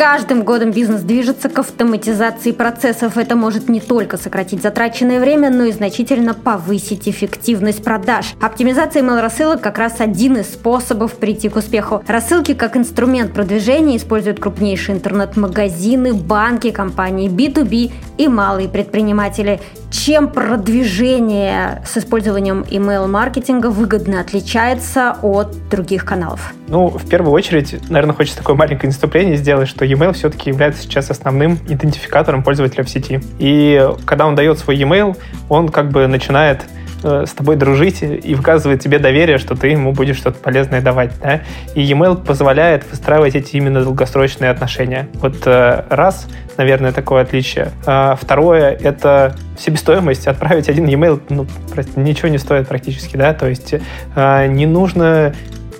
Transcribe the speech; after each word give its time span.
каждым 0.00 0.44
годом 0.44 0.70
бизнес 0.70 1.02
движется 1.02 1.50
к 1.50 1.58
автоматизации 1.58 2.52
процессов. 2.52 3.18
Это 3.18 3.36
может 3.36 3.68
не 3.68 3.80
только 3.80 4.16
сократить 4.16 4.62
затраченное 4.62 5.20
время, 5.20 5.50
но 5.50 5.64
и 5.64 5.72
значительно 5.72 6.32
повысить 6.32 7.06
эффективность 7.06 7.84
продаж. 7.84 8.32
Оптимизация 8.40 9.02
email-рассылок 9.02 9.60
как 9.60 9.76
раз 9.76 10.00
один 10.00 10.38
из 10.38 10.54
способов 10.54 11.16
прийти 11.16 11.50
к 11.50 11.56
успеху. 11.56 12.02
Рассылки 12.06 12.54
как 12.54 12.78
инструмент 12.78 13.34
продвижения 13.34 13.98
используют 13.98 14.40
крупнейшие 14.40 14.96
интернет-магазины, 14.96 16.14
банки, 16.14 16.70
компании 16.70 17.28
B2B 17.28 17.92
и 18.16 18.28
малые 18.28 18.70
предприниматели. 18.70 19.60
Чем 19.90 20.30
продвижение 20.30 21.82
с 21.84 21.98
использованием 21.98 22.64
email-маркетинга 22.70 23.66
выгодно 23.66 24.20
отличается 24.20 25.16
от 25.20 25.68
других 25.68 26.06
каналов? 26.06 26.54
Ну, 26.68 26.88
в 26.88 27.08
первую 27.08 27.32
очередь, 27.32 27.76
наверное, 27.90 28.14
хочется 28.14 28.38
такое 28.38 28.54
маленькое 28.54 28.88
наступление 28.88 29.36
сделать, 29.36 29.68
что 29.68 29.84
e-mail 29.90 30.12
все-таки 30.12 30.50
является 30.50 30.82
сейчас 30.82 31.10
основным 31.10 31.58
идентификатором 31.68 32.42
пользователя 32.42 32.84
в 32.84 32.88
сети. 32.88 33.20
И 33.38 33.88
когда 34.04 34.26
он 34.26 34.34
дает 34.34 34.58
свой 34.58 34.76
e-mail, 34.76 35.16
он 35.48 35.68
как 35.68 35.90
бы 35.90 36.06
начинает 36.06 36.64
э, 37.02 37.24
с 37.26 37.32
тобой 37.32 37.56
дружить 37.56 38.02
и 38.02 38.34
выказывает 38.34 38.80
тебе 38.80 38.98
доверие, 38.98 39.38
что 39.38 39.54
ты 39.54 39.68
ему 39.68 39.92
будешь 39.92 40.16
что-то 40.16 40.38
полезное 40.38 40.80
давать. 40.80 41.12
Да? 41.20 41.40
И 41.74 41.82
e-mail 41.82 42.16
позволяет 42.22 42.84
выстраивать 42.90 43.34
эти 43.34 43.56
именно 43.56 43.82
долгосрочные 43.82 44.50
отношения. 44.50 45.08
Вот 45.14 45.46
э, 45.46 45.84
раз, 45.88 46.28
наверное, 46.56 46.92
такое 46.92 47.22
отличие. 47.22 47.72
А 47.86 48.16
второе— 48.20 48.70
это 48.82 49.36
себестоимость. 49.58 50.26
Отправить 50.26 50.68
один 50.68 50.86
e-mail 50.86 51.20
ну, 51.28 51.46
ничего 51.96 52.28
не 52.28 52.38
стоит 52.38 52.68
практически. 52.68 53.16
Да? 53.16 53.34
То 53.34 53.48
есть 53.48 53.74
э, 54.14 54.46
не 54.46 54.66
нужно 54.66 55.34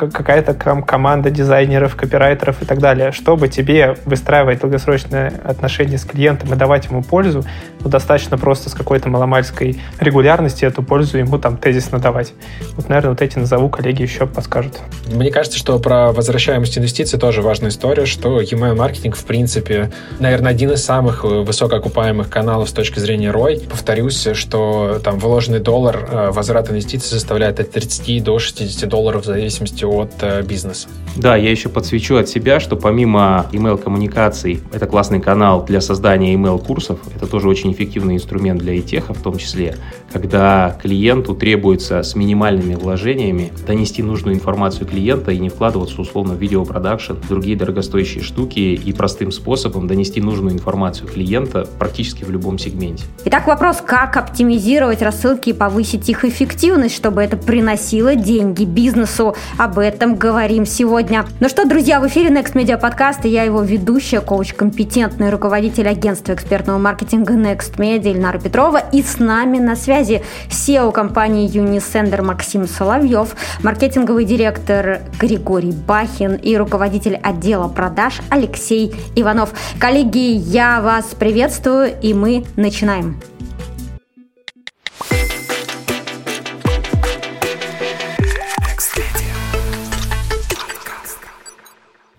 какая-то 0.09 0.55
команда 0.55 1.31
дизайнеров, 1.31 1.97
копирайтеров 1.97 2.63
и 2.63 2.65
так 2.65 2.79
далее. 2.79 3.13
Чтобы 3.13 3.49
тебе 3.49 3.97
выстраивать 4.05 4.61
долгосрочные 4.61 5.33
отношения 5.45 5.99
с 5.99 6.05
клиентом 6.05 6.53
и 6.53 6.57
давать 6.57 6.87
ему 6.87 7.03
пользу, 7.03 7.45
ну, 7.83 7.91
достаточно 7.91 8.39
просто 8.39 8.71
с 8.71 8.75
какой-то 8.75 9.09
маломальской 9.09 9.81
регулярности 9.99 10.65
эту 10.65 10.83
пользу 10.83 11.19
ему 11.19 11.39
там 11.39 11.57
тезисно 11.57 11.99
давать. 11.99 12.33
Вот, 12.77 12.89
наверное, 12.89 13.11
вот 13.11 13.23
эти 13.23 13.39
назову, 13.39 13.69
коллеги 13.69 14.03
еще 14.03 14.27
подскажут. 14.27 14.79
Мне 15.13 15.31
кажется, 15.31 15.59
что 15.59 15.79
про 15.79 16.13
возвращаемость 16.13 16.79
инвестиций 16.79 17.19
тоже 17.19 17.43
важная 17.43 17.71
история, 17.71 18.07
что 18.07 18.41
email 18.41 18.75
маркетинг 18.75 19.17
в 19.17 19.25
принципе, 19.25 19.91
наверное, 20.19 20.53
один 20.53 20.73
из 20.73 20.85
самых 20.85 21.25
высокоокупаемых 21.25 22.29
каналов 22.29 22.69
с 22.69 22.73
точки 22.73 22.99
зрения 22.99 23.31
ROI. 23.31 23.69
Повторюсь, 23.69 24.29
что 24.35 25.01
там 25.03 25.19
вложенный 25.19 25.61
доллар, 25.61 26.09
э, 26.11 26.31
возврат 26.31 26.71
инвестиций 26.71 27.11
составляет 27.11 27.61
от 27.61 27.71
30 27.71 28.21
до 28.21 28.39
60 28.39 28.89
долларов 28.89 29.23
в 29.23 29.27
зависимости 29.27 29.85
от 29.99 30.13
э, 30.23 30.43
бизнеса. 30.43 30.89
Да, 31.17 31.37
я 31.37 31.51
еще 31.51 31.69
подсвечу 31.69 32.17
от 32.17 32.29
себя, 32.29 32.61
что 32.61 32.77
помимо 32.77 33.47
email-коммуникаций, 33.53 34.61
это 34.73 34.87
классный 34.87 35.21
канал 35.21 35.65
для 35.65 35.81
создания 35.81 36.35
email-курсов. 36.35 37.01
Это 37.15 37.27
тоже 37.27 37.49
очень 37.49 37.73
эффективный 37.73 38.15
инструмент 38.15 38.61
для 38.61 38.79
ИТеха 38.79 39.15
в 39.15 39.23
том 39.23 39.37
числе, 39.37 39.77
когда 40.13 40.77
клиенту 40.83 41.35
требуется 41.35 42.03
с 42.03 42.15
минимальными 42.15 42.75
вложениями 42.75 43.53
донести 43.67 44.03
нужную 44.03 44.35
информацию 44.35 44.87
клиента 44.87 45.31
и 45.31 45.39
не 45.39 45.49
вкладываться 45.49 46.01
условно 46.01 46.35
в 46.35 46.39
видеопродакшн, 46.39 47.15
другие 47.29 47.57
дорогостоящие 47.57 48.23
штуки 48.23 48.59
и 48.59 48.93
простым 48.93 49.31
способом 49.31 49.87
донести 49.87 50.21
нужную 50.21 50.55
информацию 50.55 51.09
клиента 51.09 51.67
практически 51.79 52.25
в 52.25 52.31
любом 52.31 52.59
сегменте. 52.59 53.05
Итак, 53.25 53.47
вопрос, 53.47 53.83
как 53.85 54.17
оптимизировать 54.17 55.03
рассылки 55.03 55.51
и 55.51 55.53
повысить 55.53 56.09
их 56.09 56.25
эффективность, 56.25 56.97
чтобы 56.97 57.23
это 57.23 57.37
приносило 57.37 58.15
деньги 58.15 58.65
бизнесу. 58.65 59.37
Об 59.59 59.79
этом 59.79 60.17
говорим 60.17 60.67
сегодня. 60.67 61.25
Ну 61.39 61.49
что, 61.49 61.67
друзья, 61.67 62.01
в 62.01 62.09
эфире 62.09 62.31
Next 62.31 62.55
Media 62.55 62.81
Podcast, 62.81 63.21
и 63.25 63.29
я 63.29 63.45
его 63.45 63.63
ведущая, 63.63 64.21
коуч, 64.21 64.55
компетентный 64.55 65.31
руководитель 65.31 65.89
агентства 65.89 66.33
экспертного 66.33 66.79
маркетинга 66.79 67.35
Next 67.35 67.77
Media 67.77 68.13
Ильнара 68.13 68.39
Петрова. 68.39 68.79
И 68.93 69.03
с 69.03 69.19
нами 69.19 69.59
на 69.59 69.77
связи 69.77 70.00
SEO 70.01 70.93
компании 70.93 71.49
Unisender 71.49 72.23
Максим 72.23 72.67
Соловьев, 72.67 73.37
маркетинговый 73.63 74.25
директор 74.25 75.01
Григорий 75.19 75.73
Бахин 75.73 76.35
и 76.35 76.57
руководитель 76.57 77.17
отдела 77.17 77.69
продаж 77.69 78.21
Алексей 78.31 78.95
Иванов. 79.17 79.53
Коллеги, 79.79 80.37
я 80.37 80.81
вас 80.81 81.07
приветствую, 81.19 81.93
и 82.01 82.15
мы 82.15 82.45
начинаем. 82.57 83.21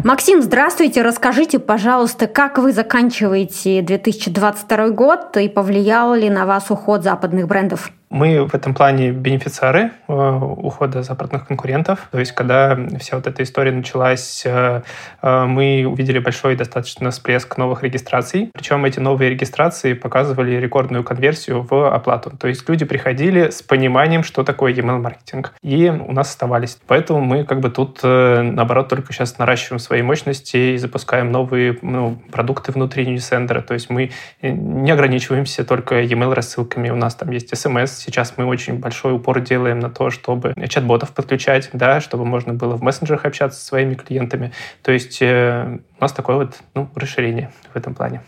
Максим, 0.03 0.41
здравствуйте. 0.41 1.03
Расскажите, 1.03 1.59
пожалуйста, 1.59 2.25
как 2.25 2.57
вы 2.57 2.73
заканчиваете 2.73 3.83
2022 3.83 4.89
год 4.89 5.37
и 5.37 5.47
повлиял 5.47 6.15
ли 6.15 6.27
на 6.27 6.47
вас 6.47 6.71
уход 6.71 7.03
западных 7.03 7.47
брендов? 7.47 7.91
Мы 8.11 8.45
в 8.45 8.53
этом 8.53 8.73
плане 8.73 9.11
бенефициары 9.11 9.91
э, 10.09 10.13
ухода 10.13 11.01
западных 11.01 11.47
конкурентов. 11.47 12.09
То 12.11 12.19
есть, 12.19 12.33
когда 12.33 12.77
вся 12.99 13.15
вот 13.15 13.25
эта 13.25 13.41
история 13.41 13.71
началась, 13.71 14.43
э, 14.45 14.81
э, 15.21 15.45
мы 15.45 15.85
увидели 15.85 16.19
большой 16.19 16.57
достаточно 16.57 17.11
всплеск 17.11 17.57
новых 17.57 17.83
регистраций. 17.83 18.51
Причем 18.53 18.83
эти 18.83 18.99
новые 18.99 19.29
регистрации 19.29 19.93
показывали 19.93 20.57
рекордную 20.57 21.05
конверсию 21.05 21.65
в 21.69 21.89
оплату. 21.89 22.35
То 22.37 22.49
есть 22.49 22.67
люди 22.67 22.83
приходили 22.83 23.49
с 23.49 23.61
пониманием, 23.61 24.23
что 24.23 24.43
такое 24.43 24.73
email-маркетинг. 24.73 25.53
И 25.63 25.87
у 25.87 26.11
нас 26.11 26.31
оставались. 26.31 26.79
Поэтому 26.87 27.21
мы 27.21 27.45
как 27.45 27.61
бы 27.61 27.69
тут, 27.69 28.03
наоборот, 28.03 28.89
только 28.89 29.13
сейчас 29.13 29.37
наращиваем 29.37 29.79
свои 29.79 30.01
мощности 30.01 30.73
и 30.73 30.77
запускаем 30.77 31.31
новые 31.31 31.77
ну, 31.81 32.21
продукты 32.29 32.73
внутри 32.73 33.05
Newsender. 33.05 33.61
То 33.61 33.73
есть 33.73 33.89
мы 33.89 34.11
не 34.41 34.91
ограничиваемся 34.91 35.63
только 35.63 36.03
email-рассылками. 36.03 36.89
У 36.89 36.97
нас 36.97 37.15
там 37.15 37.31
есть 37.31 37.53
SMS, 37.53 38.00
Сейчас 38.03 38.33
мы 38.37 38.45
очень 38.45 38.79
большой 38.79 39.13
упор 39.13 39.41
делаем 39.41 39.79
на 39.79 39.89
то, 39.89 40.09
чтобы 40.09 40.55
чат-ботов 40.67 41.11
подключать, 41.11 41.69
да, 41.73 42.01
чтобы 42.01 42.25
можно 42.25 42.53
было 42.53 42.75
в 42.75 42.81
мессенджерах 42.81 43.25
общаться 43.25 43.59
со 43.59 43.65
своими 43.67 43.93
клиентами. 43.93 44.51
То 44.81 44.91
есть 44.91 45.21
э, 45.21 45.77
у 45.99 46.01
нас 46.01 46.11
такое 46.11 46.37
вот 46.37 46.55
ну, 46.73 46.89
расширение 46.95 47.51
в 47.71 47.77
этом 47.77 47.93
плане. 47.93 48.21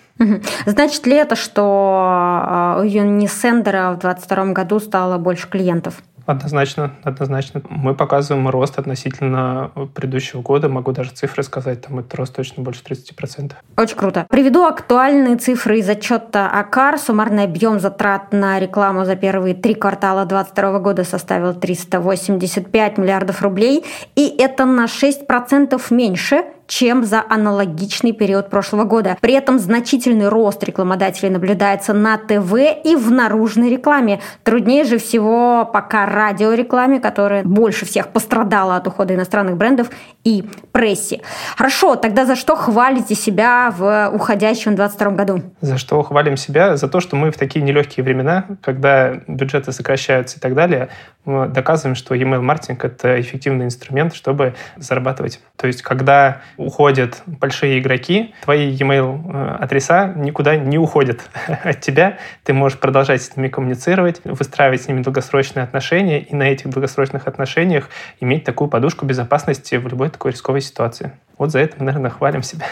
Значит 0.66 1.08
ли 1.08 1.16
это, 1.16 1.36
что 1.36 2.78
э, 2.78 2.82
у 2.82 2.86
Unisender 2.86 3.96
в 3.96 4.00
2022 4.00 4.46
году 4.54 4.80
стало 4.80 5.18
больше 5.18 5.50
клиентов? 5.50 5.96
Однозначно, 6.26 6.92
однозначно. 7.04 7.62
Мы 7.70 7.96
показываем 7.96 8.48
рост 8.48 8.80
относительно 8.80 9.72
предыдущего 9.94 10.42
года. 10.42 10.70
Могу 10.70 10.92
даже 10.94 11.12
цифры 11.12 11.44
сказать, 11.44 11.82
там 11.82 12.00
этот 12.00 12.16
рост 12.16 12.36
точно 12.36 12.64
больше 12.64 12.82
30%. 12.84 13.54
Очень 13.78 13.98
круто. 13.98 14.26
Приведу 14.30 14.64
актуальные 14.64 15.36
цифры 15.36 15.80
из 15.80 15.90
отчета 15.90 16.50
АКАР. 16.50 16.98
Суммарный 16.98 17.44
объем 17.44 17.80
затрат 17.80 18.32
на 18.32 18.60
рекламу 18.60 19.04
за 19.04 19.16
первые 19.16 19.54
три 19.54 19.74
квартала 19.74 20.26
2022 20.26 20.80
года 20.80 21.04
составил 21.04 21.54
385 21.54 22.98
миллиардов 22.98 23.42
рублей. 23.42 23.84
И 24.16 24.28
это 24.40 24.66
на 24.66 24.86
6% 24.86 25.82
меньше, 25.90 26.46
чем 26.74 27.04
за 27.04 27.24
аналогичный 27.30 28.14
период 28.14 28.50
прошлого 28.50 28.84
года. 28.84 29.16
При 29.22 29.36
этом 29.36 29.60
значительный 29.60 30.28
рост 30.28 30.64
рекламодателей 30.64 31.30
наблюдается 31.30 31.94
на 31.94 32.18
ТВ 32.18 32.52
и 32.84 32.96
в 32.96 33.12
наружной 33.12 33.70
рекламе. 33.70 34.22
Труднее 34.44 34.84
же 34.84 34.98
всего 34.98 35.70
пока 35.72 36.08
радиорекламе, 36.08 37.00
которая 37.00 37.44
больше 37.44 37.86
всех 37.86 38.08
пострадала 38.08 38.78
от 38.78 38.88
ухода 38.88 39.14
иностранных 39.14 39.56
брендов 39.56 39.92
и 40.24 40.50
прессе. 40.72 41.22
Хорошо, 41.56 41.96
тогда 41.96 42.26
за 42.26 42.36
что 42.36 42.56
хвалите 42.56 43.14
себя 43.14 43.72
в 43.78 44.10
уходящем 44.12 44.76
2022 44.76 45.12
году? 45.12 45.44
За 45.62 45.78
что 45.78 46.02
хвалим 46.02 46.38
себя? 46.38 46.76
За 46.76 46.88
то, 46.88 47.02
что 47.02 47.16
мы 47.16 47.30
в 47.30 47.38
такие 47.38 47.62
нелегкие 47.62 48.04
времена, 48.04 48.46
когда 48.64 49.14
бюджеты 49.28 49.74
сокращаются 49.74 50.38
и 50.38 50.40
так 50.40 50.56
далее, 50.56 50.90
мы 51.26 51.48
доказываем, 51.48 51.96
что 51.96 52.16
email 52.16 52.42
маркетинг 52.42 52.84
это 52.84 53.22
эффективный 53.22 53.66
инструмент, 53.66 54.16
чтобы 54.16 54.56
зарабатывать. 54.78 55.40
То 55.56 55.68
есть, 55.68 55.84
когда 55.84 56.42
уходят 56.64 57.22
большие 57.26 57.80
игроки, 57.80 58.34
твои 58.44 58.70
e-mail 58.70 59.22
э, 59.32 59.56
адреса 59.64 60.14
никуда 60.16 60.56
не 60.56 60.78
уходят 60.78 61.22
от 61.64 61.82
тебя. 61.82 62.18
Ты 62.44 62.54
можешь 62.54 62.80
продолжать 62.80 63.22
с 63.22 63.36
ними 63.36 63.48
коммуницировать, 63.48 64.22
выстраивать 64.24 64.84
с 64.84 64.88
ними 64.88 65.02
долгосрочные 65.02 65.64
отношения 65.64 66.22
и 66.22 66.36
на 66.36 66.44
этих 66.44 66.70
долгосрочных 66.70 67.28
отношениях 67.28 67.90
иметь 68.20 68.44
такую 68.44 68.70
подушку 68.70 69.06
безопасности 69.06 69.76
в 69.76 69.88
любой 69.88 70.10
такой 70.10 70.32
рисковой 70.32 70.62
ситуации. 70.62 71.12
Вот 71.38 71.52
за 71.52 71.60
это 71.60 71.76
мы, 71.80 71.86
наверное, 71.86 72.12
хвалим 72.12 72.44
себя. 72.44 72.66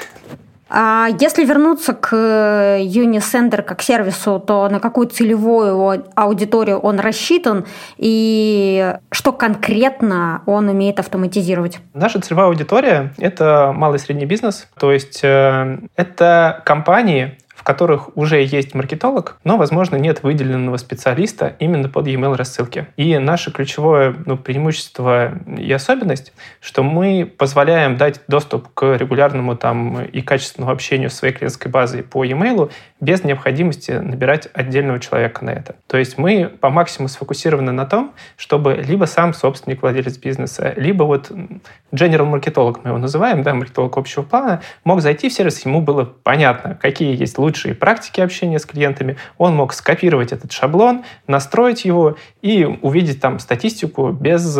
А 0.73 1.09
если 1.19 1.43
вернуться 1.43 1.93
к 1.93 2.13
Unisender 2.79 3.61
как 3.61 3.81
сервису, 3.81 4.39
то 4.39 4.69
на 4.69 4.79
какую 4.79 5.07
целевую 5.07 6.05
аудиторию 6.15 6.79
он 6.79 6.99
рассчитан 6.99 7.65
и 7.97 8.95
что 9.11 9.33
конкретно 9.33 10.43
он 10.45 10.69
умеет 10.69 10.99
автоматизировать? 10.99 11.79
Наша 11.93 12.21
целевая 12.21 12.47
аудитория— 12.47 13.13
это 13.17 13.73
малый 13.75 13.97
и 13.97 13.99
средний 13.99 14.25
бизнес, 14.25 14.69
то 14.79 14.93
есть 14.93 15.19
э, 15.23 15.77
это 15.97 16.61
компании, 16.65 17.37
в 17.61 17.63
которых 17.63 18.17
уже 18.17 18.41
есть 18.41 18.73
маркетолог, 18.73 19.37
но, 19.43 19.55
возможно, 19.55 19.95
нет 19.95 20.23
выделенного 20.23 20.77
специалиста 20.77 21.55
именно 21.59 21.89
под 21.89 22.07
e-mail 22.07 22.35
рассылки. 22.35 22.87
И 22.97 23.19
наше 23.19 23.51
ключевое 23.51 24.15
ну, 24.25 24.35
преимущество 24.35 25.33
и 25.45 25.71
особенность, 25.71 26.33
что 26.59 26.81
мы 26.81 27.31
позволяем 27.37 27.97
дать 27.97 28.21
доступ 28.27 28.73
к 28.73 28.95
регулярному 28.95 29.55
там 29.55 30.03
и 30.05 30.21
качественному 30.21 30.73
общению 30.73 31.11
с 31.11 31.13
своей 31.13 31.35
клиентской 31.35 31.69
базой 31.69 32.01
по 32.01 32.23
e-mail 32.23 32.71
без 32.99 33.23
необходимости 33.23 33.91
набирать 33.91 34.47
отдельного 34.53 34.99
человека 34.99 35.45
на 35.45 35.51
это. 35.51 35.75
То 35.85 35.97
есть 35.97 36.17
мы 36.17 36.47
по 36.47 36.71
максимуму 36.71 37.09
сфокусированы 37.09 37.71
на 37.71 37.85
том, 37.85 38.13
чтобы 38.37 38.73
либо 38.73 39.05
сам 39.05 39.35
собственник, 39.35 39.83
владелец 39.83 40.17
бизнеса, 40.17 40.73
либо 40.77 41.03
вот 41.03 41.31
general 41.91 42.25
маркетолог 42.25 42.83
мы 42.83 42.89
его 42.89 42.97
называем, 42.97 43.43
да, 43.43 43.53
маркетолог 43.53 43.97
общего 43.97 44.23
плана, 44.23 44.61
мог 44.83 45.01
зайти 45.01 45.29
в 45.29 45.33
сервис, 45.33 45.63
ему 45.63 45.81
было 45.81 46.05
понятно, 46.05 46.75
какие 46.81 47.15
есть 47.15 47.37
лучшие 47.37 47.50
практики 47.73 48.21
общения 48.21 48.59
с 48.59 48.65
клиентами, 48.65 49.17
он 49.37 49.55
мог 49.55 49.73
скопировать 49.73 50.31
этот 50.31 50.51
шаблон, 50.51 51.03
настроить 51.27 51.85
его 51.85 52.17
и 52.41 52.65
увидеть 52.65 53.21
там 53.21 53.39
статистику 53.39 54.11
без 54.11 54.57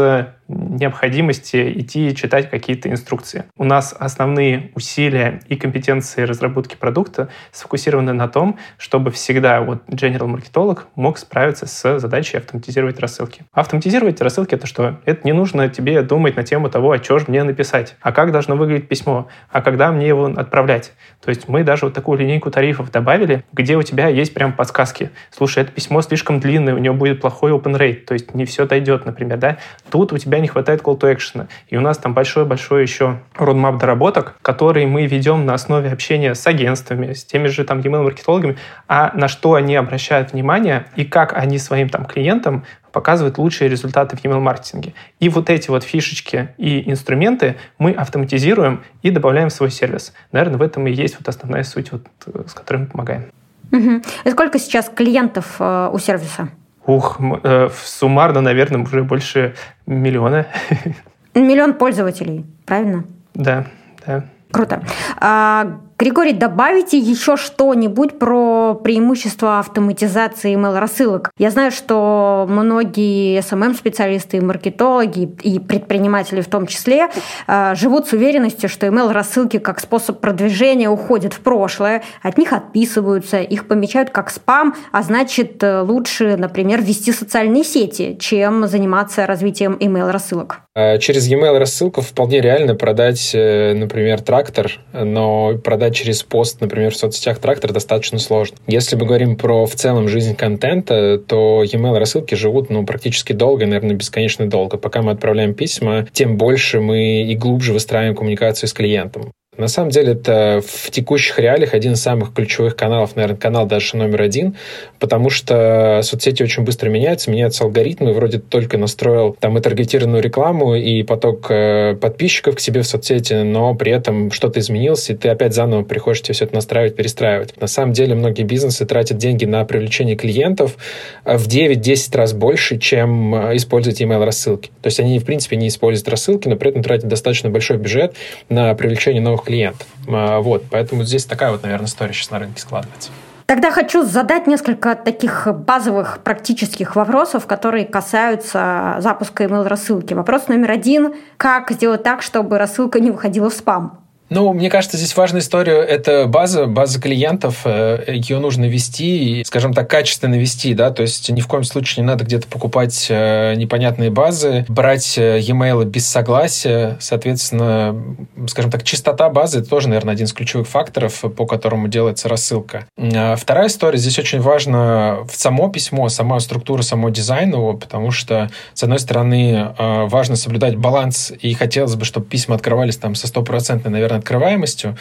необходимости 0.47 1.79
идти 1.79 2.15
читать 2.15 2.49
какие-то 2.49 2.89
инструкции. 2.89 3.45
У 3.57 3.63
нас 3.63 3.95
основные 3.97 4.71
усилия 4.75 5.41
и 5.47 5.55
компетенции 5.55 6.23
разработки 6.23 6.75
продукта 6.75 7.29
сфокусированы 7.51 8.13
на 8.13 8.27
том, 8.27 8.57
чтобы 8.77 9.11
всегда 9.11 9.61
вот 9.61 9.83
general 9.88 10.27
маркетолог 10.27 10.88
мог 10.95 11.17
справиться 11.17 11.65
с 11.65 11.99
задачей 11.99 12.38
автоматизировать 12.38 12.99
рассылки. 12.99 13.43
Автоматизировать 13.53 14.21
рассылки— 14.21 14.55
это 14.55 14.67
что? 14.67 14.99
Это 15.05 15.21
не 15.25 15.33
нужно 15.33 15.69
тебе 15.69 16.01
думать 16.01 16.35
на 16.35 16.44
тему 16.44 16.69
того, 16.69 16.91
а 16.91 17.01
что 17.01 17.19
же 17.19 17.25
мне 17.27 17.44
написать, 17.44 17.95
а 18.01 18.11
как 18.11 18.31
должно 18.31 18.55
выглядеть 18.55 18.87
письмо, 18.87 19.27
а 19.49 19.61
когда 19.61 19.91
мне 19.91 20.07
его 20.07 20.25
отправлять. 20.25 20.94
То 21.23 21.29
есть 21.29 21.47
мы 21.47 21.63
даже 21.63 21.85
вот 21.85 21.94
такую 21.94 22.19
линейку 22.19 22.51
тарифов 22.51 22.91
добавили, 22.91 23.44
где 23.53 23.77
у 23.77 23.83
тебя 23.83 24.07
есть 24.07 24.33
прям 24.33 24.53
подсказки. 24.53 25.11
Слушай, 25.29 25.63
это 25.63 25.71
письмо 25.71 26.01
слишком 26.01 26.39
длинное, 26.39 26.75
у 26.75 26.79
него 26.79 26.95
будет 26.95 27.21
плохой 27.21 27.51
open 27.51 27.77
rate, 27.77 28.05
то 28.05 28.13
есть 28.13 28.33
не 28.33 28.45
все 28.45 28.65
дойдет, 28.65 29.05
например, 29.05 29.37
да? 29.37 29.57
Тут 29.89 30.11
у 30.11 30.17
тебя 30.17 30.40
не 30.41 30.47
хватает 30.47 30.81
call 30.81 30.99
to 30.99 31.15
action. 31.15 31.47
И 31.69 31.77
у 31.77 31.81
нас 31.81 31.97
там 31.97 32.13
большой-большой 32.13 32.81
еще 32.81 33.19
roadmap 33.35 33.79
доработок, 33.79 34.35
который 34.41 34.85
мы 34.85 35.05
ведем 35.05 35.45
на 35.45 35.53
основе 35.53 35.89
общения 35.91 36.35
с 36.35 36.45
агентствами, 36.47 37.13
с 37.13 37.23
теми 37.23 37.47
же 37.47 37.63
там 37.63 37.79
email-маркетологами, 37.79 38.57
а 38.88 39.11
на 39.15 39.27
что 39.27 39.53
они 39.53 39.75
обращают 39.75 40.33
внимание 40.33 40.85
и 40.95 41.05
как 41.05 41.33
они 41.33 41.57
своим 41.57 41.89
там 41.89 42.05
клиентам 42.05 42.63
показывают 42.91 43.38
лучшие 43.38 43.69
результаты 43.69 44.17
в 44.17 44.23
email-маркетинге. 44.23 44.93
И 45.19 45.29
вот 45.29 45.49
эти 45.49 45.69
вот 45.69 45.83
фишечки 45.83 46.49
и 46.57 46.89
инструменты 46.91 47.55
мы 47.77 47.91
автоматизируем 47.91 48.83
и 49.01 49.11
добавляем 49.11 49.49
в 49.49 49.53
свой 49.53 49.71
сервис. 49.71 50.13
Наверное, 50.31 50.57
в 50.57 50.61
этом 50.61 50.87
и 50.87 50.91
есть 50.91 51.17
вот 51.17 51.27
основная 51.27 51.63
суть, 51.63 51.91
вот, 51.91 52.03
э, 52.25 52.44
с 52.47 52.53
которой 52.53 52.79
мы 52.79 52.85
помогаем. 52.87 53.31
Угу. 53.71 54.01
И 54.25 54.31
сколько 54.31 54.59
сейчас 54.59 54.89
клиентов 54.89 55.55
э, 55.59 55.89
у 55.94 55.97
сервиса? 55.99 56.49
Ух, 56.86 57.19
э, 57.44 57.69
суммарно, 57.83 58.42
наверное, 58.42 58.81
уже 58.81 59.04
больше 59.04 59.56
миллиона. 59.86 60.48
Миллион 61.36 61.75
пользователей, 61.75 62.45
правильно? 62.66 63.06
Да, 63.33 63.66
да. 64.06 64.25
Круто. 64.51 64.81
А, 65.19 65.80
Григорий, 66.01 66.33
добавите 66.33 66.98
еще 66.98 67.38
что-нибудь 67.38 68.18
про 68.18 68.74
преимущества 68.74 69.59
автоматизации 69.59 70.56
email-рассылок. 70.56 71.30
Я 71.38 71.51
знаю, 71.51 71.69
что 71.69 72.48
многие 72.50 73.38
SMM-специалисты 73.38 74.38
и 74.38 74.39
маркетологи, 74.39 75.30
и 75.44 75.59
предприниматели 75.59 76.42
в 76.42 76.48
том 76.48 76.65
числе, 76.65 77.09
э, 77.48 77.75
живут 77.75 78.07
с 78.07 78.13
уверенностью, 78.13 78.68
что 78.68 78.88
email-рассылки 78.88 79.59
как 79.59 79.80
способ 79.80 80.19
продвижения 80.19 80.89
уходят 80.89 81.33
в 81.33 81.42
прошлое, 81.42 82.01
от 82.24 82.39
них 82.39 82.51
отписываются, 82.51 83.39
их 83.39 83.68
помечают 83.68 84.09
как 84.09 84.31
спам, 84.31 84.74
а 84.92 85.04
значит, 85.04 85.62
э, 85.62 85.81
лучше, 85.81 86.36
например, 86.36 86.81
вести 86.81 87.12
социальные 87.12 87.63
сети, 87.63 88.18
чем 88.19 88.68
заниматься 88.68 89.27
развитием 89.27 89.74
email-рассылок. 89.80 90.62
А 90.74 90.97
через 90.97 91.27
e-mail 91.27 91.59
рассылку 91.59 92.01
вполне 92.01 92.42
реально 92.42 92.74
продать, 92.74 93.31
э, 93.36 93.74
например, 93.75 94.21
трактор, 94.21 94.80
но 94.94 95.57
продать 95.57 95.90
через 95.91 96.23
пост, 96.23 96.61
например, 96.61 96.91
в 96.91 96.97
соцсетях 96.97 97.39
трактор 97.39 97.71
достаточно 97.71 98.19
сложно. 98.19 98.57
Если 98.67 98.95
мы 98.95 99.05
говорим 99.05 99.35
про 99.35 99.65
в 99.65 99.75
целом 99.75 100.07
жизнь 100.07 100.35
контента, 100.35 101.17
то 101.17 101.63
e-mail 101.63 101.97
рассылки 101.97 102.35
живут 102.35 102.69
ну, 102.69 102.85
практически 102.85 103.33
долго, 103.33 103.65
наверное, 103.65 103.95
бесконечно 103.95 104.49
долго. 104.49 104.77
Пока 104.77 105.01
мы 105.01 105.11
отправляем 105.11 105.53
письма, 105.53 106.07
тем 106.11 106.38
больше 106.38 106.79
мы 106.79 107.23
и 107.23 107.35
глубже 107.35 107.73
выстраиваем 107.73 108.15
коммуникацию 108.15 108.69
с 108.69 108.73
клиентом. 108.73 109.31
На 109.57 109.68
самом 109.68 109.89
деле 109.89 110.13
это 110.13 110.62
в 110.65 110.92
текущих 110.92 111.38
реалиях 111.38 111.74
один 111.74 111.92
из 111.92 112.01
самых 112.01 112.33
ключевых 112.33 112.77
каналов, 112.77 113.18
наверное, 113.18 113.36
канал 113.36 113.65
даже 113.65 113.98
номер 113.98 114.21
один, 114.21 114.56
потому 114.98 115.30
что 115.30 116.00
соцсети 116.03 116.42
очень 116.42 116.63
быстро 116.63 116.88
меняются, 116.89 117.30
меняются 117.30 117.65
алгоритмы, 117.65 118.13
вроде 118.13 118.39
только 118.39 118.77
настроил 118.77 119.36
там 119.38 119.57
и 119.57 119.62
таргетированную 119.62 120.24
рекламу, 120.24 120.75
и 120.75 121.03
поток 121.03 121.48
э, 121.50 121.95
подписчиков 122.00 122.56
к 122.56 122.59
себе 122.62 122.81
в 122.81 122.88
соцсети, 122.88 123.33
но 123.33 123.75
при 123.75 123.92
этом 123.92 124.31
что-то 124.31 124.62
изменилось, 124.62 125.09
и 125.09 125.15
ты 125.15 125.27
опять 125.27 125.54
заново 125.54 125.83
приходишь 125.83 126.21
тебе 126.21 126.33
все 126.33 126.45
это 126.45 126.56
настраивать, 126.56 126.95
перестраивать. 126.95 127.59
На 127.59 127.68
самом 127.68 127.92
деле 127.92 128.15
многие 128.15 128.44
бизнесы 128.44 128.86
тратят 128.86 129.18
деньги 129.18 129.44
на 129.44 129.65
привлечение 129.65 130.15
клиентов 130.15 130.77
э, 131.25 131.36
в 131.36 131.50
9-10 131.50 132.15
раз 132.15 132.31
больше, 132.31 132.80
чем 132.80 133.36
э, 133.36 133.57
использовать 133.57 134.01
email 134.01 134.24
рассылки. 134.24 134.69
То 134.81 134.88
есть 134.88 135.01
они, 135.01 135.19
в 135.19 135.25
принципе, 135.25 135.57
не 135.57 135.68
используют 135.68 136.07
рассылки, 136.07 136.47
но 136.47 136.56
при 136.56 136.69
этом 136.69 136.83
тратят 136.83 137.09
достаточно 137.09 137.50
большой 137.50 137.75
бюджет 137.75 138.15
на 138.47 138.74
привлечение 138.75 139.21
новых 139.21 139.40
клиентов. 139.43 139.88
А, 140.07 140.39
вот, 140.39 140.63
поэтому 140.69 141.03
здесь 141.03 141.25
такая 141.25 141.51
вот, 141.51 141.63
наверное, 141.63 141.88
история 141.88 142.13
сейчас 142.13 142.31
на 142.31 142.39
рынке 142.39 142.61
складывается. 142.61 143.11
Тогда 143.45 143.69
хочу 143.69 144.03
задать 144.05 144.47
несколько 144.47 144.95
таких 144.95 145.45
базовых 145.45 146.19
практических 146.23 146.95
вопросов, 146.95 147.47
которые 147.47 147.85
касаются 147.85 148.95
запуска 148.99 149.43
email-рассылки. 149.43 150.13
Вопрос 150.13 150.47
номер 150.47 150.71
один. 150.71 151.15
Как 151.35 151.69
сделать 151.71 152.01
так, 152.01 152.21
чтобы 152.21 152.57
рассылка 152.57 153.01
не 153.01 153.11
выходила 153.11 153.49
в 153.49 153.53
спам? 153.53 154.00
Ну, 154.31 154.54
мне 154.54 154.69
кажется, 154.69 154.95
здесь 154.95 155.18
важная 155.18 155.42
история– 155.42 155.74
это 155.88 156.25
база, 156.25 156.66
база 156.66 157.01
клиентов. 157.01 157.63
Э, 157.66 158.06
Ее 158.07 158.39
нужно 158.39 158.63
вести, 158.63 159.44
скажем 159.45 159.74
так, 159.74 159.89
качественно 159.89 160.36
вести, 160.36 160.74
да, 160.74 160.89
то 160.89 161.01
есть 161.01 161.30
ни 161.30 161.42
в 161.42 161.48
коем 161.48 161.66
случае 161.66 162.04
не 162.04 162.07
надо 162.07 162.24
где-то 162.24 162.48
покупать 162.48 163.07
э, 163.10 163.56
непонятные 163.56 164.10
базы, 164.10 164.66
брать 164.69 165.18
э, 165.18 165.42
e-mail 165.42 165.83
без 165.83 166.07
согласия. 166.07 166.95
Соответственно, 167.01 168.01
скажем 168.48 168.72
так, 168.72 168.83
чистота 168.83 169.30
базы– 169.30 169.60
это 169.60 169.69
тоже, 169.69 169.89
наверное, 169.89 170.13
один 170.13 170.28
из 170.28 170.31
ключевых 170.31 170.69
факторов, 170.69 171.25
по 171.36 171.45
которому 171.45 171.89
делается 171.89 172.30
рассылка. 172.30 172.88
А 172.98 173.36
вторая 173.36 173.68
история– 173.68 173.98
здесь 174.00 174.18
очень 174.18 174.39
важно 174.39 175.28
в 175.30 175.36
само 175.36 175.68
письмо, 175.68 176.07
сама 176.07 176.39
структура, 176.39 176.83
само 176.83 177.10
дизайн 177.10 177.51
его, 177.51 177.74
потому 177.74 178.12
что, 178.12 178.50
с 178.75 178.81
одной 178.81 179.00
стороны, 179.00 179.75
важно 179.78 180.38
соблюдать 180.38 180.78
баланс, 180.78 181.33
и 181.38 181.54
хотелось 181.54 181.95
бы, 181.95 182.06
чтобы 182.06 182.28
письма 182.28 182.56
открывались 182.56 182.95
там 182.95 183.13
со 183.13 183.28
стопроцентной, 183.28 183.92
наверное, 183.92 184.20
открываемостью, 184.21 184.97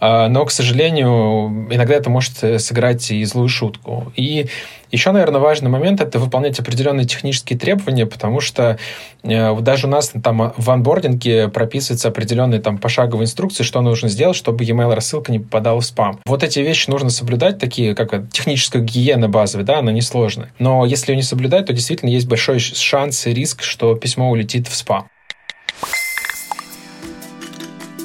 а, 0.00 0.28
но, 0.28 0.44
к 0.44 0.50
сожалению, 0.50 1.66
иногда 1.70 1.94
это 1.94 2.08
может 2.08 2.42
э, 2.42 2.58
сыграть 2.58 3.10
и 3.10 3.24
злую 3.24 3.48
шутку. 3.48 4.12
И 4.14 4.46
еще, 4.90 5.10
наверное, 5.10 5.40
важный 5.40 5.70
момент– 5.70 6.00
это 6.02 6.18
выполнять 6.18 6.58
определенные 6.60 7.04
технические 7.04 7.58
требования, 7.58 8.06
потому 8.06 8.40
что 8.40 8.78
э, 9.22 9.60
даже 9.60 9.86
у 9.86 9.90
нас 9.90 10.12
там 10.22 10.52
в 10.56 10.70
онбординге 10.70 11.48
прописываются 11.48 12.08
определенные 12.08 12.60
там 12.60 12.78
пошаговые 12.78 13.24
инструкции, 13.24 13.64
что 13.64 13.80
нужно 13.80 14.08
сделать, 14.08 14.36
чтобы 14.36 14.64
e-mail 14.64 14.94
рассылка 14.94 15.32
не 15.32 15.40
попадала 15.40 15.80
в 15.80 15.84
спам. 15.84 16.20
Вот 16.24 16.44
эти 16.44 16.60
вещи 16.60 16.88
нужно 16.88 17.10
соблюдать, 17.10 17.58
такие 17.58 17.94
как 17.94 18.30
техническая 18.30 18.80
гигиена 18.80 19.28
базовая, 19.28 19.66
да, 19.66 19.78
она 19.80 19.90
несложная. 19.90 20.52
Но 20.58 20.86
если 20.86 21.12
ее 21.12 21.16
не 21.16 21.22
соблюдать, 21.22 21.66
то 21.66 21.72
действительно 21.72 22.10
есть 22.10 22.28
большой 22.28 22.60
шанс 22.60 23.26
и 23.26 23.34
риск, 23.34 23.62
что 23.62 23.94
письмо 23.94 24.30
улетит 24.30 24.68
в 24.68 24.76
спам. 24.76 25.08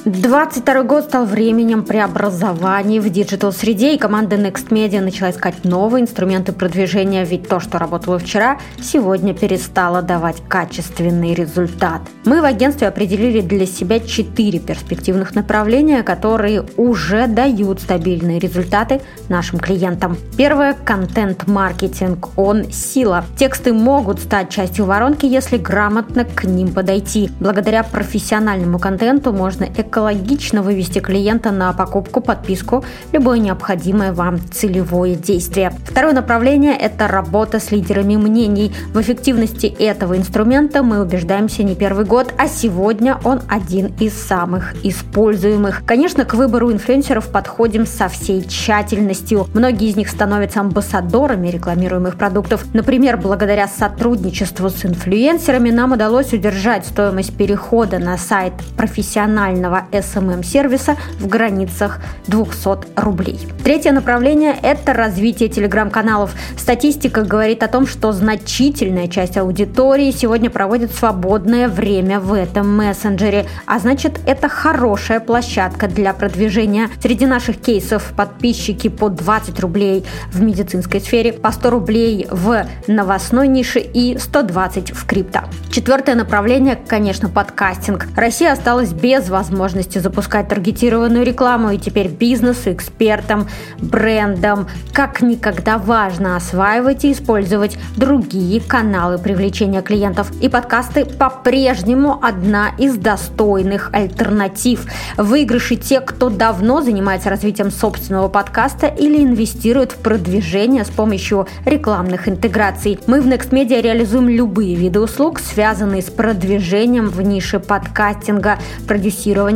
22 0.05 0.83
год 0.83 1.05
стал 1.05 1.23
временем 1.23 1.85
преобразований 1.85 2.99
в 2.99 3.09
digital-среде, 3.09 3.95
и 3.95 3.97
команда 3.97 4.35
Next 4.35 4.67
Media 4.67 4.99
начала 4.99 5.31
искать 5.31 5.63
новые 5.63 6.03
инструменты 6.03 6.51
продвижения, 6.51 7.23
ведь 7.23 7.47
то, 7.47 7.61
что 7.61 7.79
работало 7.79 8.19
вчера, 8.19 8.59
сегодня 8.81 9.33
перестало 9.33 10.01
давать 10.01 10.43
качественный 10.49 11.33
результат. 11.33 12.01
Мы 12.25 12.41
в 12.41 12.43
агентстве 12.43 12.89
определили 12.89 13.39
для 13.39 13.65
себя 13.65 14.01
четыре 14.01 14.59
перспективных 14.59 15.35
направления, 15.35 16.03
которые 16.03 16.65
уже 16.75 17.27
дают 17.27 17.79
стабильные 17.79 18.39
результаты 18.39 18.99
нашим 19.29 19.57
клиентам. 19.57 20.17
Первое– 20.37 20.75
контент-маркетинг. 20.85 22.27
Он– 22.35 22.69
сила. 22.73 23.23
Тексты 23.37 23.71
могут 23.71 24.19
стать 24.19 24.49
частью 24.49 24.83
воронки, 24.83 25.25
если 25.25 25.55
грамотно 25.55 26.25
к 26.25 26.43
ним 26.43 26.73
подойти. 26.73 27.29
Благодаря 27.39 27.83
профессиональному 27.83 28.79
контенту 28.79 29.31
можно 29.31 29.63
экологично 29.93 30.63
вывести 30.63 30.97
клиента 30.97 31.51
на 31.51 31.71
покупку, 31.71 32.19
подписку, 32.19 32.83
любое 33.11 33.37
необходимое 33.37 34.11
вам 34.11 34.39
целевое 34.51 35.13
действие. 35.13 35.71
Второе 35.85 36.13
направление– 36.13 36.75
это 36.79 37.07
работа 37.07 37.59
с 37.59 37.69
лидерами 37.69 38.15
мнений. 38.15 38.73
В 38.91 38.99
эффективности 38.99 39.67
этого 39.67 40.17
инструмента 40.17 40.81
мы 40.81 40.99
убеждаемся 40.99 41.61
не 41.61 41.75
первый 41.75 42.05
год, 42.05 42.33
а 42.39 42.47
сегодня 42.47 43.19
он 43.23 43.41
один 43.47 43.93
из 43.99 44.13
самых 44.19 44.73
используемых. 44.83 45.83
Конечно, 45.85 46.25
к 46.25 46.33
выбору 46.33 46.71
инфлюенсеров 46.71 47.27
подходим 47.27 47.85
со 47.85 48.07
всей 48.07 48.41
тщательностью. 48.41 49.45
Многие 49.53 49.89
из 49.89 49.95
них 49.95 50.09
становятся 50.09 50.61
амбассадорами 50.61 51.49
рекламируемых 51.49 52.15
продуктов. 52.15 52.65
Например, 52.73 53.17
благодаря 53.17 53.67
сотрудничеству 53.67 54.71
с 54.71 54.83
инфлюенсерами 54.85 55.69
нам 55.69 55.91
удалось 55.91 56.33
удержать 56.33 56.87
стоимость 56.87 57.37
перехода 57.37 57.99
на 57.99 58.17
сайт 58.17 58.53
профессионального 58.75 59.82
SMM-сервиса 59.91 60.97
в 61.19 61.27
границах 61.27 61.99
200 62.27 62.99
рублей. 62.99 63.39
Третье 63.63 63.91
направление– 63.91 64.55
это 64.61 64.93
развитие 64.93 65.49
телеграм-каналов. 65.49 66.33
Статистика 66.57 67.23
говорит 67.23 67.63
о 67.63 67.67
том, 67.67 67.87
что 67.87 68.11
значительная 68.11 69.07
часть 69.07 69.37
аудитории 69.37 70.11
сегодня 70.11 70.49
проводит 70.49 70.93
свободное 70.93 71.67
время 71.67 72.19
в 72.19 72.33
этом 72.33 72.75
мессенджере, 72.75 73.45
а 73.65 73.79
значит, 73.79 74.19
это 74.25 74.49
хорошая 74.49 75.19
площадка 75.19 75.87
для 75.87 76.13
продвижения. 76.13 76.89
Среди 77.01 77.25
наших 77.25 77.59
кейсов 77.59 78.13
подписчики 78.15 78.89
по 78.89 79.09
20 79.09 79.59
рублей 79.59 80.05
в 80.31 80.41
медицинской 80.41 81.01
сфере, 81.01 81.33
по 81.33 81.51
100 81.51 81.69
рублей 81.69 82.27
в 82.29 82.65
новостной 82.87 83.47
нише 83.47 83.79
и 83.79 84.17
120 84.17 84.91
в 84.91 85.05
крипто. 85.05 85.41
Четвертое 85.69 86.15
направление, 86.15 86.77
конечно, 86.87 87.29
подкастинг. 87.29 88.07
Россия 88.15 88.51
осталась 88.51 88.93
без 88.93 89.29
возможности 89.29 89.72
запускать 89.99 90.47
таргетированную 90.47 91.25
рекламу, 91.25 91.71
и 91.71 91.77
теперь 91.77 92.07
бизнесу, 92.07 92.71
экспертам, 92.71 93.47
брендам 93.79 94.67
как 94.93 95.21
никогда 95.21 95.77
важно 95.77 96.35
осваивать 96.35 97.05
и 97.05 97.11
использовать 97.11 97.77
другие 97.95 98.61
каналы 98.61 99.17
привлечения 99.17 99.81
клиентов. 99.81 100.31
И 100.41 100.49
подкасты 100.49 101.05
по-прежнему 101.05 102.19
одна 102.21 102.69
из 102.77 102.95
достойных 102.95 103.89
альтернатив. 103.93 104.85
Выигрыши 105.17 105.75
те, 105.75 105.99
кто 105.99 106.29
давно 106.29 106.81
занимается 106.81 107.29
развитием 107.29 107.71
собственного 107.71 108.27
подкаста 108.27 108.87
или 108.87 109.23
инвестирует 109.23 109.93
в 109.93 109.97
продвижение 109.97 110.85
с 110.85 110.89
помощью 110.89 111.47
рекламных 111.65 112.27
интеграций. 112.27 112.99
Мы 113.07 113.21
в 113.21 113.27
Next 113.27 113.49
Media 113.49 113.81
реализуем 113.81 114.29
любые 114.29 114.75
виды 114.75 114.99
услуг, 114.99 115.39
связанные 115.39 116.01
с 116.01 116.09
продвижением 116.09 117.09
в 117.09 117.21
нише 117.21 117.59
подкастинга, 117.59 118.59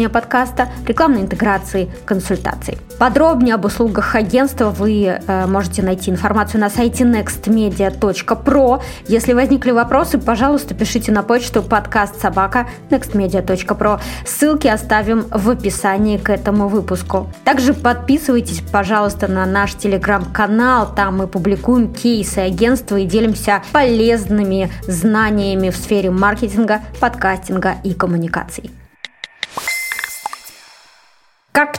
продюсирования 0.07 0.17
подкаста, 0.17 0.69
рекламной 0.85 1.21
интеграции, 1.21 1.89
консультаций. 2.05 2.77
Подробнее 2.99 3.55
об 3.55 3.65
услугах 3.65 4.15
агентства 4.15 4.69
вы 4.69 5.05
э, 5.05 5.45
можете 5.45 5.83
найти 5.83 6.09
информацию 6.09 6.61
на 6.61 6.69
сайте 6.69 7.03
nextmedia.pro. 7.03 8.81
Если 9.07 9.33
возникли 9.33 9.71
вопросы, 9.71 10.17
пожалуйста, 10.17 10.73
пишите 10.73 11.11
на 11.11 11.23
почту 11.23 11.61
подкаст 11.61 12.19
собака 12.19 12.67
nextmedia.pro. 12.89 13.99
Ссылки 14.25 14.67
оставим 14.67 15.25
в 15.29 15.49
описании 15.49 16.17
к 16.17 16.29
этому 16.29 16.67
выпуску. 16.67 17.29
Также 17.43 17.73
подписывайтесь, 17.73 18.61
пожалуйста, 18.71 19.27
на 19.27 19.45
наш 19.45 19.75
телеграм-канал. 19.75 20.93
Там 20.95 21.17
мы 21.17 21.27
публикуем 21.27 21.93
кейсы 21.93 22.39
агентства 22.39 22.97
и 22.97 23.05
делимся 23.05 23.61
полезными 23.71 24.71
знаниями 24.87 25.69
в 25.69 25.75
сфере 25.75 26.09
маркетинга, 26.09 26.81
подкастинга 26.99 27.75
и 27.83 27.93
коммуникаций. 27.93 28.71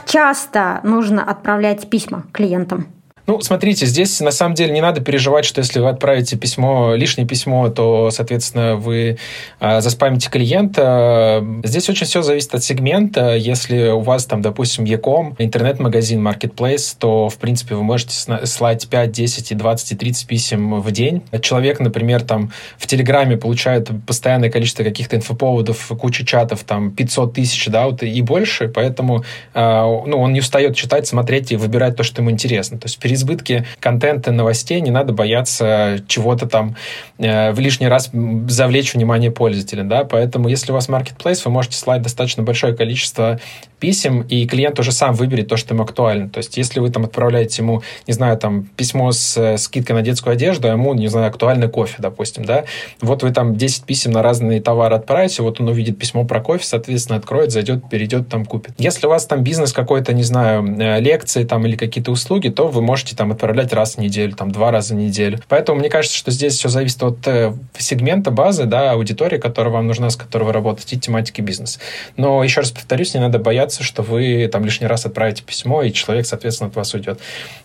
Часто 0.09 0.81
нужно 0.83 1.23
отправлять 1.23 1.89
письма 1.89 2.23
клиентам? 2.33 2.87
Ну, 3.29 3.39
смотрите, 3.41 3.85
здесь 3.85 4.19
на 4.21 4.31
самом 4.31 4.55
деле 4.55 4.73
не 4.73 4.81
надо 4.81 5.01
переживать, 5.01 5.45
что 5.45 5.59
если 5.59 5.79
вы 5.79 5.89
отправите 5.89 6.35
письмо, 6.35 6.95
лишнее 6.95 7.27
письмо, 7.27 7.69
то, 7.69 8.09
соответственно, 8.09 8.75
вы 8.75 9.19
э, 9.59 9.81
заспамите 9.81 10.31
клиента. 10.31 11.45
Здесь 11.63 11.87
очень 11.89 12.07
все 12.07 12.23
зависит 12.23 12.55
от 12.55 12.63
сегмента. 12.63 13.35
Если 13.35 13.89
у 13.89 13.99
вас 13.99 14.25
там, 14.25 14.41
допустим, 14.41 14.83
Яком, 14.85 15.35
интернет-магазин, 15.37 16.27
marketplace, 16.27 16.95
то, 16.97 17.29
в 17.29 17.37
принципе, 17.37 17.75
вы 17.75 17.83
можете 17.83 18.15
слать 18.47 18.89
5, 18.89 19.11
10, 19.11 19.55
20, 19.55 19.99
30 19.99 20.27
писем 20.27 20.81
в 20.81 20.91
день. 20.91 21.21
Человек, 21.43 21.79
например, 21.79 22.23
там 22.23 22.51
в 22.79 22.87
Телеграме 22.87 23.37
получает 23.37 23.91
постоянное 24.07 24.49
количество 24.49 24.83
каких-то 24.83 25.17
инфоповодов, 25.17 25.91
куча 25.99 26.25
чатов, 26.25 26.63
там 26.63 26.89
500 26.89 27.35
тысяч, 27.35 27.67
да, 27.67 27.85
вот, 27.85 28.01
и 28.01 28.21
больше, 28.23 28.69
поэтому 28.69 29.23
э, 29.53 29.61
ну, 29.61 30.19
он 30.19 30.33
не 30.33 30.39
устает 30.39 30.75
читать, 30.75 31.05
смотреть 31.05 31.51
и 31.51 31.57
выбирать 31.57 31.95
то, 31.95 32.01
что 32.01 32.23
ему 32.23 32.31
интересно. 32.31 32.79
То 32.79 32.87
есть 32.87 32.97
избытке 33.19 33.65
контента, 33.79 34.31
новостей 34.31 34.81
не 34.81 34.91
надо 34.91 35.13
бояться 35.13 35.99
чего-то 36.07 36.47
там 36.47 36.75
э, 37.17 37.51
в 37.51 37.59
лишний 37.59 37.87
раз 37.87 38.09
завлечь 38.47 38.93
внимание 38.93 39.31
пользователя, 39.31 39.83
да, 39.83 40.03
поэтому 40.03 40.47
если 40.47 40.71
у 40.71 40.75
вас 40.75 40.89
marketplace, 40.89 41.41
вы 41.45 41.51
можете 41.51 41.77
слать 41.77 42.01
достаточно 42.01 42.43
большое 42.43 42.75
количество 42.75 43.39
писем, 43.79 44.21
и 44.21 44.45
клиент 44.45 44.79
уже 44.79 44.91
сам 44.91 45.13
выберет 45.13 45.47
то, 45.47 45.57
что 45.57 45.73
ему 45.73 45.83
актуально. 45.83 46.29
То 46.29 46.39
есть, 46.39 46.57
если 46.57 46.79
вы 46.79 46.89
там 46.89 47.05
отправляете 47.05 47.61
ему, 47.61 47.81
не 48.07 48.13
знаю, 48.13 48.37
там, 48.37 48.63
письмо 48.75 49.11
с 49.11 49.37
э, 49.37 49.57
скидкой 49.57 49.95
на 49.95 50.01
детскую 50.01 50.33
одежду, 50.33 50.67
а 50.67 50.71
ему, 50.71 50.93
не 50.93 51.07
знаю, 51.07 51.27
актуальный 51.27 51.69
кофе, 51.69 51.95
допустим, 51.99 52.45
да, 52.45 52.65
вот 53.01 53.23
вы 53.23 53.31
там 53.31 53.55
10 53.55 53.83
писем 53.83 54.11
на 54.11 54.21
разные 54.21 54.61
товары 54.61 54.95
отправите, 54.95 55.41
вот 55.41 55.59
он 55.59 55.69
увидит 55.69 55.97
письмо 55.97 56.25
про 56.25 56.41
кофе, 56.41 56.65
соответственно, 56.65 57.17
откроет, 57.17 57.51
зайдет, 57.51 57.89
перейдет, 57.89 58.29
там, 58.29 58.45
купит. 58.45 58.73
Если 58.77 59.07
у 59.07 59.09
вас 59.09 59.25
там 59.25 59.43
бизнес 59.43 59.73
какой-то, 59.73 60.13
не 60.13 60.23
знаю, 60.23 60.63
э, 60.79 60.99
лекции 60.99 61.43
там 61.43 61.65
или 61.65 61.75
какие-то 61.75 62.11
услуги, 62.11 62.49
то 62.49 62.67
вы 62.67 62.81
можете 62.81 63.15
там 63.15 63.31
отправлять 63.31 63.73
раз 63.73 63.95
в 63.95 63.97
неделю, 63.99 64.35
там, 64.35 64.51
два 64.51 64.71
раза 64.71 64.93
в 64.93 64.97
неделю. 64.97 65.39
Поэтому 65.47 65.79
мне 65.79 65.89
кажется, 65.89 66.17
что 66.17 66.31
здесь 66.31 66.57
все 66.57 66.69
зависит 66.69 67.01
от 67.03 67.27
э, 67.27 67.53
сегмента 67.77 68.31
базы, 68.31 68.65
да, 68.65 68.91
аудитории, 68.91 69.37
которая 69.37 69.73
вам 69.73 69.87
нужна, 69.87 70.09
с 70.09 70.15
которой 70.15 70.43
вы 70.43 70.53
работаете, 70.53 70.95
и 70.95 70.99
тематики 70.99 71.41
бизнеса. 71.41 71.79
Но, 72.17 72.43
еще 72.43 72.61
раз 72.61 72.71
повторюсь, 72.71 73.13
не 73.13 73.19
надо 73.19 73.39
бояться 73.39 73.68
бояться, 73.69 73.83
что 73.83 74.01
вы 74.01 74.49
там 74.51 74.65
лишний 74.65 74.87
раз 74.87 75.05
отправите 75.05 75.43
письмо, 75.43 75.83
и 75.83 75.91
человек, 75.91 76.25
соответственно, 76.25 76.69
от 76.69 76.75
вас 76.75 76.93
уйдет. 76.93 77.19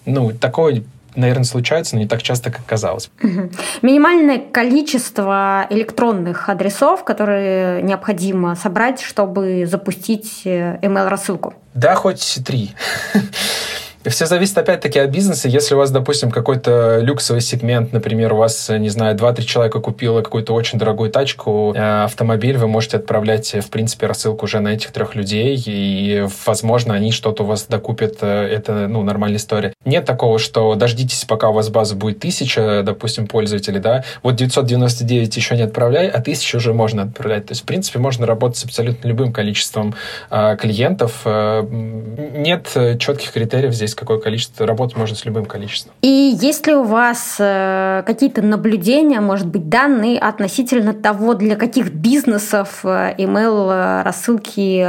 Ну, 0.07 0.33
такое 0.33 0.83
наверное, 1.17 1.45
случается, 1.45 1.95
но 1.95 2.03
не 2.03 2.09
так 2.09 2.25
часто, 2.25 2.51
как 2.51 2.67
казалось. 2.67 3.09
Угу. 3.23 3.51
Минимальное 3.83 4.41
количество 4.41 5.65
электронных 5.71 6.49
адресов, 6.49 7.05
которые 7.05 7.83
необходимо 7.83 8.57
собрать, 8.57 9.01
чтобы 9.01 9.65
запустить 9.65 10.43
э, 10.45 10.81
email-рассылку? 10.83 11.55
Да, 11.73 11.95
хоть 11.95 12.41
три. 12.45 12.73
Все 14.07 14.27
зависит 14.27 14.59
опять-таки 14.59 14.99
от 14.99 15.09
бизнеса. 15.11 15.49
Если 15.49 15.75
у 15.75 15.79
вас, 15.79 15.91
допустим, 15.91 16.31
какой-то 16.31 16.99
люксовый 17.01 17.41
сегмент, 17.41 17.93
например, 17.93 18.35
у 18.35 18.37
вас, 18.37 18.69
не 18.69 18.91
знаю, 18.91 19.17
2-3 19.17 19.43
человека 19.45 19.81
купило 19.81 20.21
какую-то 20.21 20.53
очень 20.53 20.79
дорогую 20.79 21.11
тачку, 21.11 21.73
э, 21.75 22.05
автомобиль, 22.05 22.59
вы 22.59 22.69
можете 22.69 22.99
отправлять, 22.99 23.55
в 23.55 23.71
принципе, 23.71 24.07
рассылку 24.07 24.45
уже 24.45 24.61
на 24.61 24.69
этих 24.69 24.91
трех 24.91 25.15
людей, 25.15 25.63
и, 25.65 26.27
возможно, 26.45 26.93
они 26.93 27.13
что-то 27.13 27.45
у 27.45 27.47
вас 27.47 27.65
докупят. 27.65 28.19
Э, 28.21 28.47
это, 28.47 28.89
ну, 28.89 29.03
нормальная 29.03 29.39
история. 29.39 29.73
Нет 29.87 30.05
такого, 30.05 30.39
что 30.39 30.75
дождитесь, 30.75 31.25
пока 31.25 31.49
у 31.49 31.55
вас 31.55 31.71
база 31.71 31.95
будет 31.95 32.21
тысяча, 32.21 32.83
допустим, 32.85 33.27
пользователей, 33.27 33.81
да, 33.81 34.05
вот 34.23 34.37
999 34.37 35.35
еще 35.35 35.57
не 35.57 35.63
отправляй, 35.63 36.09
а 36.09 36.21
тысячу 36.21 36.59
уже 36.59 36.75
можно 36.75 37.05
отправлять. 37.05 37.47
То 37.47 37.53
есть, 37.53 37.63
в 37.63 37.65
принципе, 37.65 37.99
можно 37.99 38.27
работать 38.27 38.59
с 38.59 38.65
абсолютно 38.65 39.09
любым 39.09 39.33
количеством 39.33 39.95
э, 40.31 40.57
клиентов. 40.61 41.25
Нет 41.25 42.69
четких 42.99 43.33
критериев 43.33 43.73
здесь 43.73 43.94
есть 43.95 43.99
какое 43.99 44.19
количество, 44.19 44.67
работать 44.67 44.97
можно 44.97 45.17
с 45.17 45.25
любым 45.25 45.47
количеством. 45.47 45.93
И 46.03 46.37
есть 46.41 46.67
ли 46.67 46.75
у 46.75 46.83
вас 46.83 47.37
э, 47.39 48.03
какие-то 48.07 48.43
наблюдения, 48.43 49.21
может 49.21 49.47
быть, 49.47 49.69
данные 49.69 50.19
относительно 50.19 50.93
того, 50.93 51.35
для 51.35 51.57
каких 51.57 51.93
бизнесов 51.93 52.81
э, 52.85 53.15
email 53.19 53.71
э, 53.71 54.03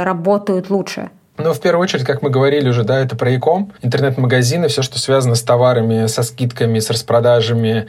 работают 0.02 0.70
лучше? 0.70 1.10
Ну, 1.38 1.52
в 1.52 1.60
первую 1.60 1.82
очередь, 1.82 2.04
как 2.04 2.22
мы 2.22 2.30
говорили 2.30 2.68
уже, 2.68 2.82
да, 2.82 2.98
это 2.98 3.14
про 3.14 3.30
e-com, 3.30 3.72
интернет-магазины, 3.82 4.68
все, 4.68 4.82
что 4.82 4.98
связано 4.98 5.34
с 5.34 5.42
товарами, 5.42 6.06
со 6.06 6.22
скидками, 6.22 6.78
с 6.78 6.88
распродажами, 6.90 7.86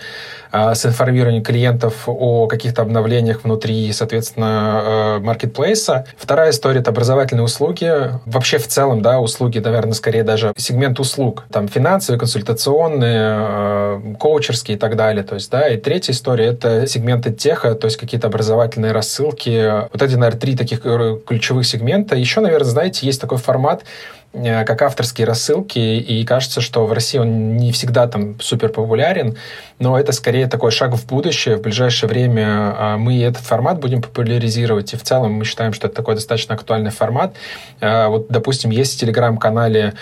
а, 0.51 0.75
с 0.75 0.85
информированием 0.85 1.43
клиентов 1.43 2.03
о 2.07 2.47
каких-то 2.47 2.81
обновлениях 2.81 3.43
внутри, 3.43 3.91
соответственно, 3.93 5.19
маркетплейса. 5.21 6.05
Вторая 6.17 6.51
история— 6.51 6.79
это 6.81 6.91
образовательные 6.91 7.43
услуги. 7.43 8.11
Вообще, 8.25 8.57
в 8.57 8.67
целом, 8.67 9.01
да, 9.01 9.19
услуги, 9.19 9.59
наверное, 9.59 9.93
скорее 9.93 10.23
даже 10.23 10.53
сегмент 10.57 10.99
услуг. 10.99 11.45
Там 11.51 11.67
финансовые, 11.67 12.19
консультационные, 12.19 13.19
а, 13.19 14.01
коучерские 14.19 14.77
и 14.77 14.79
так 14.79 14.95
далее. 14.95 15.23
То 15.23 15.35
есть, 15.35 15.49
да, 15.51 15.69
и 15.69 15.77
третья 15.77 16.13
история— 16.13 16.45
это 16.47 16.85
сегменты 16.87 17.31
теха, 17.31 17.75
то 17.75 17.85
есть 17.85 17.97
какие-то 17.97 18.27
образовательные 18.27 18.91
рассылки. 18.91 19.87
Вот 19.91 20.01
эти, 20.01 20.15
наверное, 20.15 20.39
три 20.39 20.55
таких 20.55 20.81
ключевых 20.81 21.65
сегмента. 21.65 22.15
Еще, 22.15 22.41
наверное, 22.41 22.69
знаете, 22.69 23.05
есть 23.05 23.21
такой 23.21 23.36
такой 23.37 23.43
формат, 23.43 23.85
как 24.33 24.81
авторские 24.81 25.25
рассылки, 25.25 25.79
и 25.79 26.23
кажется, 26.25 26.61
что 26.61 26.85
в 26.85 26.93
России 26.93 27.17
он 27.17 27.57
не 27.57 27.71
всегда 27.71 28.07
там 28.07 28.39
супер 28.39 28.69
популярен, 28.69 29.37
но 29.79 29.99
это 29.99 30.11
скорее 30.11 30.47
такой 30.47 30.71
шаг 30.71 30.95
в 30.95 31.05
будущее. 31.07 31.57
В 31.57 31.61
ближайшее 31.61 32.09
время 32.09 32.73
а, 32.77 32.97
мы 32.97 33.21
этот 33.21 33.43
формат 33.43 33.79
будем 33.79 34.01
популяризировать, 34.01 34.93
и 34.93 34.97
в 34.97 35.03
целом 35.03 35.33
мы 35.33 35.45
считаем, 35.45 35.73
что 35.73 35.87
это 35.87 35.95
такой 35.95 36.15
достаточно 36.15 36.55
актуальный 36.55 36.91
формат. 36.91 37.35
А, 37.79 38.09
вот, 38.09 38.27
допустим, 38.29 38.71
есть 38.71 38.95
в 38.95 38.99
Телеграм-канале 38.99 39.93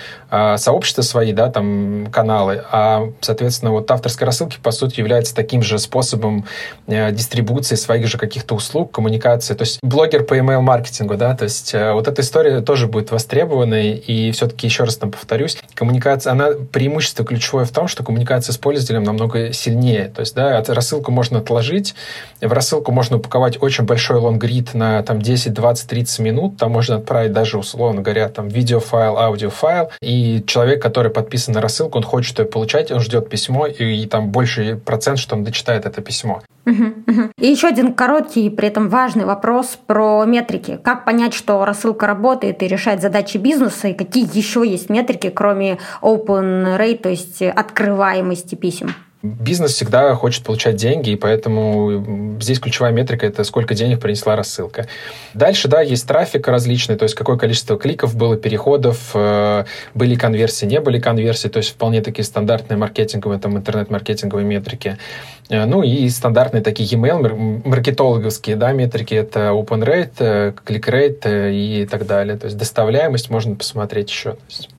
сообщества 0.57 1.01
свои, 1.01 1.31
да, 1.33 1.49
там 1.49 2.07
каналы, 2.11 2.63
а, 2.71 3.09
соответственно, 3.21 3.71
вот 3.71 3.89
авторская 3.91 4.25
рассылки, 4.25 4.57
по 4.61 4.71
сути, 4.71 4.99
является 4.99 5.35
таким 5.35 5.61
же 5.61 5.79
способом 5.79 6.45
э, 6.87 7.11
дистрибуции 7.11 7.75
своих 7.75 8.07
же 8.07 8.17
каких-то 8.17 8.55
услуг, 8.55 8.91
коммуникации. 8.91 9.53
То 9.53 9.61
есть 9.61 9.79
блогер 9.81 10.23
по 10.23 10.37
email-маркетингу, 10.37 11.15
да, 11.15 11.35
то 11.35 11.43
есть 11.43 11.73
э, 11.73 11.93
вот 11.93 12.07
эта 12.07 12.21
история 12.21 12.61
тоже 12.61 12.87
будет 12.87 13.11
востребованной, 13.11 13.91
и 13.93 14.14
и 14.15 14.31
все-таки, 14.31 14.67
еще 14.67 14.83
раз 14.83 14.97
там 14.97 15.11
повторюсь, 15.11 15.57
коммуникация, 15.73 16.31
она 16.31 16.49
преимущество 16.71 17.25
ключевое 17.25 17.65
в 17.65 17.71
том, 17.71 17.87
что 17.87 18.03
коммуникация 18.03 18.53
с 18.53 18.57
пользователем 18.57 19.03
намного 19.03 19.51
сильнее. 19.53 20.11
То 20.15 20.21
есть, 20.21 20.35
да, 20.35 20.63
рассылку 20.67 21.11
можно 21.11 21.39
отложить, 21.39 21.95
в 22.41 22.51
рассылку 22.51 22.91
можно 22.91 23.17
упаковать 23.17 23.61
очень 23.61 23.83
большой 23.83 24.19
лонгрид 24.19 24.73
на 24.73 25.03
там 25.03 25.21
10, 25.21 25.53
20, 25.53 25.89
30 25.89 26.19
минут, 26.19 26.57
там 26.57 26.71
можно 26.71 26.95
отправить 26.95 27.33
даже, 27.33 27.57
условно 27.57 28.01
говоря, 28.01 28.29
там 28.29 28.47
видеофайл, 28.47 29.17
аудиофайл, 29.17 29.89
и 30.01 30.43
человек, 30.47 30.81
который 30.81 31.11
подписан 31.11 31.53
на 31.53 31.61
рассылку, 31.61 31.97
он 31.97 32.03
хочет 32.03 32.39
ее 32.39 32.45
получать, 32.45 32.91
он 32.91 32.99
ждет 32.99 33.29
письмо, 33.29 33.67
и, 33.67 34.01
и 34.01 34.05
там 34.05 34.29
больше 34.29 34.79
процент, 34.83 35.19
что 35.19 35.35
он 35.35 35.43
дочитает 35.43 35.85
это 35.85 36.01
письмо. 36.01 36.41
И 36.65 37.47
еще 37.47 37.67
один 37.67 37.93
короткий, 37.93 38.49
при 38.49 38.67
этом 38.67 38.89
важный 38.89 39.25
вопрос 39.25 39.77
про 39.85 40.25
метрики. 40.25 40.79
Как 40.83 41.05
понять, 41.05 41.33
что 41.33 41.63
рассылка 41.63 42.07
работает 42.07 42.63
и 42.63 42.67
решает 42.67 43.01
задачи 43.01 43.37
бизнеса, 43.37 43.89
и 43.89 43.93
какие 44.05 44.37
еще 44.37 44.63
есть 44.67 44.89
метрики, 44.89 45.29
кроме 45.29 45.79
open 46.01 46.77
rate, 46.77 46.99
то 46.99 47.09
есть 47.09 47.41
открываемости 47.41 48.55
писем? 48.55 48.93
Бизнес 49.23 49.71
всегда 49.71 50.13
хочет 50.13 50.43
получать 50.43 50.75
деньги, 50.75 51.09
и 51.09 51.15
поэтому 51.15 52.37
здесь 52.39 52.59
ключевая 52.59 52.91
метрика– 52.91 53.25
это 53.27 53.43
сколько 53.43 53.73
денег 53.73 53.99
принесла 53.99 54.35
рассылка. 54.35 54.87
Дальше, 55.33 55.67
да, 55.67 55.81
есть 55.81 56.07
трафик 56.07 56.47
различный, 56.47 56.95
то 56.95 57.03
есть 57.03 57.15
какое 57.15 57.35
количество 57.35 57.75
кликов 57.75 58.15
было, 58.15 58.37
переходов, 58.37 59.11
э, 59.15 59.65
были 59.95 60.13
конверсии, 60.13 60.67
не 60.67 60.79
были 60.79 60.99
конверсии, 60.99 61.47
то 61.47 61.57
есть 61.57 61.71
вполне 61.71 62.01
такие 62.01 62.23
стандартные 62.23 62.77
маркетинговые, 62.77 63.39
там, 63.39 63.57
интернет-маркетинговые 63.57 64.45
метрики. 64.45 64.99
Э, 65.49 65.65
ну 65.65 65.83
и 65.83 66.07
стандартные 66.09 66.63
такие 66.63 66.89
e-mail, 66.89 67.61
маркетологовские, 67.65 68.55
да, 68.55 68.71
метрики– 68.71 69.13
это 69.15 69.49
open 69.49 69.83
rate, 69.83 70.13
э, 70.19 70.53
click 70.65 70.89
rate 70.89 71.53
и 71.53 71.85
так 71.85 72.05
далее. 72.05 72.37
То 72.37 72.45
есть 72.45 72.57
доставляемость 72.57 73.29
можно 73.29 73.55
посмотреть 73.55 74.09
еще. 74.09 74.37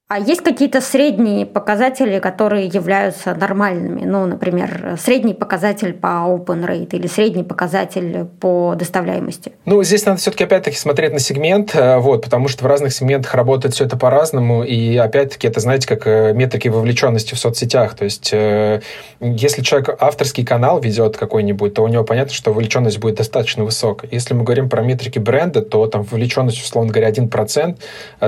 А 0.09 0.21
есть 0.21 0.41
какие-то 0.41 0.81
средние 0.81 1.45
показатели, 1.47 2.21
которые 2.21 2.69
являются 2.69 3.35
нормальными? 3.35 4.05
Ну, 4.05 4.25
например, 4.25 4.97
средний 5.03 5.35
показатель 5.35 5.95
по 5.95 6.29
open 6.29 6.65
rate 6.65 6.91
или 6.93 7.09
средний 7.09 7.43
показатель 7.43 8.25
по 8.39 8.77
доставляемости? 8.79 9.51
Ну, 9.65 9.83
здесь 9.83 10.07
надо 10.07 10.19
все-таки 10.19 10.45
опять-таки 10.45 10.77
смотреть 10.77 11.13
на 11.13 11.19
сегмент, 11.19 11.75
э, 11.75 11.97
вот, 11.99 12.23
потому 12.23 12.47
что 12.47 12.63
в 12.63 12.69
разных 12.69 12.93
сегментах 12.93 13.35
работает 13.35 13.75
все 13.75 13.85
это 13.85 13.97
по-разному, 13.97 14.63
и 14.63 14.97
опять-таки 14.97 15.49
это, 15.49 15.59
знаете, 15.59 15.89
как 15.89 16.07
э, 16.07 16.33
метрики 16.35 16.69
вовлеченности 16.69 17.35
в 17.35 17.39
соцсетях, 17.41 17.97
то 17.97 18.05
есть 18.05 18.31
э, 18.33 18.83
если 19.19 19.63
человек 19.63 19.97
авторский 19.99 20.45
канал 20.57 20.81
ведет 20.81 21.19
какой-нибудь, 21.19 21.75
то 21.75 21.83
у 21.83 21.89
него 21.89 22.03
понятно, 22.03 22.33
что 22.33 22.51
вовлеченность 22.51 22.99
будет 22.99 23.17
достаточно 23.17 23.63
высокая. 23.63 24.09
Если 24.11 24.33
мы 24.33 24.43
говорим 24.43 24.71
про 24.71 24.81
метрики 24.81 25.19
бренда, 25.19 25.61
то 25.61 25.87
там 25.87 26.03
вовлеченность, 26.03 26.63
условно 26.63 26.91
говоря, 26.91 27.11
1%, 27.11 27.77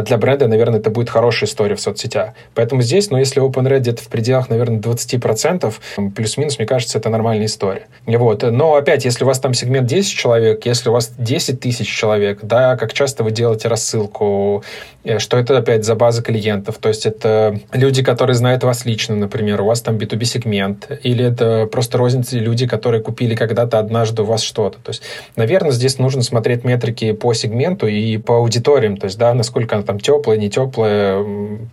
для 0.04 0.16
бренда, 0.18 0.46
наверное, 0.46 0.78
это 0.78 0.90
будет 0.90 1.08
хорошая 1.08 1.48
история 1.48 1.74
в 1.74 1.80
соцсетях. 1.80 2.34
Поэтому 2.54 2.82
здесь, 2.82 3.10
ну, 3.10 3.16
если 3.16 3.42
OpenRed 3.42 3.78
где-то 3.78 4.02
в 4.02 4.08
пределах, 4.08 4.50
наверное, 4.50 4.78
20%, 4.78 5.74
плюс-минус, 6.14 6.58
мне 6.58 6.66
кажется, 6.66 6.98
это 6.98 7.08
нормальная 7.08 7.46
история. 7.46 7.86
Вот. 8.04 8.42
Но 8.42 8.74
опять, 8.74 9.06
если 9.06 9.24
у 9.24 9.26
вас 9.26 9.40
там 9.40 9.54
сегмент 9.54 9.86
10 9.86 10.14
человек, 10.14 10.66
если 10.66 10.90
у 10.90 10.92
вас 10.92 11.10
10 11.16 11.60
тысяч 11.60 11.88
человек, 11.88 12.40
да, 12.42 12.76
как 12.76 12.92
часто 12.92 13.24
вы 13.24 13.30
делаете 13.30 13.68
рассылку, 13.68 14.62
э, 15.04 15.18
что 15.18 15.38
это 15.38 15.56
опять 15.56 15.86
за 15.86 15.94
база 15.94 16.22
клиентов, 16.22 16.76
то 16.78 16.90
есть 16.90 17.06
это 17.06 17.58
люди, 17.72 18.02
которые 18.02 18.36
знают 18.36 18.64
вас 18.64 18.84
лично, 18.84 19.16
например, 19.16 19.62
у 19.62 19.64
вас 19.64 19.80
там 19.80 19.96
B2B 19.96 20.24
сегмент, 20.24 20.90
или 21.02 21.24
это 21.24 21.66
просто 21.72 21.96
розницы 22.18 22.38
люди, 22.38 22.66
которые 22.66 23.02
купили 23.02 23.34
когда-то 23.34 23.78
однажды 23.78 24.22
у 24.22 24.24
вас 24.24 24.42
что-то. 24.42 24.78
То 24.78 24.90
есть, 24.90 25.02
наверное, 25.36 25.70
здесь 25.70 25.98
нужно 25.98 26.22
смотреть 26.22 26.64
метрики 26.64 27.12
по 27.12 27.32
сегменту 27.34 27.86
и 27.86 28.18
по 28.18 28.36
аудиториям, 28.36 28.96
то 28.96 29.04
есть, 29.06 29.18
да, 29.18 29.34
насколько 29.34 29.76
она 29.76 29.84
там 29.84 30.00
теплая, 30.00 30.38
не 30.38 30.50
теплая, 30.50 31.24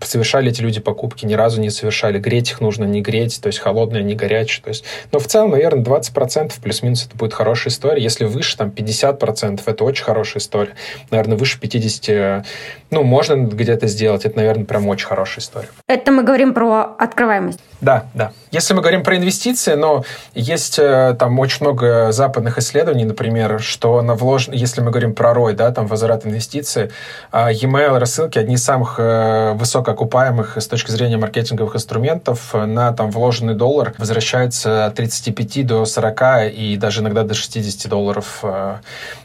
совершали 0.02 0.52
эти 0.52 0.62
люди 0.62 0.80
покупки, 0.80 1.26
ни 1.26 1.34
разу 1.34 1.62
не 1.62 1.70
совершали. 1.70 2.20
Греть 2.20 2.52
их 2.52 2.62
нужно 2.62 2.86
не 2.86 3.02
греть, 3.02 3.40
то 3.42 3.48
есть 3.48 3.60
холодное, 3.60 4.04
не 4.04 4.16
горячее. 4.16 4.64
То 4.64 4.70
есть, 4.70 4.84
но 5.12 5.20
в 5.20 5.28
целом, 5.28 5.52
наверное, 5.52 5.84
20% 5.84 6.54
плюс-минус 6.62 7.06
это 7.08 7.18
будет 7.18 7.34
хорошая 7.34 7.72
история. 7.72 8.02
Если 8.02 8.26
выше, 8.26 8.58
там, 8.58 8.70
50%, 8.70 9.62
это 9.66 9.84
очень 9.84 10.04
хорошая 10.04 10.42
история. 10.42 10.74
Наверное, 11.12 11.38
выше 11.38 11.60
50%, 11.60 12.46
ну, 12.92 13.04
можно 13.04 13.36
где-то 13.36 13.88
сделать. 13.88 14.26
Это, 14.26 14.38
наверное, 14.38 14.66
прям 14.66 14.88
очень 14.88 15.08
хорошая 15.08 15.40
история. 15.44 15.70
Это 15.88 16.12
мы 16.12 16.24
говорим 16.24 16.54
про 16.54 16.96
открываемость. 16.98 17.60
Да, 17.82 18.06
да. 18.14 18.32
Если 18.56 18.74
мы 18.74 18.80
говорим 18.80 19.04
про 19.04 19.18
инвестиции, 19.18 19.74
но 19.74 20.06
есть 20.34 20.80
э, 20.80 21.14
там 21.20 21.38
очень 21.40 21.66
много 21.66 22.14
западных 22.14 22.58
исследований, 22.58 23.04
например, 23.04 23.60
что 23.60 24.02
на 24.02 24.16
вложен... 24.16 24.54
если 24.54 24.80
мы 24.80 24.92
говорим 24.92 25.14
про 25.14 25.34
ROI, 25.34 25.56
да, 25.56 25.72
там 25.72 25.88
возврат 25.88 26.26
инвестиций, 26.26 26.90
а, 27.34 27.52
e-mail 27.52 28.00
рассылки 28.00 28.40
одни 28.40 28.56
из 28.56 28.64
самых 28.64 28.96
э, 28.98 29.52
высокоокупаемых 29.56 30.56
с 30.56 30.68
точки 30.68 30.90
зрения 30.90 31.18
маркетинговых 31.18 31.76
инструментов. 31.76 32.54
На 32.54 32.94
там 32.94 33.12
вложенный 33.12 33.56
доллар 33.56 33.94
возвращается 33.98 34.86
от 34.86 34.96
35 34.96 35.68
до 35.68 35.84
40 35.84 36.54
и 36.54 36.78
даже 36.78 37.02
иногда 37.02 37.24
до 37.24 37.34
60 37.34 37.90
долларов 37.90 38.40
э, 38.44 38.78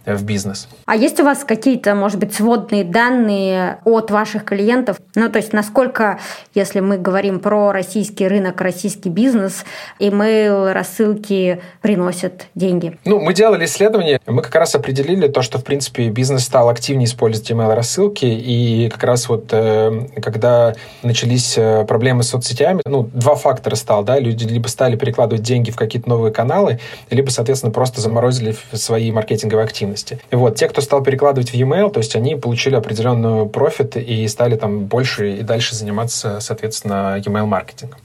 в 0.07 0.25
бизнес. 0.25 0.67
А 0.87 0.97
есть 0.97 1.21
у 1.21 1.25
вас 1.25 1.45
какие-то, 1.45 1.95
может 1.95 2.19
быть, 2.19 2.35
сводные 2.35 2.83
данные 2.83 3.79
от 3.85 4.11
ваших 4.11 4.45
клиентов? 4.45 4.97
Ну, 5.15 5.29
то 5.29 5.39
есть 5.39 5.53
насколько, 5.53 6.19
если 6.53 6.81
мы 6.81 6.99
говорим 6.99 7.39
про 7.39 7.71
российский 7.71 8.27
рынок, 8.27 8.61
российский 8.61 9.09
бизнес, 9.09 9.20
email 9.29 10.73
рассылки 10.73 11.61
приносят 11.81 12.47
деньги? 12.55 12.99
Ну, 13.05 13.21
мы 13.21 13.35
делали 13.35 13.65
исследование, 13.65 14.21
мы 14.27 14.43
как 14.43 14.55
раз 14.55 14.75
определили 14.75 15.29
то, 15.29 15.43
что, 15.43 15.59
в 15.59 15.65
принципе, 15.65 16.09
бизнес 16.09 16.45
стал 16.45 16.69
активнее 16.69 17.07
использовать 17.07 17.51
email 17.51 17.75
рассылки, 17.75 18.25
и 18.27 18.89
как 18.91 19.05
раз 19.05 19.29
вот 19.29 19.49
э, 19.53 20.09
когда 20.23 20.75
начались 21.03 21.57
э, 21.57 21.85
проблемы 21.85 22.23
с 22.23 22.31
соцсетями, 22.31 22.83
ну, 22.85 23.09
два 23.13 23.35
фактора 23.35 23.75
стал, 23.75 24.05
да, 24.05 24.19
люди 24.19 24.45
либо 24.45 24.69
стали 24.69 24.97
перекладывать 24.97 25.43
деньги 25.43 25.71
в 25.71 25.77
какие-то 25.77 26.09
новые 26.09 26.33
каналы, 26.33 26.81
либо, 27.11 27.31
соответственно, 27.31 27.73
просто 27.73 28.01
заморозили 28.01 28.57
свои 28.73 29.11
маркетинговые 29.13 29.65
активности. 29.65 30.19
И 30.31 30.37
вот, 30.37 30.57
те, 30.57 30.69
кто 30.69 30.81
стал 30.81 31.03
перекладывать 31.03 31.51
в 31.51 31.55
e-mail, 31.55 31.91
то 31.91 31.99
есть 31.99 32.17
они 32.17 32.37
получили 32.37 32.75
определенную 32.75 33.47
профит 33.47 33.97
и 33.97 34.27
стали 34.29 34.57
там 34.57 34.87
больше 34.87 35.33
и 35.37 35.43
дальше 35.43 35.75
заниматься, 35.75 36.41
соответственно, 36.41 37.21
e-mail 37.25 37.47
маркетингом. 37.47 37.99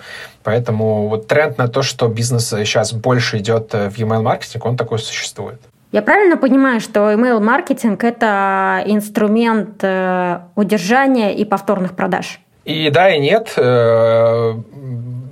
Поэтому 0.45 1.07
вот 1.07 1.27
тренд 1.27 1.57
на 1.57 1.67
то, 1.67 1.81
что 1.81 2.07
бизнес 2.07 2.49
сейчас 2.49 2.93
больше 2.93 3.39
идет 3.39 3.73
э, 3.73 3.89
в 3.89 3.97
e-mail 3.97 4.21
маркетинг, 4.21 4.65
он 4.65 4.77
такой 4.77 4.99
существует. 4.99 5.59
Я 5.91 6.03
правильно 6.03 6.37
понимаю, 6.37 6.81
что 6.81 7.11
email-маркетинг– 7.11 8.03
это 8.03 8.83
инструмент 8.85 9.81
э, 9.81 10.39
удержания 10.55 11.33
и 11.33 11.45
повторных 11.45 11.95
продаж? 11.95 12.39
И 12.63 12.89
да, 12.89 13.09
и 13.09 13.19
нет. 13.19 13.53
Э, 13.57 14.53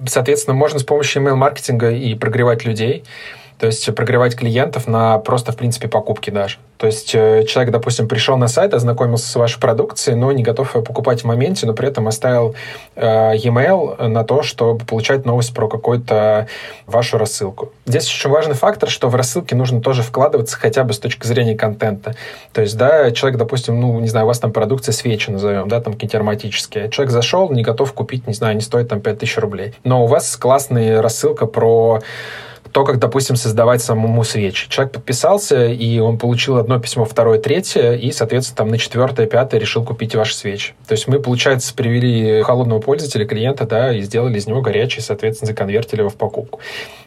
соответственно, 0.08 0.56
можно 0.56 0.80
с 0.80 0.84
помощью 0.84 1.22
email-маркетинга 1.22 1.92
и 1.92 2.16
прогревать 2.16 2.66
людей. 2.66 3.04
То 3.64 3.68
есть 3.68 3.96
прогревать 3.96 4.36
клиентов 4.36 4.88
на 4.88 5.20
просто, 5.20 5.54
в 5.54 5.56
принципе, 5.56 5.88
покупки 5.88 6.30
даже. 6.30 6.58
То 6.76 6.88
есть 6.88 7.16
э, 7.16 7.46
человек, 7.46 7.72
допустим, 7.72 8.10
пришел 8.10 8.36
на 8.36 8.50
сайт, 8.50 8.74
ознакомился 8.74 9.26
с 9.26 9.36
вашей 9.38 9.58
продукцией, 9.58 10.18
но 10.18 10.34
не 10.34 10.44
готов 10.44 10.76
ее 10.76 10.82
покупать 10.82 11.22
в 11.22 11.24
моменте, 11.24 11.66
но 11.66 11.74
при 11.74 11.88
этом 11.88 12.10
оставил 12.10 12.56
э, 12.98 13.38
e-mail 13.38 14.10
на 14.10 14.26
то, 14.26 14.44
чтобы 14.44 14.84
получать 14.84 15.26
новость 15.26 15.54
про 15.54 15.70
какую-то 15.70 16.50
вашу 16.88 17.18
рассылку. 17.18 17.72
Здесь 17.86 18.10
очень 18.10 18.30
важный 18.30 18.56
фактор, 18.56 18.90
что 18.90 19.08
в 19.08 19.16
рассылке 19.16 19.56
нужно 19.56 19.80
тоже 19.80 20.04
вкладываться 20.04 20.58
хотя 20.58 20.84
бы 20.84 20.92
с 20.92 21.00
точки 21.00 21.26
зрения 21.26 21.56
контента. 21.56 22.16
То 22.52 22.60
есть, 22.60 22.76
да, 22.76 23.12
человек, 23.12 23.40
допустим, 23.40 23.80
ну, 23.80 23.98
не 24.02 24.10
знаю, 24.10 24.26
у 24.26 24.28
вас 24.28 24.40
там 24.40 24.52
продукция 24.52 24.92
свечи 24.92 25.30
назовем, 25.30 25.70
да, 25.70 25.80
там 25.80 25.94
какие-то 25.94 26.18
ароматические. 26.18 26.90
Человек 26.90 27.14
зашел, 27.14 27.50
не 27.50 27.64
готов 27.64 27.94
купить, 27.94 28.28
не 28.28 28.34
знаю, 28.34 28.56
не 28.56 28.62
стоит 28.62 28.90
там 28.90 29.00
5000 29.00 29.38
рублей. 29.38 29.74
Но 29.86 30.04
у 30.04 30.08
вас 30.08 30.36
классная 30.36 31.02
рассылка 31.02 31.46
про 31.46 32.02
то, 32.72 32.84
как, 32.84 33.00
допустим, 33.00 33.36
создавать 33.36 33.82
самому 33.82 34.24
свечи. 34.24 34.70
Человек 34.70 34.94
подписался, 34.94 35.68
и 35.68 36.00
он 36.00 36.18
получил 36.18 36.58
одно 36.58 36.80
письмо, 36.80 37.06
второе, 37.06 37.40
третье, 37.40 37.94
и, 37.94 38.12
соответственно, 38.12 38.58
там 38.58 38.68
на 38.70 38.78
четвертое, 38.78 39.28
пятое 39.28 39.60
решил 39.60 39.84
купить 39.84 40.16
ваши 40.16 40.36
свечи. 40.36 40.74
То 40.88 40.94
есть 40.94 41.08
мы, 41.08 41.20
получается, 41.20 41.74
привели 41.74 42.42
холодного 42.42 42.80
пользователя, 42.80 43.26
клиента, 43.26 43.66
да, 43.66 43.94
и 43.94 44.02
сделали 44.02 44.38
из 44.38 44.48
него 44.48 44.62
горячий, 44.62 45.02
соответственно, 45.02 45.48
законвертили 45.48 46.00
его 46.00 46.10
в 46.10 46.16
покупку. 46.16 46.60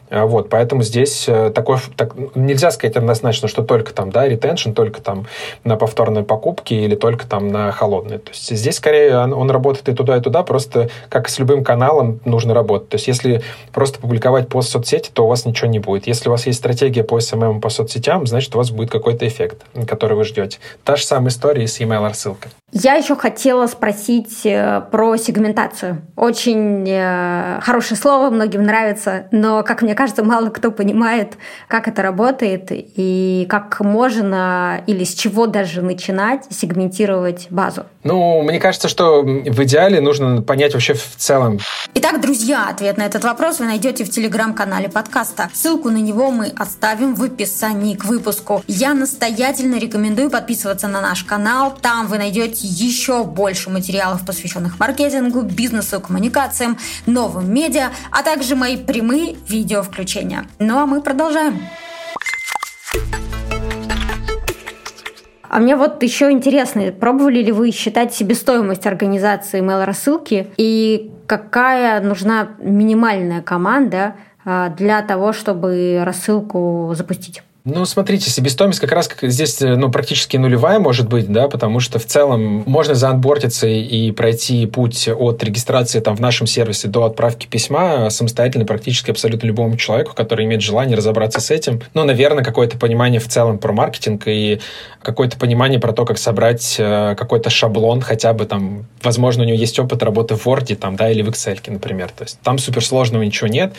А, 0.09 0.25
вот, 0.25 0.49
поэтому 0.49 0.83
здесь 0.83 1.25
э, 1.27 1.51
такой, 1.53 1.77
так, 1.97 2.13
нельзя 2.35 2.71
сказать 2.71 2.95
однозначно, 2.95 3.47
что 3.47 3.63
только 3.63 3.93
там, 3.93 4.09
да, 4.09 4.27
ретеншн, 4.27 4.71
только 4.71 5.01
там 5.01 5.27
на 5.65 5.75
повторные 5.75 6.23
покупки 6.23 6.73
или 6.73 6.95
только 6.95 7.27
там 7.27 7.49
на 7.49 7.71
холодные. 7.71 8.19
То 8.19 8.31
есть 8.31 8.55
здесь 8.55 8.75
скорее 8.75 9.17
он, 9.17 9.33
он 9.33 9.51
работает 9.51 9.89
и 9.89 9.93
туда, 9.93 10.17
и 10.17 10.21
туда, 10.21 10.43
просто 10.43 10.89
как 11.09 11.27
с 11.27 11.39
любым 11.39 11.63
каналом 11.63 12.21
нужно 12.23 12.53
работать. 12.53 12.89
То 12.89 12.95
есть 12.95 13.07
если 13.07 13.41
просто 13.73 13.99
публиковать 13.99 14.47
пост 14.47 14.69
в 14.69 14.71
соцсети, 14.71 15.09
то 15.11 15.25
у 15.25 15.27
вас 15.27 15.45
ничего 15.47 15.69
не 15.69 15.79
будет. 15.79 16.07
Если 16.07 16.29
у 16.29 16.31
вас 16.31 16.45
есть 16.45 16.59
стратегия 16.59 17.03
по 17.03 17.17
SMM 17.17 17.59
по 17.59 17.69
соцсетям, 17.69 18.27
значит, 18.27 18.53
у 18.55 18.57
вас 18.57 18.71
будет 18.71 18.91
какой-то 18.91 19.27
эффект, 19.27 19.63
который 19.87 20.15
вы 20.15 20.23
ждете. 20.23 20.59
Та 20.83 20.95
же 20.95 21.05
самая 21.05 21.29
история 21.29 21.67
с 21.67 21.79
email 21.79 22.01
рассылкой. 22.03 22.51
Я 22.73 22.95
еще 22.95 23.15
хотела 23.15 23.65
спросить 23.67 24.45
э, 24.45 24.81
про 24.91 25.15
сегментацию. 25.15 26.01
Очень 26.17 26.85
э, 26.85 27.61
хорошее 27.61 27.97
слово, 27.97 28.29
многим 28.29 28.63
нравится, 28.63 29.27
но, 29.31 29.63
как 29.63 29.81
мне 29.81 29.95
кажется, 29.95 30.21
мало 30.21 30.49
кто 30.49 30.71
понимает, 30.71 31.37
как 31.69 31.87
это 31.87 32.01
работает 32.01 32.67
и 32.71 33.47
как 33.49 33.79
можно 33.79 34.81
или 34.85 35.05
с 35.05 35.13
чего 35.13 35.47
даже 35.47 35.81
начинать 35.81 36.43
сегментировать 36.49 37.47
базу. 37.49 37.85
Ну, 38.03 38.41
мне 38.41 38.59
кажется, 38.59 38.89
что 38.89 39.21
в 39.21 39.63
идеале 39.63 40.01
нужно 40.01 40.41
понять 40.41 40.73
вообще 40.73 40.93
в 40.93 41.15
целом. 41.15 41.59
Итак, 41.93 42.19
друзья, 42.19 42.67
ответ 42.69 42.97
на 42.97 43.03
этот 43.05 43.23
вопрос 43.23 43.59
вы 43.59 43.65
найдете 43.65 44.03
в 44.03 44.09
телеграм-канале 44.09 44.89
подкаста. 44.89 45.36
Ссылку 45.53 45.89
на 45.89 45.97
него 45.97 46.31
мы 46.31 46.47
оставим 46.47 47.15
в 47.15 47.23
описании 47.23 47.95
к 47.95 48.05
выпуску. 48.05 48.63
Я 48.67 48.93
настоятельно 48.93 49.75
рекомендую 49.79 50.29
подписываться 50.29 50.87
на 50.87 51.01
наш 51.01 51.23
канал. 51.23 51.77
Там 51.81 52.07
вы 52.07 52.17
найдете 52.17 52.67
еще 52.67 53.23
больше 53.23 53.69
материалов, 53.69 54.25
посвященных 54.25 54.79
маркетингу, 54.79 55.41
бизнесу, 55.41 55.99
коммуникациям, 56.01 56.77
новым 57.05 57.53
медиа, 57.53 57.91
а 58.11 58.23
также 58.23 58.55
мои 58.55 58.77
прямые 58.77 59.35
видео 59.47 59.83
включения. 59.83 60.47
Ну 60.59 60.77
а 60.77 60.85
мы 60.85 61.01
продолжаем. 61.01 61.61
А 65.49 65.59
мне 65.59 65.75
вот 65.75 66.03
еще 66.03 66.29
интересно, 66.29 66.91
пробовали 66.91 67.41
ли 67.41 67.51
вы 67.51 67.71
считать 67.71 68.13
себестоимость 68.13 68.85
организации 68.85 69.61
email-рассылки 69.61 70.51
и 70.57 71.11
какая 71.25 72.01
нужна 72.01 72.49
минимальная 72.59 73.41
команда 73.41 74.15
для 74.77 75.01
того, 75.01 75.33
чтобы 75.33 76.01
рассылку 76.05 76.93
запустить? 76.95 77.43
Ну, 77.69 77.83
смотрите, 77.83 78.29
себестоимость 78.29 78.79
как 78.79 78.93
раз 78.93 79.09
как 79.09 79.29
здесь 79.29 79.59
ну, 79.59 79.91
практически 79.91 80.37
нулевая 80.37 80.79
может 80.79 81.09
быть, 81.09 81.29
да, 81.29 81.49
потому 81.49 81.81
что 81.81 81.99
в 81.99 82.05
целом 82.05 82.63
можно 82.65 82.95
заанбортиться 82.95 83.67
и 83.67 84.11
пройти 84.11 84.65
путь 84.67 85.09
от 85.09 85.43
регистрации 85.43 85.99
там 85.99 86.15
в 86.15 86.21
нашем 86.21 86.47
сервисе 86.47 86.87
до 86.87 87.03
отправки 87.03 87.45
письма 87.45 88.09
самостоятельно 88.09 88.63
практически 88.63 89.11
абсолютно 89.11 89.47
любому 89.47 89.75
человеку, 89.75 90.13
который 90.15 90.45
имеет 90.45 90.61
желание 90.61 90.95
разобраться 90.95 91.41
с 91.41 91.51
этим. 91.51 91.81
Ну, 91.93 92.05
наверное, 92.05 92.41
какое-то 92.41 92.77
понимание 92.77 93.19
в 93.19 93.27
целом 93.27 93.57
про 93.59 93.73
маркетинг 93.73 94.23
и 94.27 94.61
какое-то 95.01 95.37
понимание 95.37 95.79
про 95.79 95.91
то, 95.91 96.05
как 96.05 96.17
собрать 96.17 96.75
э, 96.79 97.15
какой-то 97.17 97.49
шаблон, 97.49 98.01
хотя 98.01 98.31
бы 98.31 98.45
там, 98.45 98.85
возможно, 99.01 99.43
у 99.43 99.45
него 99.45 99.57
есть 99.57 99.77
опыт 99.77 100.03
работы 100.03 100.35
в 100.35 100.45
Word 100.47 100.73
там, 100.75 100.95
да, 100.95 101.09
или 101.09 101.21
в 101.21 101.29
Excel, 101.29 101.59
например. 101.67 102.11
То 102.15 102.23
есть 102.23 102.39
там 102.43 102.57
суперсложного 102.57 103.23
ничего 103.23 103.47
нет. 103.47 103.73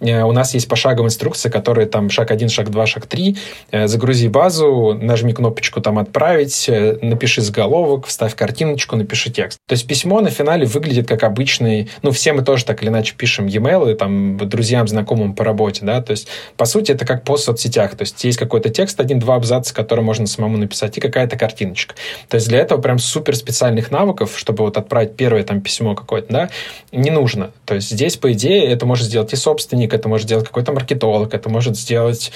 Э, 0.00 0.22
у 0.22 0.32
нас 0.32 0.54
есть 0.54 0.68
пошаговая 0.68 1.08
инструкция, 1.08 1.50
которая 1.50 1.86
там 1.86 2.08
шаг 2.08 2.30
1, 2.30 2.48
шаг 2.48 2.70
2, 2.70 2.86
шаг 2.86 3.06
3, 3.06 3.31
Э, 3.70 3.86
загрузи 3.86 4.28
базу, 4.28 4.98
нажми 5.00 5.32
кнопочку 5.32 5.80
там 5.80 5.98
«Отправить», 5.98 6.68
э, 6.68 6.98
напиши 7.02 7.40
заголовок, 7.40 8.06
вставь 8.06 8.34
картиночку, 8.34 8.96
напиши 8.96 9.30
текст. 9.30 9.58
То 9.66 9.74
есть 9.74 9.86
письмо 9.86 10.20
на 10.20 10.30
финале 10.30 10.66
выглядит 10.66 11.08
как 11.08 11.22
обычный, 11.22 11.90
ну, 12.02 12.10
все 12.10 12.32
мы 12.32 12.42
тоже 12.42 12.64
так 12.64 12.82
или 12.82 12.90
иначе 12.90 13.14
пишем 13.16 13.46
e-mail, 13.46 13.94
там, 13.94 14.36
друзьям, 14.36 14.88
знакомым 14.88 15.34
по 15.34 15.44
работе, 15.44 15.84
да, 15.84 16.02
то 16.02 16.10
есть, 16.10 16.28
по 16.56 16.64
сути, 16.64 16.92
это 16.92 17.04
как 17.04 17.28
в 17.28 17.36
соцсетях, 17.36 17.96
то 17.96 18.02
есть 18.02 18.22
есть 18.24 18.38
какой-то 18.38 18.68
текст, 18.68 19.00
один-два 19.00 19.36
абзаца, 19.36 19.74
который 19.74 20.04
можно 20.04 20.26
самому 20.26 20.58
написать, 20.58 20.98
и 20.98 21.00
какая-то 21.00 21.36
картиночка. 21.36 21.94
То 22.28 22.36
есть 22.36 22.48
для 22.48 22.58
этого 22.58 22.80
прям 22.80 22.98
супер 22.98 23.36
специальных 23.36 23.90
навыков, 23.90 24.32
чтобы 24.36 24.64
вот 24.64 24.76
отправить 24.76 25.16
первое 25.16 25.44
там 25.44 25.60
письмо 25.60 25.94
какое-то, 25.94 26.32
да, 26.32 26.50
не 26.92 27.10
нужно. 27.10 27.52
То 27.64 27.74
есть 27.74 27.90
здесь, 27.90 28.16
по 28.16 28.32
идее, 28.32 28.66
это 28.66 28.86
может 28.86 29.06
сделать 29.06 29.32
и 29.32 29.36
собственник, 29.36 29.94
это 29.94 30.08
может 30.08 30.26
сделать 30.26 30.46
какой-то 30.46 30.72
маркетолог, 30.72 31.34
это 31.34 31.48
может 31.48 31.76
сделать 31.76 32.32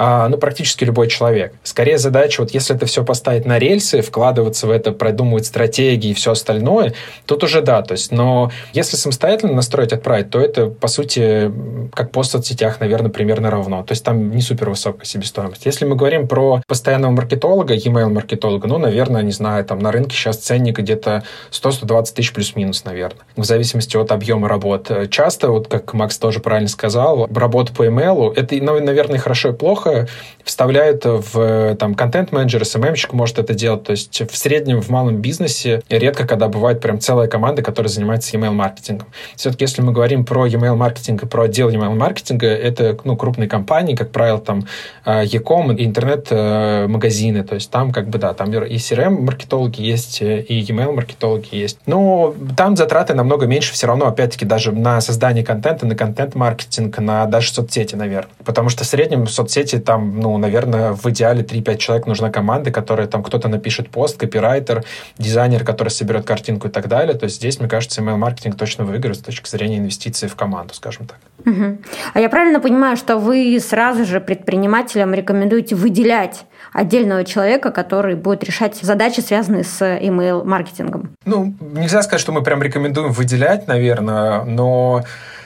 ну, 0.00 0.38
практически 0.38 0.84
любой 0.84 1.08
человек. 1.08 1.52
Скорее 1.62 1.98
задача, 1.98 2.40
вот 2.40 2.52
если 2.52 2.74
это 2.74 2.86
все 2.86 3.04
поставить 3.04 3.44
на 3.44 3.58
рельсы, 3.58 4.00
вкладываться 4.00 4.66
в 4.66 4.70
это, 4.70 4.92
продумывать 4.92 5.44
стратегии 5.44 6.10
и 6.10 6.14
все 6.14 6.32
остальное, 6.32 6.94
тут 7.26 7.44
уже 7.44 7.60
да, 7.60 7.82
то 7.82 7.92
есть, 7.92 8.10
но 8.10 8.50
если 8.72 8.96
самостоятельно 8.96 9.52
настроить, 9.52 9.92
отправить, 9.92 10.30
то 10.30 10.40
это, 10.40 10.66
по 10.66 10.88
сути, 10.88 11.52
как 11.92 12.16
в 12.16 12.22
соцсетях, 12.22 12.80
наверное, 12.80 13.10
примерно 13.10 13.50
равно. 13.50 13.82
То 13.82 13.92
есть 13.92 14.04
там 14.04 14.30
не 14.30 14.40
супер 14.40 14.70
высокая 14.70 15.04
себестоимость. 15.04 15.66
Если 15.66 15.84
мы 15.84 15.96
говорим 15.96 16.28
про 16.28 16.62
постоянного 16.66 17.10
маркетолога, 17.12 17.74
e-mail 17.74 18.08
маркетолога, 18.08 18.68
ну, 18.68 18.78
наверное, 18.78 19.22
не 19.22 19.32
знаю, 19.32 19.64
там 19.64 19.80
на 19.80 19.92
рынке 19.92 20.16
сейчас 20.16 20.38
ценник 20.38 20.78
где-то 20.78 21.24
100-120 21.50 22.14
тысяч 22.14 22.32
плюс-минус, 22.32 22.84
наверное, 22.84 23.22
в 23.36 23.44
зависимости 23.44 23.96
от 23.96 24.12
объема 24.12 24.48
работ. 24.48 24.90
Часто, 25.10 25.50
вот 25.50 25.68
как 25.68 25.92
Макс 25.92 26.16
тоже 26.16 26.40
правильно 26.40 26.68
сказал, 26.68 27.28
работа 27.34 27.72
по 27.72 27.86
email, 27.86 28.32
это, 28.34 28.54
ну, 28.56 28.80
наверное, 28.80 29.18
хорошо 29.18 29.50
и 29.50 29.52
плохо, 29.52 29.89
плохо, 29.90 30.08
вставляют 30.44 31.04
в 31.04 31.76
там, 31.76 31.94
контент-менеджер, 31.94 32.64
СММщик 32.64 33.12
может 33.12 33.38
это 33.38 33.54
делать. 33.54 33.84
То 33.84 33.92
есть 33.92 34.22
в 34.28 34.36
среднем 34.36 34.80
в 34.80 34.88
малом 34.88 35.16
бизнесе 35.16 35.82
редко, 35.88 36.26
когда 36.26 36.48
бывает 36.48 36.80
прям 36.80 36.98
целая 36.98 37.28
команда, 37.28 37.62
которая 37.62 37.88
занимается 37.88 38.36
email-маркетингом. 38.36 39.08
Все-таки 39.36 39.64
если 39.64 39.82
мы 39.82 39.92
говорим 39.92 40.24
про 40.24 40.46
email-маркетинг 40.46 41.22
и 41.22 41.26
про 41.26 41.44
отдел 41.44 41.70
email-маркетинга, 41.70 42.48
это 42.48 42.96
ну, 43.04 43.16
крупные 43.16 43.48
компании, 43.48 43.94
как 43.94 44.10
правило, 44.10 44.38
там 44.38 44.66
e-com 45.06 45.72
и 45.72 45.84
интернет-магазины. 45.84 47.44
То 47.44 47.54
есть 47.54 47.70
там 47.70 47.92
как 47.92 48.08
бы, 48.08 48.18
да, 48.18 48.34
там 48.34 48.50
и 48.52 48.76
CRM-маркетологи 48.76 49.80
есть, 49.80 50.20
и 50.22 50.64
email-маркетологи 50.68 51.48
есть. 51.52 51.78
Но 51.86 52.34
там 52.56 52.76
затраты 52.76 53.14
намного 53.14 53.46
меньше 53.46 53.72
все 53.72 53.86
равно, 53.86 54.06
опять-таки, 54.06 54.44
даже 54.44 54.72
на 54.72 55.00
создание 55.00 55.44
контента, 55.44 55.86
на 55.86 55.94
контент-маркетинг, 55.94 56.98
на 56.98 57.26
даже 57.26 57.52
соцсети, 57.52 57.94
наверное. 57.94 58.30
Потому 58.44 58.68
что 58.68 58.84
в 58.84 58.86
среднем 58.86 59.26
соцсети 59.26 59.78
там, 59.80 60.20
ну, 60.20 60.36
наверное, 60.38 60.92
в 60.92 61.04
идеале 61.06 61.42
3-5 61.42 61.76
человек 61.76 62.06
нужна 62.06 62.30
команда, 62.30 62.70
которая 62.70 63.06
там 63.06 63.22
кто-то 63.22 63.48
напишет 63.48 63.90
пост, 63.90 64.18
копирайтер, 64.18 64.84
дизайнер, 65.18 65.64
который 65.64 65.88
соберет 65.88 66.26
картинку 66.26 66.68
и 66.68 66.70
так 66.70 66.88
далее. 66.88 67.16
То 67.16 67.24
есть 67.24 67.36
здесь, 67.36 67.58
мне 67.58 67.68
кажется, 67.68 68.00
email-маркетинг 68.00 68.56
точно 68.56 68.84
выиграет 68.84 69.16
с 69.16 69.20
точки 69.20 69.48
зрения 69.48 69.78
инвестиций 69.78 70.28
в 70.28 70.36
команду, 70.36 70.74
скажем 70.74 71.06
так. 71.06 71.18
Угу. 71.46 71.78
А 72.14 72.20
я 72.20 72.28
правильно 72.28 72.60
понимаю, 72.60 72.96
что 72.96 73.16
вы 73.16 73.58
сразу 73.60 74.04
же 74.04 74.20
предпринимателям 74.20 75.14
рекомендуете 75.14 75.74
выделять 75.74 76.44
отдельного 76.72 77.24
человека, 77.24 77.70
который 77.70 78.14
будет 78.14 78.44
решать 78.44 78.76
задачи, 78.76 79.20
связанные 79.20 79.64
с 79.64 79.82
email-маркетингом? 79.82 81.10
Ну, 81.24 81.54
нельзя 81.60 82.02
сказать, 82.02 82.20
что 82.20 82.32
мы 82.32 82.42
прям 82.42 82.62
рекомендуем 82.62 83.12
выделять, 83.12 83.66
наверное, 83.66 84.44
но 84.44 85.02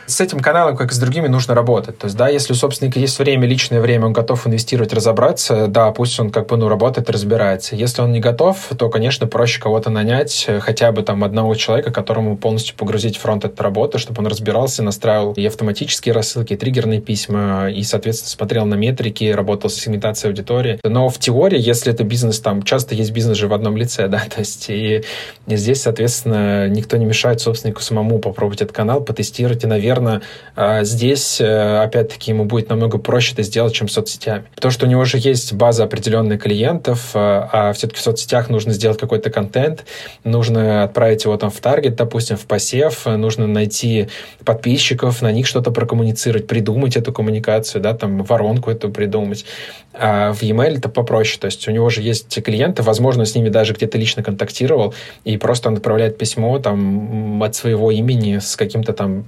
с 0.07 0.21
этим 0.21 0.41
каналом, 0.41 0.77
как 0.77 0.91
и 0.91 0.95
с 0.95 0.99
другими, 0.99 1.29
нужно 1.29 1.55
работать. 1.55 1.99
То 1.99 2.07
есть, 2.07 2.17
да, 2.17 2.29
если 2.29 2.53
у 2.53 2.57
собственника 2.57 2.99
есть 2.99 3.19
время, 3.19 3.47
личное 3.47 3.81
время, 3.81 4.07
он 4.07 4.13
готов 4.13 4.47
инвестировать, 4.47 4.93
разобраться, 4.93 5.67
да, 5.67 5.91
пусть 5.93 6.19
он 6.21 6.31
как 6.31 6.49
бы, 6.49 6.57
ну, 6.57 6.69
работает, 6.69 7.11
разбирается. 7.11 7.77
Если 7.77 8.03
он 8.03 8.13
не 8.13 8.21
готов, 8.21 8.59
то, 8.79 8.89
конечно, 8.89 9.27
проще 9.27 9.61
кого-то 9.61 9.91
нанять, 9.91 10.45
э, 10.49 10.61
хотя 10.61 10.93
бы 10.93 11.03
там 11.03 11.25
одного 11.25 11.55
человека, 11.55 11.91
которому 11.91 12.37
полностью 12.37 12.77
погрузить 12.77 13.17
фронт 13.17 13.45
этой 13.45 13.61
работы, 13.63 13.99
чтобы 13.99 14.21
он 14.21 14.27
разбирался, 14.27 14.83
настраивал 14.83 15.33
и 15.33 15.45
автоматические 15.47 16.15
рассылки, 16.15 16.53
и 16.53 16.57
триггерные 16.57 17.01
письма, 17.01 17.71
и, 17.71 17.83
соответственно, 17.83 18.31
смотрел 18.31 18.67
на 18.67 18.75
метрики, 18.75 19.25
работал 19.33 19.71
с 19.71 19.75
сегментацией 19.75 20.31
аудитории. 20.31 20.79
Но 20.85 21.09
в 21.09 21.19
теории, 21.19 21.61
если 21.61 21.93
это 21.93 22.05
бизнес, 22.05 22.41
там, 22.41 22.63
часто 22.63 22.95
есть 22.95 23.13
бизнес 23.13 23.39
же 23.39 23.49
в 23.49 23.55
одном 23.55 23.77
лице, 23.77 24.09
да, 24.15 24.23
то 24.29 24.41
есть, 24.41 24.67
и 24.69 25.03
здесь, 25.47 25.83
соответственно, 25.83 26.69
никто 26.69 26.97
не 26.97 27.07
мешает 27.07 27.41
собственнику 27.41 27.81
самому 27.81 28.19
попробовать 28.19 28.63
этот 28.63 28.75
канал, 28.75 29.01
потестировать 29.01 29.65
и, 29.65 29.67
наверное, 29.67 29.94
наверное, 29.95 30.23
а, 30.57 30.85
здесь, 30.85 31.41
э, 31.41 31.79
опять-таки, 31.83 32.31
ему 32.31 32.45
будет 32.45 32.69
намного 32.69 32.99
проще 32.99 33.33
это 33.33 33.43
сделать, 33.43 33.75
чем 33.75 33.89
соцсетями. 33.89 34.45
Потому 34.55 34.73
что 34.73 34.87
у 34.87 34.89
него 34.89 35.03
уже 35.03 35.19
есть 35.19 35.53
база 35.53 35.85
определенных 35.85 36.43
клиентов, 36.43 37.11
а, 37.15 37.49
а 37.53 37.73
все-таки 37.73 38.01
в 38.01 38.03
соцсетях 38.03 38.51
нужно 38.51 38.73
сделать 38.73 38.99
какой-то 38.99 39.31
контент, 39.31 39.85
нужно 40.23 40.85
отправить 40.85 41.25
его 41.25 41.37
там 41.37 41.51
в 41.51 41.61
таргет, 41.61 41.97
допустим, 41.97 42.37
в 42.37 42.47
посев, 42.47 43.07
нужно 43.07 43.47
найти 43.47 44.09
подписчиков, 44.45 45.23
на 45.23 45.33
них 45.33 45.47
что-то 45.47 45.71
прокоммуницировать, 45.71 46.47
придумать 46.47 46.97
эту 46.97 47.13
коммуникацию, 47.13 47.83
да, 47.83 47.95
там, 47.95 48.23
воронку 48.23 48.71
эту 48.71 48.91
придумать. 48.91 49.45
А 49.93 50.33
в 50.33 50.43
e-mail 50.43 50.79
это 50.79 50.89
попроще, 50.89 51.39
то 51.41 51.47
есть 51.47 51.67
у 51.69 51.71
него 51.71 51.89
же 51.89 52.03
есть 52.03 52.43
клиенты, 52.43 52.83
возможно, 52.83 53.25
с 53.25 53.35
ними 53.35 53.49
даже 53.49 53.75
где-то 53.75 53.97
лично 53.97 54.23
контактировал, 54.23 54.95
и 55.25 55.37
просто 55.37 55.69
он 55.69 55.77
отправляет 55.77 56.19
письмо 56.19 56.59
там 56.59 57.43
от 57.43 57.55
своего 57.55 57.93
имени 57.93 58.39
с 58.39 58.57
каким-то 58.57 58.93
там 58.93 59.25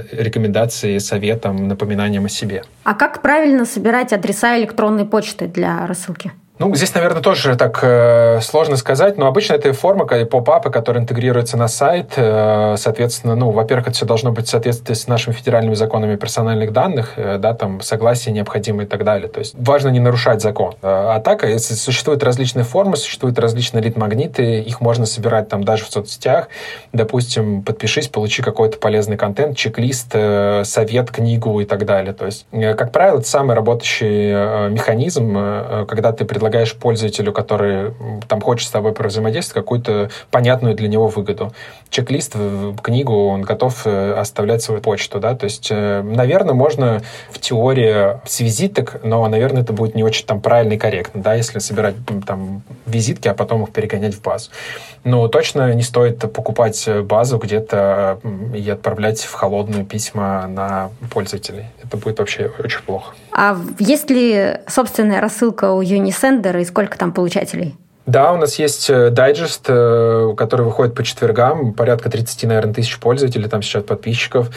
каким-то 0.00 0.22
рекомендацией, 0.22 1.00
советом, 1.00 1.68
напоминанием 1.68 2.24
о 2.24 2.28
себе. 2.28 2.62
А 2.84 2.94
как 2.94 3.22
правильно 3.22 3.64
собирать 3.64 4.12
адреса 4.12 4.58
электронной 4.58 5.04
почты 5.04 5.46
для 5.46 5.86
рассылки? 5.86 6.32
Ну, 6.56 6.72
здесь, 6.76 6.94
наверное, 6.94 7.20
тоже 7.20 7.56
так 7.56 7.80
э, 7.82 8.38
сложно 8.40 8.76
сказать, 8.76 9.18
но 9.18 9.26
обычно 9.26 9.54
это 9.54 9.72
форма, 9.72 10.06
поп-апы, 10.06 10.70
которые 10.70 11.02
интегрируются 11.02 11.56
на 11.56 11.66
сайт. 11.66 12.12
Э, 12.14 12.76
соответственно, 12.78 13.34
ну, 13.34 13.50
во-первых, 13.50 13.88
это 13.88 13.96
все 13.96 14.06
должно 14.06 14.30
быть 14.30 14.46
в 14.46 14.50
соответствии 14.50 14.94
с 14.94 15.08
нашими 15.08 15.34
федеральными 15.34 15.74
законами 15.74 16.14
персональных 16.14 16.72
данных, 16.72 17.14
э, 17.16 17.38
да, 17.38 17.54
там, 17.54 17.80
согласие 17.80 18.32
необходимое 18.32 18.86
и 18.86 18.88
так 18.88 19.02
далее. 19.02 19.26
То 19.26 19.40
есть 19.40 19.56
важно 19.58 19.88
не 19.88 19.98
нарушать 19.98 20.42
закон. 20.42 20.74
Э, 20.80 21.16
а 21.16 21.20
так, 21.20 21.42
если 21.42 21.74
существуют 21.74 22.22
различные 22.22 22.62
формы, 22.62 22.96
существуют 22.96 23.36
различные 23.40 23.82
лид-магниты, 23.82 24.60
их 24.60 24.80
можно 24.80 25.06
собирать 25.06 25.48
там 25.48 25.64
даже 25.64 25.84
в 25.84 25.90
соцсетях. 25.90 26.46
Допустим, 26.92 27.62
подпишись, 27.62 28.06
получи 28.06 28.42
какой-то 28.42 28.78
полезный 28.78 29.16
контент, 29.16 29.56
чек-лист, 29.56 30.10
э, 30.12 30.62
совет, 30.64 31.10
книгу 31.10 31.60
и 31.60 31.64
так 31.64 31.84
далее. 31.84 32.12
То 32.12 32.26
есть, 32.26 32.46
э, 32.52 32.74
как 32.74 32.92
правило, 32.92 33.18
это 33.18 33.28
самый 33.28 33.56
работающий 33.56 34.30
э, 34.32 34.68
механизм, 34.70 35.34
э, 35.36 35.86
когда 35.88 36.12
ты 36.12 36.24
предлагаешь 36.24 36.43
предлагаешь 36.44 36.74
пользователю, 36.74 37.32
который 37.32 37.92
там 38.28 38.42
хочет 38.42 38.68
с 38.68 38.70
тобой 38.70 38.92
взаимодействовать, 38.92 39.64
какую-то 39.64 40.10
понятную 40.30 40.74
для 40.74 40.88
него 40.88 41.08
выгоду. 41.08 41.54
Чек-лист, 41.88 42.36
книгу, 42.82 43.28
он 43.28 43.42
готов 43.42 43.86
э, 43.86 44.12
оставлять 44.12 44.62
свою 44.62 44.82
почту, 44.82 45.20
да, 45.20 45.34
то 45.34 45.44
есть, 45.44 45.68
э, 45.70 46.02
наверное, 46.02 46.52
можно 46.52 47.00
в 47.30 47.38
теории 47.38 48.20
с 48.28 48.40
визиток, 48.40 49.00
но, 49.02 49.26
наверное, 49.26 49.62
это 49.62 49.72
будет 49.72 49.94
не 49.94 50.02
очень 50.02 50.26
там 50.26 50.42
правильно 50.42 50.74
и 50.74 50.76
корректно, 50.76 51.22
да, 51.22 51.32
если 51.32 51.60
собирать 51.60 51.94
там 52.26 52.62
визитки, 52.84 53.28
а 53.28 53.34
потом 53.34 53.62
их 53.62 53.72
перегонять 53.72 54.14
в 54.14 54.20
базу. 54.20 54.50
Но 55.04 55.28
точно 55.28 55.72
не 55.72 55.82
стоит 55.82 56.18
покупать 56.32 56.88
базу 57.04 57.38
где-то 57.38 58.18
и 58.54 58.68
отправлять 58.68 59.20
в 59.22 59.32
холодную 59.32 59.84
письма 59.84 60.46
на 60.48 60.90
пользователей. 61.10 61.66
Это 61.82 61.96
будет 61.96 62.18
вообще 62.18 62.50
очень 62.58 62.80
плохо. 62.82 63.14
А 63.32 63.56
есть 63.78 64.10
ли 64.10 64.58
собственная 64.66 65.20
рассылка 65.20 65.72
у 65.72 65.82
Unisender 66.34 66.60
и 66.60 66.64
сколько 66.64 66.98
там 66.98 67.12
получателей? 67.12 67.74
Да, 68.06 68.32
у 68.32 68.36
нас 68.36 68.58
есть 68.58 68.90
э, 68.90 69.08
дайджест, 69.08 69.64
э, 69.68 70.34
который 70.36 70.66
выходит 70.66 70.94
по 70.94 71.02
четвергам, 71.02 71.72
порядка 71.72 72.10
30, 72.10 72.44
наверное, 72.44 72.74
тысяч 72.74 72.98
пользователей, 72.98 73.48
там 73.48 73.62
сейчас 73.62 73.82
подписчиков. 73.84 74.50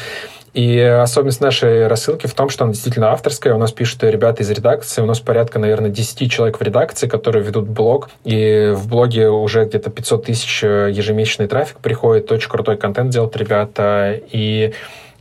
И 0.54 0.80
особенность 0.80 1.40
нашей 1.40 1.88
рассылки 1.88 2.26
в 2.26 2.34
том, 2.34 2.50
что 2.50 2.64
она 2.64 2.74
действительно 2.74 3.12
авторская. 3.12 3.54
У 3.54 3.60
нас 3.60 3.72
пишут 3.72 4.04
ребята 4.04 4.42
из 4.42 4.50
редакции. 4.50 5.02
У 5.02 5.06
нас 5.06 5.20
порядка, 5.20 5.60
наверное, 5.60 5.92
10 5.92 6.32
человек 6.32 6.60
в 6.60 6.64
редакции, 6.64 7.08
которые 7.08 7.44
ведут 7.44 7.70
блог. 7.70 8.10
И 8.24 8.74
в 8.76 8.88
блоге 8.88 9.30
уже 9.30 9.66
где-то 9.66 9.92
500 9.92 10.26
тысяч 10.26 10.64
э, 10.64 10.90
ежемесячный 10.92 11.48
трафик 11.48 11.78
приходит. 11.78 12.32
Очень 12.32 12.50
крутой 12.50 12.78
контент 12.78 13.12
делают 13.12 13.38
ребята. 13.38 14.20
И 14.32 14.74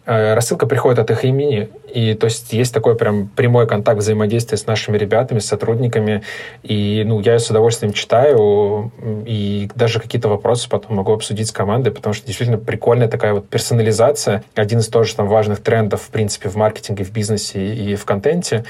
рассылка 0.07 0.67
приходит 0.67 0.99
от 0.99 1.11
их 1.11 1.25
имени, 1.25 1.69
и 1.93 2.15
то 2.15 2.27
есть 2.27 2.53
есть 2.53 2.73
такой 2.73 2.97
прям 2.97 3.29
прямой 3.29 3.67
контакт 3.67 3.99
взаимодействия 3.99 4.57
с 4.57 4.67
нашими 4.67 4.97
ребятами, 4.97 5.41
с 5.41 5.47
сотрудниками, 5.47 6.23
и 6.63 7.03
ну, 7.05 7.21
я 7.21 7.39
с 7.39 7.51
удовольствием 7.51 7.93
читаю, 7.93 8.93
и 9.27 9.69
даже 9.75 10.01
какие-то 10.01 10.29
вопросы 10.29 10.69
потом 10.69 10.97
могу 10.97 11.13
обсудить 11.13 11.49
с 11.49 11.53
командой, 11.53 11.91
потому 11.91 12.15
что 12.15 12.27
действительно 12.27 12.59
прикольная 12.59 13.09
такая 13.09 13.35
вот 13.35 13.49
персонализация, 13.49 14.45
один 14.55 14.79
из 14.79 14.89
тоже 14.89 15.17
там 15.17 15.27
важных 15.27 15.61
трендов, 15.61 16.03
в 16.03 16.09
принципе, 16.11 16.49
в 16.49 16.57
маркетинге, 16.57 17.05
в 17.05 17.13
бизнесе 17.13 17.75
и 17.75 17.97
в 17.97 18.05
контенте. 18.05 18.65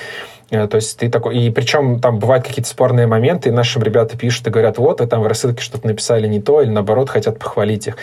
Э, 0.50 0.66
то 0.66 0.76
есть 0.76 0.98
ты 0.98 1.08
такой... 1.08 1.38
И 1.38 1.50
причем 1.50 2.00
там 2.00 2.18
бывают 2.18 2.46
какие-то 2.46 2.68
спорные 2.68 3.06
моменты, 3.06 3.48
и 3.48 3.52
нашим 3.52 3.82
ребята 3.82 4.16
пишут 4.16 4.46
и 4.46 4.50
говорят, 4.50 4.78
вот, 4.78 5.00
вы 5.00 5.06
там 5.06 5.22
в 5.22 5.26
рассылке 5.26 5.62
что-то 5.62 5.86
написали 5.86 6.26
не 6.26 6.40
то, 6.40 6.62
или 6.62 6.70
наоборот, 6.70 7.10
хотят 7.10 7.38
похвалить 7.38 7.88
их. 7.88 7.96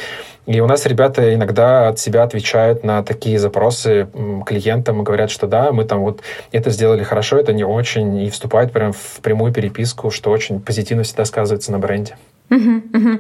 И 0.46 0.60
у 0.60 0.68
нас 0.68 0.86
ребята 0.86 1.34
иногда 1.34 1.88
от 1.88 2.00
себя 2.00 2.24
отвечают 2.24 2.84
на 2.84 3.02
такие 3.02 3.40
запросы 3.40 4.08
клиентам 4.46 5.02
и 5.02 5.04
говорят, 5.04 5.32
что 5.32 5.48
да, 5.48 5.72
мы 5.72 5.86
там 5.86 6.02
вот 6.02 6.22
это 6.52 6.70
сделали 6.70 7.04
хорошо, 7.04 7.38
это 7.38 7.54
не 7.54 7.64
очень, 7.64 8.18
и 8.18 8.30
вступают 8.30 8.74
прям 8.74 8.92
в 8.92 9.20
прямую 9.22 9.54
переписку, 9.54 10.12
что 10.12 10.32
очень 10.32 10.60
позитивно 10.60 11.04
всегда 11.04 11.26
сказывается 11.26 11.72
на 11.72 11.80
бренде. 11.80 12.18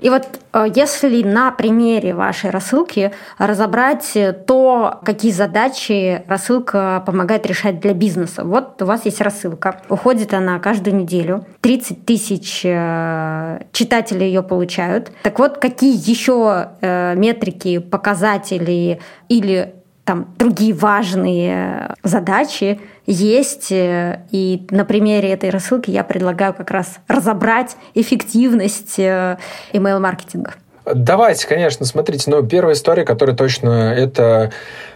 И 0.01 0.09
вот 0.09 0.39
э, 0.53 0.65
если 0.75 1.23
на 1.23 1.51
примере 1.51 2.13
вашей 2.13 2.49
рассылки 2.49 3.11
разобрать 3.37 4.17
то, 4.47 4.99
какие 5.03 5.31
задачи 5.31 6.23
рассылка 6.27 7.03
помогает 7.05 7.45
решать 7.45 7.79
для 7.79 7.93
бизнеса. 7.93 8.43
Вот 8.43 8.81
у 8.81 8.85
вас 8.85 9.05
есть 9.05 9.21
рассылка, 9.21 9.81
уходит 9.89 10.33
она 10.33 10.59
каждую 10.59 10.95
неделю, 10.95 11.45
30 11.61 12.05
тысяч 12.05 12.61
э, 12.63 13.59
читателей 13.71 14.27
ее 14.27 14.43
получают. 14.43 15.11
Так 15.23 15.39
вот, 15.39 15.57
какие 15.57 15.95
еще 16.09 16.69
э, 16.81 17.15
метрики, 17.15 17.79
показатели 17.79 18.99
или 19.29 19.82
там 20.05 20.33
другие 20.37 20.73
важные 20.73 21.95
задачи 22.03 22.79
есть. 23.05 23.71
Э, 23.71 24.23
и 24.31 24.65
на 24.69 24.85
примере 24.85 25.29
этой 25.31 25.49
рассылки 25.49 25.91
я 25.91 26.03
предлагаю 26.03 26.53
как 26.53 26.71
раз 26.71 26.99
разобрать 27.07 27.75
эффективность 27.93 28.99
э, 28.99 29.37
email-маркетинга. 29.71 30.55
Давайте, 30.85 31.47
конечно, 31.47 31.85
смотрите, 31.85 32.29
но 32.29 32.41
первая 32.41 32.75
история, 32.75 33.05
которая 33.05 33.35
точно 33.35 33.93
это 33.93 34.51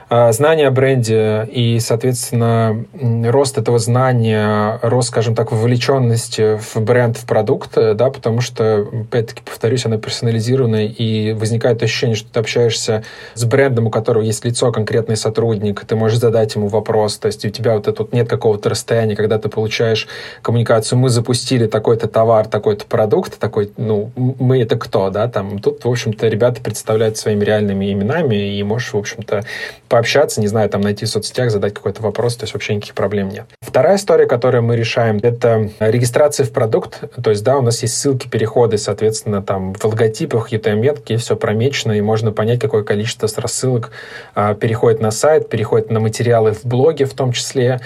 знание 0.10 0.68
о 0.68 0.72
бренде 0.72 1.48
и, 1.52 1.80
соответственно, 1.80 2.86
рост 2.94 3.58
этого 3.58 3.78
знания, 3.78 4.80
рост, 4.82 5.10
скажем 5.10 5.36
так, 5.36 5.52
вовлеченности 5.52 6.58
в 6.58 6.78
бренд, 6.78 7.18
в 7.18 7.26
продукт, 7.26 7.72
да, 7.76 8.10
потому 8.10 8.40
что, 8.40 8.88
опять-таки, 9.10 9.42
повторюсь, 9.44 9.86
она 9.86 9.98
персонализированная, 9.98 10.86
и 10.86 11.34
возникает 11.34 11.84
ощущение, 11.84 12.16
что 12.16 12.32
ты 12.32 12.40
общаешься 12.40 13.04
с 13.34 13.44
брендом, 13.44 13.88
у 13.88 13.90
которого 13.90 14.24
есть 14.24 14.46
лицо, 14.46 14.72
конкретный 14.72 15.18
сотрудник, 15.18 15.84
ты 15.86 15.96
можешь 15.96 16.20
задать 16.20 16.56
ему 16.56 16.68
вопрос, 16.68 17.18
то 17.18 17.26
есть 17.28 17.44
у 17.44 17.50
тебя 17.50 17.76
вот 17.76 17.88
это 17.88 18.04
вот 18.04 18.14
нет 18.14 18.30
какого-то 18.30 18.70
расстояния, 18.70 19.16
когда 19.16 19.38
ты 19.40 19.50
получаешь 19.50 20.08
коммуникацию, 20.42 20.98
мы 21.00 21.10
запустили 21.10 21.68
такой-то 21.68 22.08
товар, 22.08 22.48
такой-то 22.48 22.86
продукт, 22.86 23.38
такой, 23.38 23.72
ну, 23.76 24.12
мы 24.16 24.62
это 24.62 24.78
кто, 24.78 25.10
да, 25.10 25.28
там, 25.28 25.60
тут, 25.60 25.84
в 25.84 25.90
общем-то, 25.90 26.28
ребята 26.28 26.62
представляют 26.62 27.18
своими 27.18 27.44
реальными 27.44 27.92
именами, 27.92 28.58
и 28.58 28.64
можешь, 28.64 28.94
в 28.94 28.98
общем-то, 28.98 29.44
пообщаться, 29.98 30.42
не 30.42 30.48
знаю, 30.48 30.70
там 30.70 30.82
найти 30.82 31.06
в 31.06 31.10
соцсетях, 31.10 31.50
задать 31.50 31.74
какой-то 31.74 32.04
вопрос, 32.04 32.36
то 32.36 32.44
есть 32.44 32.54
вообще 32.54 32.76
никаких 32.76 32.94
проблем 32.94 33.30
нет. 33.30 33.46
Вторая 33.62 33.96
история, 33.96 34.28
которую 34.28 34.62
мы 34.62 34.76
решаем, 34.76 35.18
это 35.24 35.72
регистрация 35.80 36.46
в 36.46 36.52
продукт, 36.52 37.02
то 37.20 37.32
есть, 37.32 37.44
да, 37.44 37.58
у 37.58 37.64
нас 37.64 37.82
есть 37.82 37.98
ссылки, 37.98 38.28
переходы, 38.28 38.78
соответственно, 38.78 39.42
там 39.42 39.74
в 39.74 39.84
логотипах, 39.84 40.54
UTM-метки, 40.54 41.18
все 41.18 41.36
промечено, 41.36 41.94
и 41.94 42.02
можно 42.02 42.32
понять, 42.32 42.60
какое 42.60 42.84
количество 42.84 43.28
рассылок 43.38 43.90
а, 44.36 44.54
переходит 44.54 45.02
на 45.02 45.10
сайт, 45.10 45.50
переходит 45.50 45.90
на 45.90 46.00
материалы 46.00 46.52
в 46.54 46.64
блоге 46.64 47.06
в 47.06 47.16
том 47.16 47.32
числе, 47.32 47.82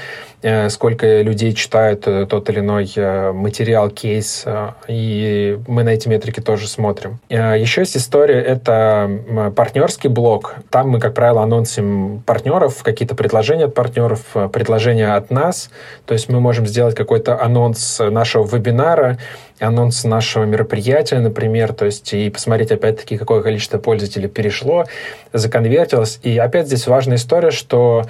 сколько 0.69 1.21
людей 1.21 1.54
читают 1.54 2.08
э, 2.08 2.25
тот 2.25 2.49
или 2.49 2.60
иной 2.60 2.91
э, 2.95 3.32
материал, 3.32 3.89
кейс, 3.89 4.45
и 4.88 5.60
мы 5.67 5.84
на 5.84 5.89
эти 5.89 6.08
метрики 6.08 6.39
тоже 6.39 6.67
смотрим. 6.67 7.19
Еще 7.30 7.82
есть 7.82 7.97
история, 7.97 8.41
это 8.41 9.10
партнерский 9.56 10.08
блог. 10.08 10.56
Там 10.69 10.89
мы, 10.89 10.99
как 10.99 11.13
правило, 11.13 11.43
анонсим 11.43 12.23
партнеров, 12.25 12.82
какие-то 12.84 13.15
предложения 13.15 13.65
от 13.65 13.75
партнеров, 13.75 14.25
предложения 14.51 15.13
от 15.15 15.32
нас. 15.32 15.69
То 16.06 16.13
есть 16.13 16.30
мы 16.30 16.39
можем 16.39 16.65
сделать 16.65 16.95
какой-то 16.95 17.41
анонс 17.41 17.99
нашего 17.99 18.47
вебинара, 18.47 19.17
анонс 19.60 20.04
нашего 20.04 20.43
мероприятия, 20.45 21.19
например, 21.19 21.73
то 21.73 21.86
есть 21.86 22.13
и 22.13 22.30
посмотреть 22.30 22.71
опять-таки, 22.71 23.17
какое 23.17 23.41
количество 23.41 23.77
пользователей 23.77 24.27
перешло, 24.27 24.86
законвертилось. 25.34 26.19
И 26.23 26.38
опять 26.38 26.67
здесь 26.67 26.88
важная 26.88 27.17
история, 27.17 27.51
что 27.51 28.06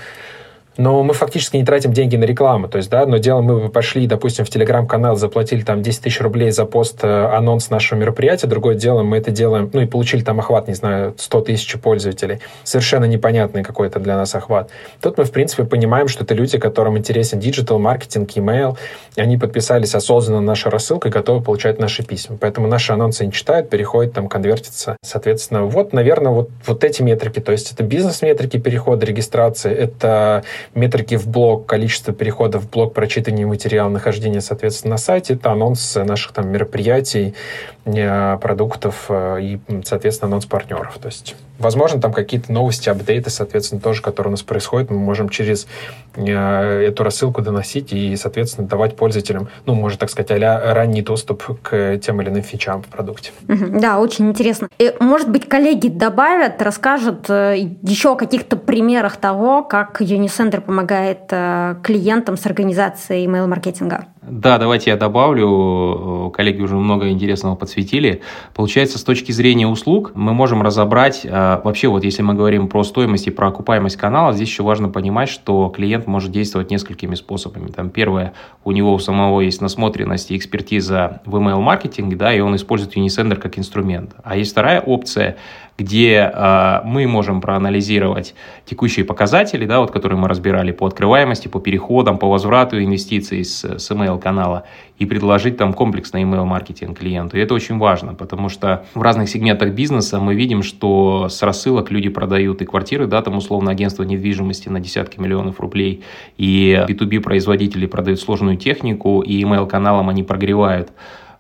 но 0.78 1.04
мы 1.04 1.14
фактически 1.14 1.58
не 1.58 1.66
тратим 1.66 1.94
деньги 1.94 2.16
на 2.16 2.24
рекламу. 2.24 2.68
То 2.68 2.78
есть, 2.78 2.90
да, 2.90 3.02
одно 3.02 3.18
дело, 3.18 3.42
мы 3.42 3.70
пошли, 3.70 4.08
допустим, 4.08 4.46
в 4.46 4.50
телеграм-канал, 4.50 5.16
заплатили 5.16 5.62
там 5.62 5.82
10 5.82 6.02
тысяч 6.02 6.22
рублей 6.22 6.52
за 6.52 6.66
пост, 6.66 7.00
э, 7.04 7.26
анонс 7.26 7.70
нашего 7.70 8.00
мероприятия, 8.00 8.48
другое 8.48 8.76
дело, 8.76 9.04
мы 9.04 9.18
это 9.18 9.32
делаем, 9.32 9.70
ну 9.74 9.82
и 9.82 9.86
получили 9.86 10.22
там 10.22 10.40
охват, 10.40 10.68
не 10.68 10.74
знаю, 10.74 11.14
100 11.18 11.42
тысяч 11.42 11.80
пользователей. 11.80 12.40
Совершенно 12.64 13.06
непонятный 13.06 13.64
какой-то 13.64 14.00
для 14.00 14.16
нас 14.16 14.34
охват. 14.36 14.70
Тут 15.02 15.18
мы, 15.18 15.26
в 15.26 15.32
принципе, 15.32 15.64
понимаем, 15.64 16.08
что 16.08 16.24
это 16.24 16.34
люди, 16.34 16.58
которым 16.58 16.98
интересен 16.98 17.40
digital, 17.40 17.80
маркетинг, 17.80 18.30
email, 18.36 18.78
они 19.16 19.38
подписались 19.38 19.94
осознанно 19.96 20.42
на 20.42 20.48
нашу 20.48 20.70
рассылку 20.70 21.08
и 21.08 21.12
готовы 21.12 21.44
получать 21.44 21.80
наши 21.80 22.04
письма. 22.04 22.38
Поэтому 22.40 22.68
наши 22.68 22.94
анонсы 22.94 23.26
они 23.26 23.32
читают, 23.32 23.70
переходят, 23.70 24.14
там, 24.14 24.28
конвертятся. 24.30 24.98
Соответственно, 25.04 25.64
вот, 25.64 25.94
наверное, 25.94 26.32
вот, 26.32 26.50
вот 26.66 26.84
эти 26.84 27.02
метрики. 27.02 27.40
То 27.40 27.52
есть 27.52 27.72
это 27.72 27.84
бизнес-метрики 27.84 28.58
перехода, 28.58 29.06
регистрации, 29.06 29.74
это 29.74 30.44
метрики 30.74 31.16
в 31.16 31.28
блог, 31.28 31.66
количество 31.66 32.14
переходов 32.14 32.64
в 32.64 32.70
блог, 32.70 32.94
прочитывание 32.94 33.46
материала, 33.46 33.90
нахождение, 33.90 34.42
соответственно, 34.42 34.92
на 34.92 34.98
сайте, 34.98 35.34
это 35.34 35.52
анонс 35.52 35.96
наших 35.96 36.32
там 36.34 36.50
мероприятий, 36.50 37.36
продуктов 37.84 39.10
и, 39.10 39.60
соответственно, 39.84 40.30
анонс-партнеров. 40.30 40.98
То 41.02 41.08
есть, 41.08 41.36
возможно, 41.58 42.00
там 42.00 42.14
какие-то 42.14 42.52
новости, 42.52 42.90
апдейты, 42.90 43.30
соответственно, 43.30 43.82
тоже, 43.82 44.02
которые 44.02 44.30
у 44.30 44.32
нас 44.32 44.44
происходят, 44.44 44.92
мы 44.92 45.00
можем 45.00 45.30
через 45.30 45.68
эту 46.16 47.04
рассылку 47.04 47.42
доносить 47.42 47.92
и, 47.92 48.16
соответственно, 48.16 48.68
давать 48.68 48.96
пользователям, 48.96 49.50
ну, 49.66 49.74
можно 49.74 49.98
так 49.98 50.10
сказать, 50.10 50.32
а 50.32 50.74
ранний 50.74 51.02
доступ 51.02 51.60
к 51.62 51.98
тем 51.98 52.22
или 52.22 52.30
иным 52.30 52.44
фичам 52.44 52.84
в 52.84 52.88
продукте. 52.88 53.32
Да, 53.48 54.00
очень 54.00 54.30
интересно. 54.30 54.68
И, 54.78 54.94
может 55.00 55.30
быть, 55.30 55.50
коллеги 55.50 55.88
добавят, 55.88 56.62
расскажут 56.62 57.30
э, 57.30 57.56
еще 57.82 58.14
о 58.14 58.16
каких-то 58.16 58.58
примерах 58.58 59.18
того, 59.18 59.64
как 59.64 60.02
Unicenter 60.02 60.62
помогает 60.62 61.22
э, 61.32 61.76
клиентам 61.84 62.38
с 62.38 62.46
организацией 62.46 63.26
email-маркетинга. 63.26 64.06
Да, 64.22 64.60
давайте 64.60 64.92
я 64.92 64.98
добавлю. 64.98 66.32
Коллеги 66.36 66.62
уже 66.62 66.76
много 66.76 67.10
интересного 67.10 67.56
подсветили. 67.56 68.22
Получается, 68.54 69.00
с 69.00 69.04
точки 69.04 69.32
зрения 69.32 69.66
услуг 69.68 70.12
мы 70.14 70.34
можем 70.34 70.62
разобрать, 70.62 71.22
э, 71.24 71.62
вообще 71.64 71.88
вот 71.88 72.04
если 72.04 72.22
мы 72.22 72.36
говорим 72.36 72.68
про 72.68 72.84
стоимость 72.84 73.26
и 73.26 73.32
про 73.32 73.48
окупаемость 73.48 73.98
канала, 73.98 74.32
здесь 74.32 74.50
еще 74.50 74.62
важно 74.62 74.90
понимать, 74.90 75.28
что 75.28 75.70
клиент 75.70 76.06
может 76.06 76.32
действовать 76.32 76.70
несколькими 76.70 77.16
способами. 77.16 77.72
Там 77.72 77.90
первое, 77.90 78.34
у 78.64 78.72
него 78.72 78.94
у 78.94 79.00
самого 79.00 79.42
есть 79.42 79.60
насмотренность 79.60 80.30
и 80.30 80.38
экспертиза 80.38 81.22
в 81.26 81.36
email-маркетинге, 81.36 82.16
да, 82.16 82.32
и 82.32 82.42
он 82.42 82.56
использует 82.56 82.96
Unisender 82.96 83.38
как 83.38 83.58
инструмент. 83.58 84.12
А 84.24 84.38
есть 84.38 84.52
вторая 84.52 84.82
опция, 84.82 85.38
где 85.78 86.32
э, 86.32 86.82
мы 86.86 87.08
можем 87.08 87.42
проанализировать 87.42 88.36
текущие 88.66 89.04
показатели, 89.04 89.66
да, 89.66 89.80
вот, 89.80 89.92
которые 89.92 90.20
мы 90.20 90.28
разбирали 90.28 90.72
по 90.72 90.86
открываемости, 90.86 91.48
по 91.48 91.60
переходам, 91.60 92.18
по 92.18 92.30
возврату 92.30 92.82
инвестиций 92.82 93.44
с, 93.44 93.64
с 93.64 93.90
email-канала 94.12 94.64
и 94.98 95.06
предложить 95.06 95.58
там 95.58 95.74
комплексный 95.74 96.22
email-маркетинг 96.24 97.00
клиенту. 97.00 97.38
И 97.38 97.40
это 97.40 97.54
очень 97.54 97.78
важно, 97.78 98.14
потому 98.14 98.50
что 98.50 98.86
в 98.94 99.02
разных 99.02 99.30
сегментах 99.30 99.74
бизнеса 99.74 100.20
мы 100.20 100.36
видим, 100.36 100.62
что 100.64 101.28
с 101.30 101.42
рассылок 101.42 101.92
люди 101.92 102.10
продают 102.10 102.62
и 102.62 102.66
квартиры, 102.66 103.08
да, 103.08 103.22
там 103.22 103.38
условно 103.38 103.72
агентство 103.72 104.04
недвижимости 104.04 104.70
на 104.70 104.80
десятки 104.80 105.20
миллионов 105.20 105.60
рублей, 105.60 106.04
и 106.38 106.86
B2B 106.88 107.22
производители 107.22 107.86
продают 107.88 108.20
сложную 108.20 108.58
технику, 108.58 109.22
и 109.22 109.42
email-каналом 109.42 110.10
они 110.10 110.24
прогревают 110.24 110.92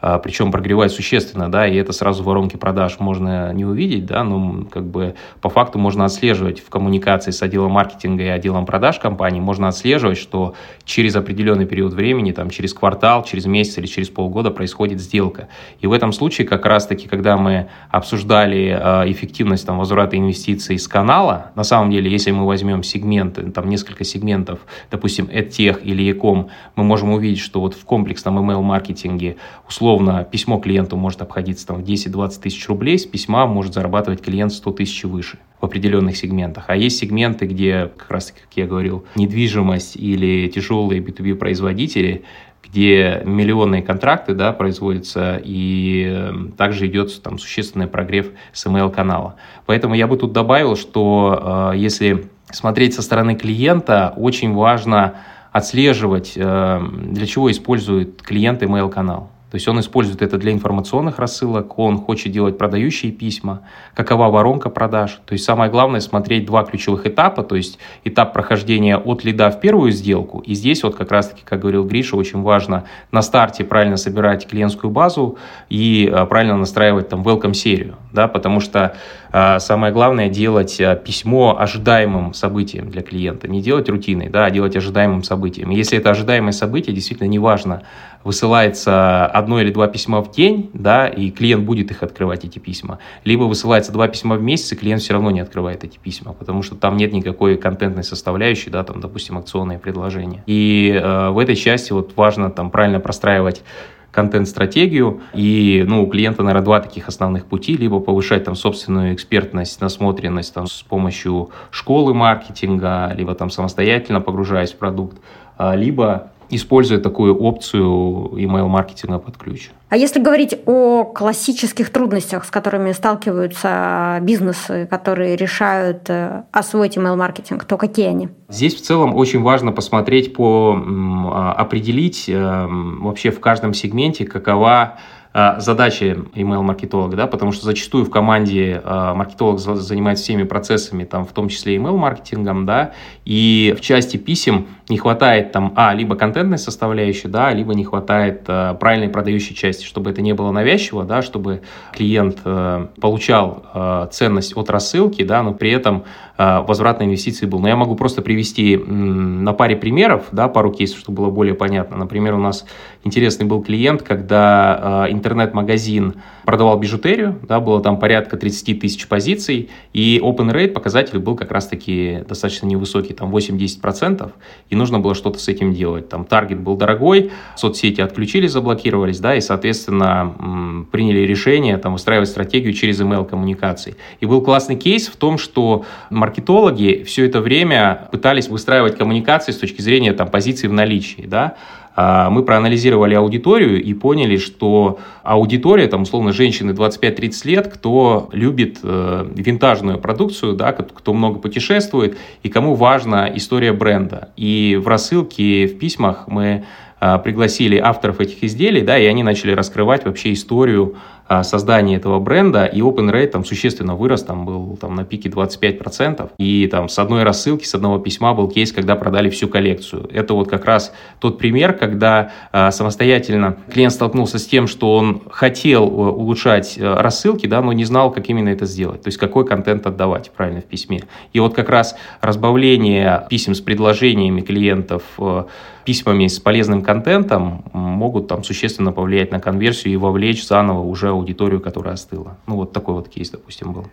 причем 0.02 0.52
прогревает 0.52 0.92
существенно, 0.92 1.50
да, 1.52 1.68
и 1.68 1.76
это 1.76 1.94
сразу 1.94 2.24
воронки 2.24 2.56
продаж 2.56 3.00
можно 3.00 3.54
не 3.54 3.66
увидеть, 3.66 4.08
да, 4.08 4.24
но 4.24 4.66
как 4.66 4.86
бы 4.86 5.14
по 5.42 5.50
факту 5.50 5.78
можно 5.78 6.06
отслеживать 6.06 6.60
в 6.60 6.70
коммуникации 6.70 7.30
с 7.30 7.42
отделом 7.44 7.72
маркетинга 7.74 8.24
и 8.24 8.28
отделом 8.28 8.66
продаж 8.66 8.98
компании, 8.98 9.40
можно 9.40 9.68
отслеживать, 9.68 10.18
что 10.18 10.56
через 10.86 11.16
определенный 11.16 11.68
период 11.68 11.94
времени, 11.94 12.32
там, 12.32 12.50
через 12.50 12.74
квартал, 12.74 13.24
через 13.24 13.46
месяц 13.46 13.78
или 13.78 13.86
через 13.86 14.10
полгода 14.10 14.50
происходит 14.50 15.00
сделка. 15.00 15.50
И 15.80 15.88
в 15.88 15.94
этом 15.94 16.12
случае 16.14 16.48
как 16.48 16.66
раз-таки, 16.66 17.08
когда 17.08 17.38
мы 17.38 17.68
обсуждали 17.92 18.76
э, 18.78 19.12
эффективность 19.12 19.68
там, 19.68 19.78
возврата 19.78 20.18
инвестиций 20.18 20.80
с 20.80 20.88
канала, 20.88 21.52
на 21.56 21.64
самом 21.64 21.92
деле, 21.92 22.10
если 22.10 22.32
мы 22.32 22.48
возьмем 22.48 22.82
сегменты, 22.82 23.52
там 23.52 23.70
несколько 23.70 24.04
сегментов, 24.04 24.60
допустим, 24.90 25.26
EdTech 25.26 25.84
или 25.84 26.12
Ecom, 26.12 26.50
мы 26.76 26.84
можем 26.84 27.12
увидеть, 27.12 27.40
что 27.40 27.60
вот 27.60 27.76
в 27.76 27.86
комплексном 27.86 28.40
email-маркетинге 28.40 29.38
условно 29.68 29.91
условно 29.92 30.24
письмо 30.24 30.58
клиенту 30.58 30.96
может 30.96 31.22
обходиться 31.22 31.68
там, 31.68 31.84
в 31.84 31.86
10-20 31.86 32.42
тысяч 32.42 32.66
рублей, 32.70 32.98
с 32.98 33.06
письма 33.06 33.46
может 33.46 33.74
зарабатывать 33.74 34.22
клиент 34.22 34.54
100 34.54 34.72
тысяч 34.72 35.04
выше 35.04 35.38
в 35.60 35.66
определенных 35.66 36.16
сегментах. 36.16 36.66
А 36.68 36.78
есть 36.78 36.98
сегменты, 36.98 37.46
где, 37.46 37.92
как 37.98 38.10
раз 38.10 38.32
как 38.32 38.50
я 38.56 38.68
говорил, 38.68 39.04
недвижимость 39.16 39.98
или 39.98 40.48
тяжелые 40.48 41.02
B2B 41.02 41.36
производители, 41.36 42.24
где 42.64 43.22
миллионные 43.26 43.82
контракты 43.82 44.34
да, 44.34 44.54
производятся, 44.54 45.42
и 45.44 46.06
эм, 46.08 46.54
также 46.54 46.88
идет 46.88 47.22
там, 47.22 47.38
существенный 47.38 47.88
прогрев 47.88 48.28
с 48.54 48.66
email-канала. 48.66 49.36
Поэтому 49.66 49.94
я 49.94 50.08
бы 50.08 50.16
тут 50.16 50.32
добавил, 50.32 50.78
что 50.78 51.72
э, 51.74 51.78
если 51.78 52.30
смотреть 52.50 52.94
со 52.94 53.02
стороны 53.02 53.36
клиента, 53.36 54.14
очень 54.16 54.54
важно 54.54 55.16
отслеживать, 55.52 56.34
э, 56.38 56.82
для 57.08 57.26
чего 57.26 57.52
использует 57.52 58.22
клиент 58.22 58.64
email-канал. 58.64 59.30
То 59.52 59.56
есть 59.56 59.68
он 59.68 59.82
использует 59.82 60.22
это 60.22 60.38
для 60.38 60.54
информационных 60.54 61.20
рассылок, 61.20 61.78
он 61.78 61.98
хочет 61.98 62.32
делать 62.32 62.58
продающие 62.58 63.12
письма, 63.12 63.64
какова 63.94 64.30
воронка 64.30 64.70
продаж. 64.70 65.20
То 65.26 65.34
есть 65.34 65.44
самое 65.44 65.70
главное 65.70 66.00
смотреть 66.00 66.46
два 66.46 66.64
ключевых 66.64 67.06
этапа, 67.06 67.44
то 67.44 67.58
есть 67.58 67.78
этап 68.06 68.32
прохождения 68.32 68.98
от 68.98 69.26
лида 69.26 69.52
в 69.52 69.60
первую 69.60 69.92
сделку. 69.92 70.40
И 70.40 70.54
здесь 70.54 70.84
вот 70.84 70.96
как 70.96 71.12
раз-таки, 71.12 71.42
как 71.44 71.60
говорил 71.60 71.84
Гриша, 71.84 72.16
очень 72.16 72.42
важно 72.42 72.86
на 73.12 73.22
старте 73.22 73.66
правильно 73.66 73.98
собирать 73.98 74.48
клиентскую 74.48 74.90
базу 74.90 75.38
и 75.70 76.10
а, 76.12 76.26
правильно 76.26 76.56
настраивать 76.56 77.10
там 77.10 77.22
welcome 77.22 77.54
серию, 77.54 77.98
да, 78.14 78.30
потому 78.30 78.62
что 78.62 78.96
а, 79.34 79.60
самое 79.60 79.92
главное 79.92 80.30
делать 80.30 80.80
а, 80.80 80.96
письмо 80.96 81.58
ожидаемым 81.60 82.34
событием 82.34 82.90
для 82.90 83.02
клиента, 83.02 83.50
не 83.50 83.62
делать 83.62 83.90
рутиной, 83.90 84.30
да, 84.30 84.46
а 84.46 84.50
делать 84.50 84.78
ожидаемым 84.78 85.24
событием. 85.24 85.72
Если 85.72 85.98
это 85.98 86.12
ожидаемое 86.12 86.54
событие, 86.54 86.96
действительно 86.96 87.28
неважно, 87.28 87.84
высылается 88.24 89.26
одно 89.26 89.60
или 89.62 89.72
два 89.72 89.88
письма 89.88 90.22
в 90.22 90.32
день, 90.32 90.70
да, 90.74 91.08
и 91.08 91.32
клиент 91.32 91.64
будет 91.64 91.92
их 91.92 92.04
открывать, 92.04 92.46
эти 92.46 92.60
письма, 92.60 93.00
либо 93.24 93.44
высылается 93.44 93.92
два 93.92 94.08
письма 94.08 94.36
в 94.36 94.42
месяц, 94.42 94.72
и 94.74 94.76
клиент 94.76 95.02
все 95.02 95.14
равно 95.14 95.32
не 95.32 95.40
открывает 95.40 95.84
эти 95.84 95.98
письма, 95.98 96.34
потому 96.34 96.62
что 96.62 96.76
там 96.76 96.98
нет 96.98 97.14
никакой 97.14 97.58
контентной 97.58 98.04
составляющей, 98.04 98.70
да, 98.70 98.84
там, 98.84 99.02
допустим, 99.02 99.38
акционные 99.38 99.80
предложения. 99.80 100.44
И 100.46 100.92
э, 100.92 101.30
в 101.30 101.40
этой 101.40 101.56
части 101.56 101.92
вот 101.92 102.14
важно 102.16 102.50
там 102.50 102.70
правильно 102.70 103.00
простраивать 103.00 103.64
контент-стратегию. 104.12 105.22
И 105.34 105.84
ну, 105.88 106.04
у 106.04 106.08
клиента, 106.08 106.44
наверное, 106.44 106.66
два 106.66 106.80
таких 106.82 107.08
основных 107.08 107.46
пути. 107.46 107.76
Либо 107.78 108.00
повышать 108.00 108.44
там 108.44 108.56
собственную 108.56 109.14
экспертность, 109.14 109.82
насмотренность 109.82 110.54
там, 110.54 110.68
с 110.68 110.82
помощью 110.84 111.50
школы 111.72 112.14
маркетинга, 112.14 113.14
либо 113.16 113.34
там 113.36 113.50
самостоятельно 113.50 114.22
погружаясь 114.22 114.74
в 114.74 114.78
продукт, 114.78 115.18
а, 115.58 115.76
либо 115.76 116.31
используя 116.52 117.00
такую 117.00 117.38
опцию 117.38 118.32
email-маркетинга 118.36 119.20
под 119.20 119.38
ключ. 119.38 119.72
А 119.90 119.98
если 119.98 120.22
говорить 120.22 120.58
о 120.66 121.04
классических 121.04 121.90
трудностях, 121.90 122.46
с 122.46 122.50
которыми 122.50 122.92
сталкиваются 122.92 124.20
бизнесы, 124.22 124.88
которые 124.90 125.36
решают 125.36 126.10
э, 126.10 126.44
освоить 126.52 126.98
email-маркетинг, 126.98 127.66
то 127.66 127.78
какие 127.78 128.08
они? 128.08 128.30
Здесь 128.50 128.76
в 128.76 128.82
целом 128.82 129.16
очень 129.16 129.42
важно 129.42 129.72
посмотреть 129.72 130.34
по 130.34 130.78
а, 130.78 131.54
определить 131.54 132.26
э, 132.28 132.68
вообще 132.68 133.32
в 133.32 133.40
каждом 133.40 133.74
сегменте, 133.74 134.26
какова 134.26 134.98
а, 135.34 135.62
задачи 135.62 136.18
email-маркетолога, 136.36 137.16
да, 137.16 137.26
потому 137.26 137.54
что 137.54 137.64
зачастую 137.66 138.04
в 138.04 138.10
команде 138.10 138.82
э, 138.84 139.14
маркетолог 139.14 139.60
занимается 139.60 140.26
всеми 140.26 140.44
процессами, 140.44 141.06
там, 141.06 141.26
в 141.26 141.32
том 141.32 141.48
числе 141.48 141.78
email-маркетингом, 141.78 142.66
да, 142.66 142.92
и 143.24 143.74
в 143.78 143.80
части 143.80 144.18
писем 144.18 144.68
не 144.92 144.98
хватает 144.98 145.54
там, 145.54 145.74
а, 145.76 145.94
либо 145.94 146.16
контентной 146.16 146.58
составляющей, 146.58 147.30
да, 147.30 147.54
либо 147.54 147.74
не 147.74 147.86
хватает 147.86 148.44
э, 148.48 148.76
правильной 148.78 149.08
продающей 149.08 149.56
части, 149.56 149.86
чтобы 149.86 150.12
это 150.12 150.22
не 150.22 150.34
было 150.34 150.52
навязчиво, 150.52 151.06
да, 151.06 151.22
чтобы 151.22 151.62
клиент 151.94 152.40
э, 152.44 152.88
получал 153.00 153.64
э, 153.74 154.08
ценность 154.12 154.56
от 154.58 154.70
рассылки, 154.70 155.24
да, 155.24 155.44
но 155.44 155.54
при 155.54 155.72
этом 155.72 156.04
э, 156.38 156.60
возврат 156.68 157.02
инвестиции 157.02 157.46
был. 157.46 157.60
Но 157.60 157.70
я 157.70 157.78
могу 157.78 157.96
просто 157.96 158.22
привести 158.22 158.76
м, 158.76 159.46
на 159.46 159.54
паре 159.54 159.78
примеров, 159.78 160.26
да, 160.34 160.50
пару 160.50 160.72
кейсов, 160.72 161.00
чтобы 161.00 161.24
было 161.24 161.32
более 161.32 161.56
понятно. 161.56 161.96
Например, 161.96 162.34
у 162.34 162.40
нас 162.40 162.66
интересный 163.06 163.46
был 163.46 163.64
клиент, 163.64 164.04
когда 164.04 165.06
э, 165.08 165.14
интернет-магазин 165.14 166.16
продавал 166.46 166.78
бижутерию, 166.78 167.40
да, 167.48 167.60
было 167.60 167.82
там 167.82 168.00
порядка 168.00 168.38
30 168.38 168.80
тысяч 168.80 169.08
позиций, 169.08 169.70
и 169.94 170.20
open 170.24 170.52
rate 170.52 170.70
показатель 170.70 171.20
был 171.20 171.36
как 171.36 171.52
раз-таки 171.52 172.24
достаточно 172.28 172.68
невысокий, 172.68 173.14
там 173.14 173.36
8-10%, 173.36 174.32
и 174.70 174.76
нужно 174.76 175.00
было 175.00 175.16
что-то 175.16 175.40
с 175.40 175.48
этим 175.48 175.74
делать. 175.74 176.10
Там 176.10 176.26
таргет 176.26 176.60
был 176.60 176.76
дорогой, 176.76 177.32
соцсети 177.56 178.02
отключились, 178.02 178.52
заблокировались, 178.52 179.20
да, 179.20 179.36
и, 179.36 179.42
соответственно, 179.42 180.86
приняли 180.92 181.20
решение 181.20 181.78
там 181.78 181.94
выстраивать 181.94 182.30
стратегию 182.30 182.74
через 182.74 183.00
email 183.02 183.26
коммуникации. 183.26 183.96
И 184.20 184.26
был 184.26 184.42
классный 184.42 184.76
кейс 184.76 185.08
в 185.08 185.16
том, 185.16 185.38
что 185.38 185.86
маркетологи 186.10 187.04
все 187.06 187.26
это 187.26 187.42
время 187.42 188.08
пытались 188.12 188.48
выстраивать 188.48 188.98
коммуникации 188.98 189.52
с 189.52 189.58
точки 189.58 189.82
зрения 189.82 190.14
там 190.14 190.30
позиции 190.30 190.68
в 190.68 190.74
наличии, 190.74 191.26
да, 191.28 191.56
мы 191.96 192.44
проанализировали 192.44 193.16
аудиторию 193.16 193.84
и 193.84 193.94
поняли, 193.94 194.38
что 194.38 195.00
аудитория, 195.24 195.88
там, 195.88 196.04
условно, 196.04 196.32
женщины 196.32 196.72
25-30 196.72 197.48
лет, 197.48 197.68
кто 197.68 198.30
любит 198.32 198.80
э, 198.82 199.26
винтажную 199.36 200.00
продукцию, 200.00 200.54
да, 200.54 200.72
кто 200.72 201.14
много 201.14 201.40
путешествует 201.40 202.18
и 202.44 202.50
кому 202.50 202.76
важна 202.76 203.30
история 203.36 203.74
бренда. 203.74 204.30
И 204.38 204.80
в 204.82 204.88
рассылке, 204.88 205.68
в 205.68 205.78
письмах 205.78 206.28
мы 206.28 206.64
э, 207.00 207.20
пригласили 207.24 207.78
авторов 207.78 208.22
этих 208.22 208.44
изделий, 208.44 208.82
да, 208.82 208.98
и 208.98 209.06
они 209.06 209.24
начали 209.24 209.52
раскрывать 209.52 210.06
вообще 210.06 210.34
историю 210.34 210.96
создания 211.44 211.96
этого 211.96 212.20
бренда, 212.20 212.66
и 212.66 212.82
open 212.82 213.12
rate 213.12 213.28
там 213.28 213.46
существенно 213.46 213.96
вырос, 213.96 214.24
там 214.24 214.46
был 214.46 214.78
там, 214.80 214.96
на 214.96 215.06
пике 215.06 215.30
25%, 215.30 216.32
и 216.38 216.68
там 216.68 216.90
с 216.90 217.00
одной 217.00 217.24
рассылки, 217.24 217.66
с 217.66 217.74
одного 217.74 218.00
письма 218.00 218.34
был 218.34 218.48
кейс, 218.50 218.72
когда 218.72 218.96
продали 218.96 219.30
всю 219.30 219.48
коллекцию. 219.48 220.10
Это 220.14 220.34
вот 220.34 220.50
как 220.50 220.66
раз 220.66 220.94
тот 221.20 221.38
пример, 221.38 221.74
когда 221.74 222.32
а, 222.52 222.72
самостоятельно 222.72 223.58
клиент 223.72 223.94
столкнулся 223.94 224.40
с 224.40 224.46
тем, 224.46 224.68
что 224.68 224.96
он 224.96 225.22
хотел 225.30 225.84
э, 225.84 225.88
улучшать 225.88 226.78
э, 226.78 226.94
рассылки, 226.96 227.48
да, 227.48 227.62
но 227.62 227.74
не 227.74 227.86
знал, 227.86 228.12
как 228.12 228.30
именно 228.30 228.50
это 228.50 228.66
сделать, 228.66 229.02
то 229.02 229.08
есть 229.08 229.18
какой 229.18 229.46
контент 229.46 229.86
отдавать 229.86 230.32
правильно 230.32 230.62
в 230.62 230.66
письме. 230.66 231.04
И 231.34 231.40
вот 231.40 231.54
как 231.54 231.70
раз 231.70 231.96
разбавление 232.22 233.26
писем 233.30 233.56
с 233.56 233.62
предложениями 233.62 234.42
клиентов 234.42 235.04
э, 235.18 235.44
письмами 235.86 236.28
с 236.28 236.40
полезным 236.40 236.82
контентом 236.82 237.64
могут 237.74 238.28
там 238.28 238.44
существенно 238.44 238.92
повлиять 238.92 239.32
на 239.32 239.40
конверсию 239.40 239.94
и 239.94 239.98
вовлечь 239.98 240.46
заново 240.46 240.82
уже 240.82 241.12
аудиторию, 241.22 241.62
которая 241.62 241.94
остыла. 241.94 242.38
Ну, 242.48 242.56
вот 242.56 242.74
такой 242.74 242.96
вот 242.96 243.10
кейс, 243.10 243.30
допустим, 243.30 243.74
был. 243.74 243.88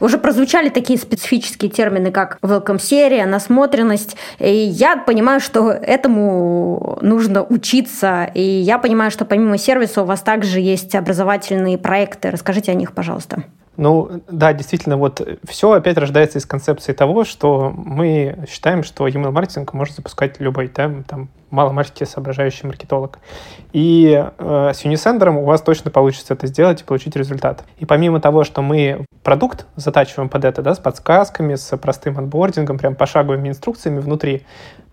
Уже 0.00 0.18
прозвучали 0.18 0.68
такие 0.68 0.98
специфические 0.98 1.70
термины, 1.70 2.10
как 2.10 2.38
welcome 2.42 2.80
серия, 2.80 3.26
насмотренность. 3.26 4.16
И 4.38 4.52
я 4.52 4.96
понимаю, 4.96 5.40
что 5.40 5.70
этому 5.70 6.98
нужно 7.00 7.42
учиться. 7.42 8.30
И 8.34 8.42
я 8.42 8.78
понимаю, 8.78 9.10
что 9.10 9.24
помимо 9.24 9.56
сервиса 9.56 10.02
у 10.02 10.04
вас 10.04 10.20
также 10.20 10.60
есть 10.60 10.94
образовательные 10.94 11.78
проекты. 11.78 12.30
Расскажите 12.30 12.72
о 12.72 12.74
них, 12.74 12.92
пожалуйста. 12.92 13.44
Ну, 13.76 14.22
да, 14.28 14.52
действительно, 14.52 14.96
вот 14.96 15.20
все 15.44 15.72
опять 15.72 15.98
рождается 15.98 16.38
из 16.38 16.46
концепции 16.46 16.92
того, 16.92 17.24
что 17.24 17.72
мы 17.74 18.44
считаем, 18.48 18.84
что 18.84 19.08
email-маркетинг 19.08 19.72
может 19.72 19.96
запускать 19.96 20.38
любой, 20.40 20.70
да, 20.74 20.90
там, 21.08 21.28
маломальски 21.50 22.04
соображающий 22.04 22.66
маркетолог. 22.66 23.18
И 23.72 24.24
э, 24.38 24.70
с 24.74 24.84
Unisender 24.84 25.30
у 25.30 25.44
вас 25.44 25.62
точно 25.62 25.90
получится 25.90 26.34
это 26.34 26.46
сделать 26.46 26.82
и 26.82 26.84
получить 26.84 27.16
результат. 27.16 27.64
И 27.78 27.86
помимо 27.86 28.20
того, 28.20 28.44
что 28.44 28.62
мы 28.62 29.06
продукт 29.22 29.66
затачиваем 29.76 30.28
под 30.28 30.44
это, 30.44 30.62
да, 30.62 30.74
с 30.74 30.78
подсказками, 30.78 31.54
с 31.54 31.76
простым 31.76 32.18
анбордингом, 32.18 32.78
прям 32.78 32.94
пошаговыми 32.94 33.48
инструкциями 33.48 34.00
внутри, 34.00 34.44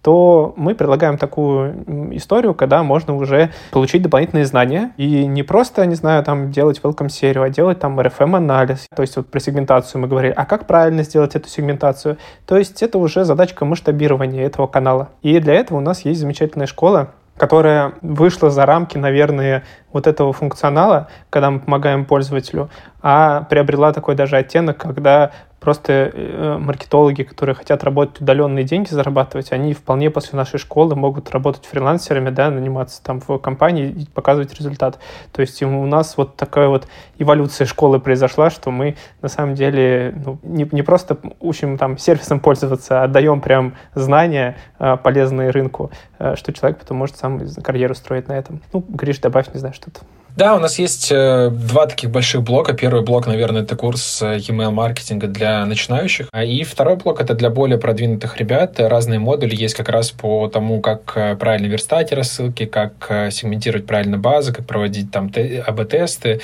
то 0.01 0.53
мы 0.57 0.73
предлагаем 0.75 1.17
такую 1.17 2.15
историю, 2.15 2.53
когда 2.53 2.83
можно 2.83 3.15
уже 3.15 3.51
получить 3.71 4.01
дополнительные 4.01 4.45
знания 4.45 4.93
и 4.97 5.25
не 5.25 5.43
просто, 5.43 5.85
не 5.85 5.95
знаю, 5.95 6.23
там 6.23 6.51
делать 6.51 6.79
welcome 6.83 7.09
серию, 7.09 7.43
а 7.43 7.49
делать 7.49 7.79
там 7.79 7.99
RFM-анализ. 7.99 8.87
То 8.95 9.01
есть 9.03 9.15
вот 9.15 9.27
про 9.27 9.39
сегментацию 9.39 10.01
мы 10.01 10.07
говорили, 10.07 10.33
а 10.35 10.45
как 10.45 10.65
правильно 10.65 11.03
сделать 11.03 11.35
эту 11.35 11.47
сегментацию? 11.49 12.17
То 12.45 12.57
есть 12.57 12.81
это 12.81 12.97
уже 12.97 13.25
задачка 13.25 13.65
масштабирования 13.65 14.45
этого 14.45 14.67
канала. 14.67 15.09
И 15.21 15.39
для 15.39 15.53
этого 15.53 15.77
у 15.77 15.81
нас 15.81 16.03
есть 16.05 16.19
замечательная 16.19 16.67
школа, 16.67 17.11
которая 17.37 17.93
вышла 18.01 18.49
за 18.49 18.65
рамки, 18.65 18.97
наверное, 18.97 19.63
вот 19.91 20.05
этого 20.07 20.33
функционала, 20.33 21.07
когда 21.29 21.49
мы 21.49 21.59
помогаем 21.59 22.05
пользователю, 22.05 22.69
а 23.01 23.41
приобрела 23.49 23.93
такой 23.93 24.15
даже 24.15 24.37
оттенок, 24.37 24.77
когда 24.77 25.31
Просто 25.61 26.09
э, 26.11 26.57
маркетологи, 26.57 27.21
которые 27.21 27.53
хотят 27.53 27.83
работать 27.83 28.19
удаленно 28.19 28.59
и 28.59 28.63
деньги 28.63 28.89
зарабатывать, 28.89 29.51
они 29.51 29.75
вполне 29.75 30.09
после 30.09 30.35
нашей 30.35 30.57
школы 30.57 30.95
могут 30.95 31.29
работать 31.29 31.65
фрилансерами, 31.65 32.31
да, 32.31 32.49
наниматься 32.49 33.03
там 33.03 33.21
в 33.21 33.37
компании 33.37 33.91
и 33.91 34.07
показывать 34.07 34.55
результат. 34.55 34.97
То 35.31 35.41
есть 35.41 35.61
у 35.61 35.85
нас 35.85 36.17
вот 36.17 36.35
такая 36.35 36.67
вот 36.67 36.87
эволюция 37.19 37.67
школы 37.67 37.99
произошла, 37.99 38.49
что 38.49 38.71
мы 38.71 38.95
на 39.21 39.29
самом 39.29 39.53
деле 39.53 40.15
ну, 40.25 40.39
не, 40.41 40.67
не 40.71 40.81
просто 40.81 41.19
учим 41.39 41.77
там 41.77 41.99
сервисом 41.99 42.39
пользоваться, 42.39 43.03
а 43.03 43.07
даем 43.07 43.39
прям 43.39 43.75
знания 43.93 44.57
э, 44.79 44.97
полезные 44.97 45.51
рынку, 45.51 45.91
э, 46.17 46.35
что 46.37 46.53
человек 46.53 46.79
потом 46.79 46.97
может 46.97 47.17
сам 47.17 47.39
карьеру 47.63 47.93
строить 47.93 48.27
на 48.27 48.33
этом. 48.33 48.61
Ну, 48.73 48.83
Гриш, 48.89 49.19
добавь, 49.19 49.53
не 49.53 49.59
знаю, 49.59 49.75
что-то. 49.75 50.01
Да, 50.35 50.55
у 50.55 50.59
нас 50.59 50.79
есть 50.79 51.11
э, 51.11 51.49
два 51.51 51.87
таких 51.87 52.09
больших 52.09 52.41
блока. 52.43 52.73
Первый 52.73 53.03
блок, 53.03 53.27
наверное, 53.27 53.63
это 53.63 53.75
курс 53.75 54.21
э, 54.21 54.37
email-маркетинга 54.37 55.27
для 55.27 55.65
начинающих. 55.65 56.29
А 56.31 56.45
и 56.45 56.63
второй 56.63 56.95
блок 56.95 57.19
это 57.19 57.33
для 57.33 57.49
более 57.49 57.77
продвинутых 57.77 58.37
ребят. 58.37 58.79
Разные 58.79 59.19
модули 59.19 59.55
есть 59.55 59.75
как 59.75 59.89
раз 59.89 60.11
по 60.11 60.47
тому, 60.47 60.79
как 60.79 61.11
э, 61.15 61.35
правильно 61.35 61.67
верстать 61.67 62.13
рассылки, 62.13 62.65
как 62.65 62.93
сегментировать 63.31 63.85
правильно 63.85 64.17
базы, 64.17 64.53
как 64.53 64.65
проводить 64.65 65.11
там 65.11 65.31
АБ-тесты. 65.67 66.39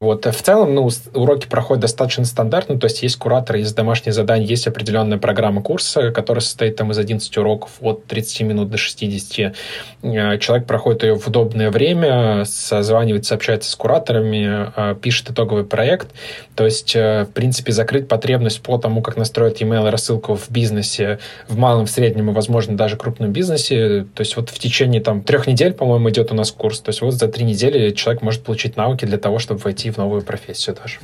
Вот. 0.00 0.26
В 0.26 0.42
целом, 0.42 0.76
ну, 0.76 0.88
уроки 1.14 1.48
проходят 1.48 1.82
достаточно 1.82 2.24
стандартно, 2.24 2.78
то 2.78 2.86
есть 2.86 3.02
есть 3.02 3.16
куратор, 3.16 3.56
есть 3.56 3.74
домашние 3.74 4.12
задания, 4.12 4.46
есть 4.46 4.68
определенная 4.68 5.18
программа 5.18 5.60
курса, 5.60 6.12
которая 6.12 6.40
состоит 6.40 6.76
там 6.76 6.92
из 6.92 6.98
11 6.98 7.36
уроков 7.36 7.70
от 7.80 8.06
30 8.06 8.42
минут 8.42 8.70
до 8.70 8.78
60. 8.78 9.54
Человек 10.02 10.66
проходит 10.68 11.02
ее 11.02 11.18
в 11.18 11.26
удобное 11.26 11.72
время, 11.72 12.44
созванивается, 12.44 13.27
общается 13.34 13.70
с 13.70 13.76
кураторами, 13.76 14.72
а, 14.74 14.94
пишет 14.94 15.30
итоговый 15.30 15.64
проект. 15.64 16.08
То 16.54 16.64
есть, 16.64 16.94
э, 16.96 17.24
в 17.24 17.32
принципе, 17.32 17.72
закрыть 17.72 18.08
потребность 18.08 18.60
по 18.62 18.78
тому, 18.78 19.02
как 19.02 19.16
настроить 19.16 19.62
email 19.62 19.90
рассылку 19.90 20.34
в 20.34 20.50
бизнесе, 20.50 21.18
в 21.48 21.56
малом, 21.56 21.86
в 21.86 21.90
среднем 21.90 22.30
и, 22.30 22.32
возможно, 22.32 22.76
даже 22.76 22.96
крупном 22.96 23.32
бизнесе. 23.32 24.06
То 24.14 24.20
есть 24.20 24.36
вот 24.36 24.50
в 24.50 24.58
течение 24.58 25.00
там 25.00 25.22
трех 25.22 25.46
недель, 25.46 25.72
по-моему, 25.72 26.10
идет 26.10 26.32
у 26.32 26.34
нас 26.34 26.50
курс. 26.50 26.80
То 26.80 26.90
есть 26.90 27.00
вот 27.02 27.14
за 27.14 27.28
три 27.28 27.44
недели 27.44 27.90
человек 27.90 28.22
может 28.22 28.42
получить 28.42 28.76
навыки 28.76 29.04
для 29.04 29.18
того, 29.18 29.38
чтобы 29.38 29.60
войти 29.60 29.90
в 29.90 29.98
новую 29.98 30.22
профессию 30.22 30.76
даже. 30.80 30.98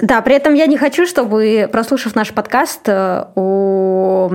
Да, 0.00 0.22
при 0.22 0.34
этом 0.36 0.54
я 0.54 0.66
не 0.66 0.76
хочу, 0.76 1.06
чтобы, 1.06 1.68
прослушав 1.70 2.14
наш 2.14 2.32
подкаст, 2.32 2.88
э, 2.88 3.24
у 3.34 4.30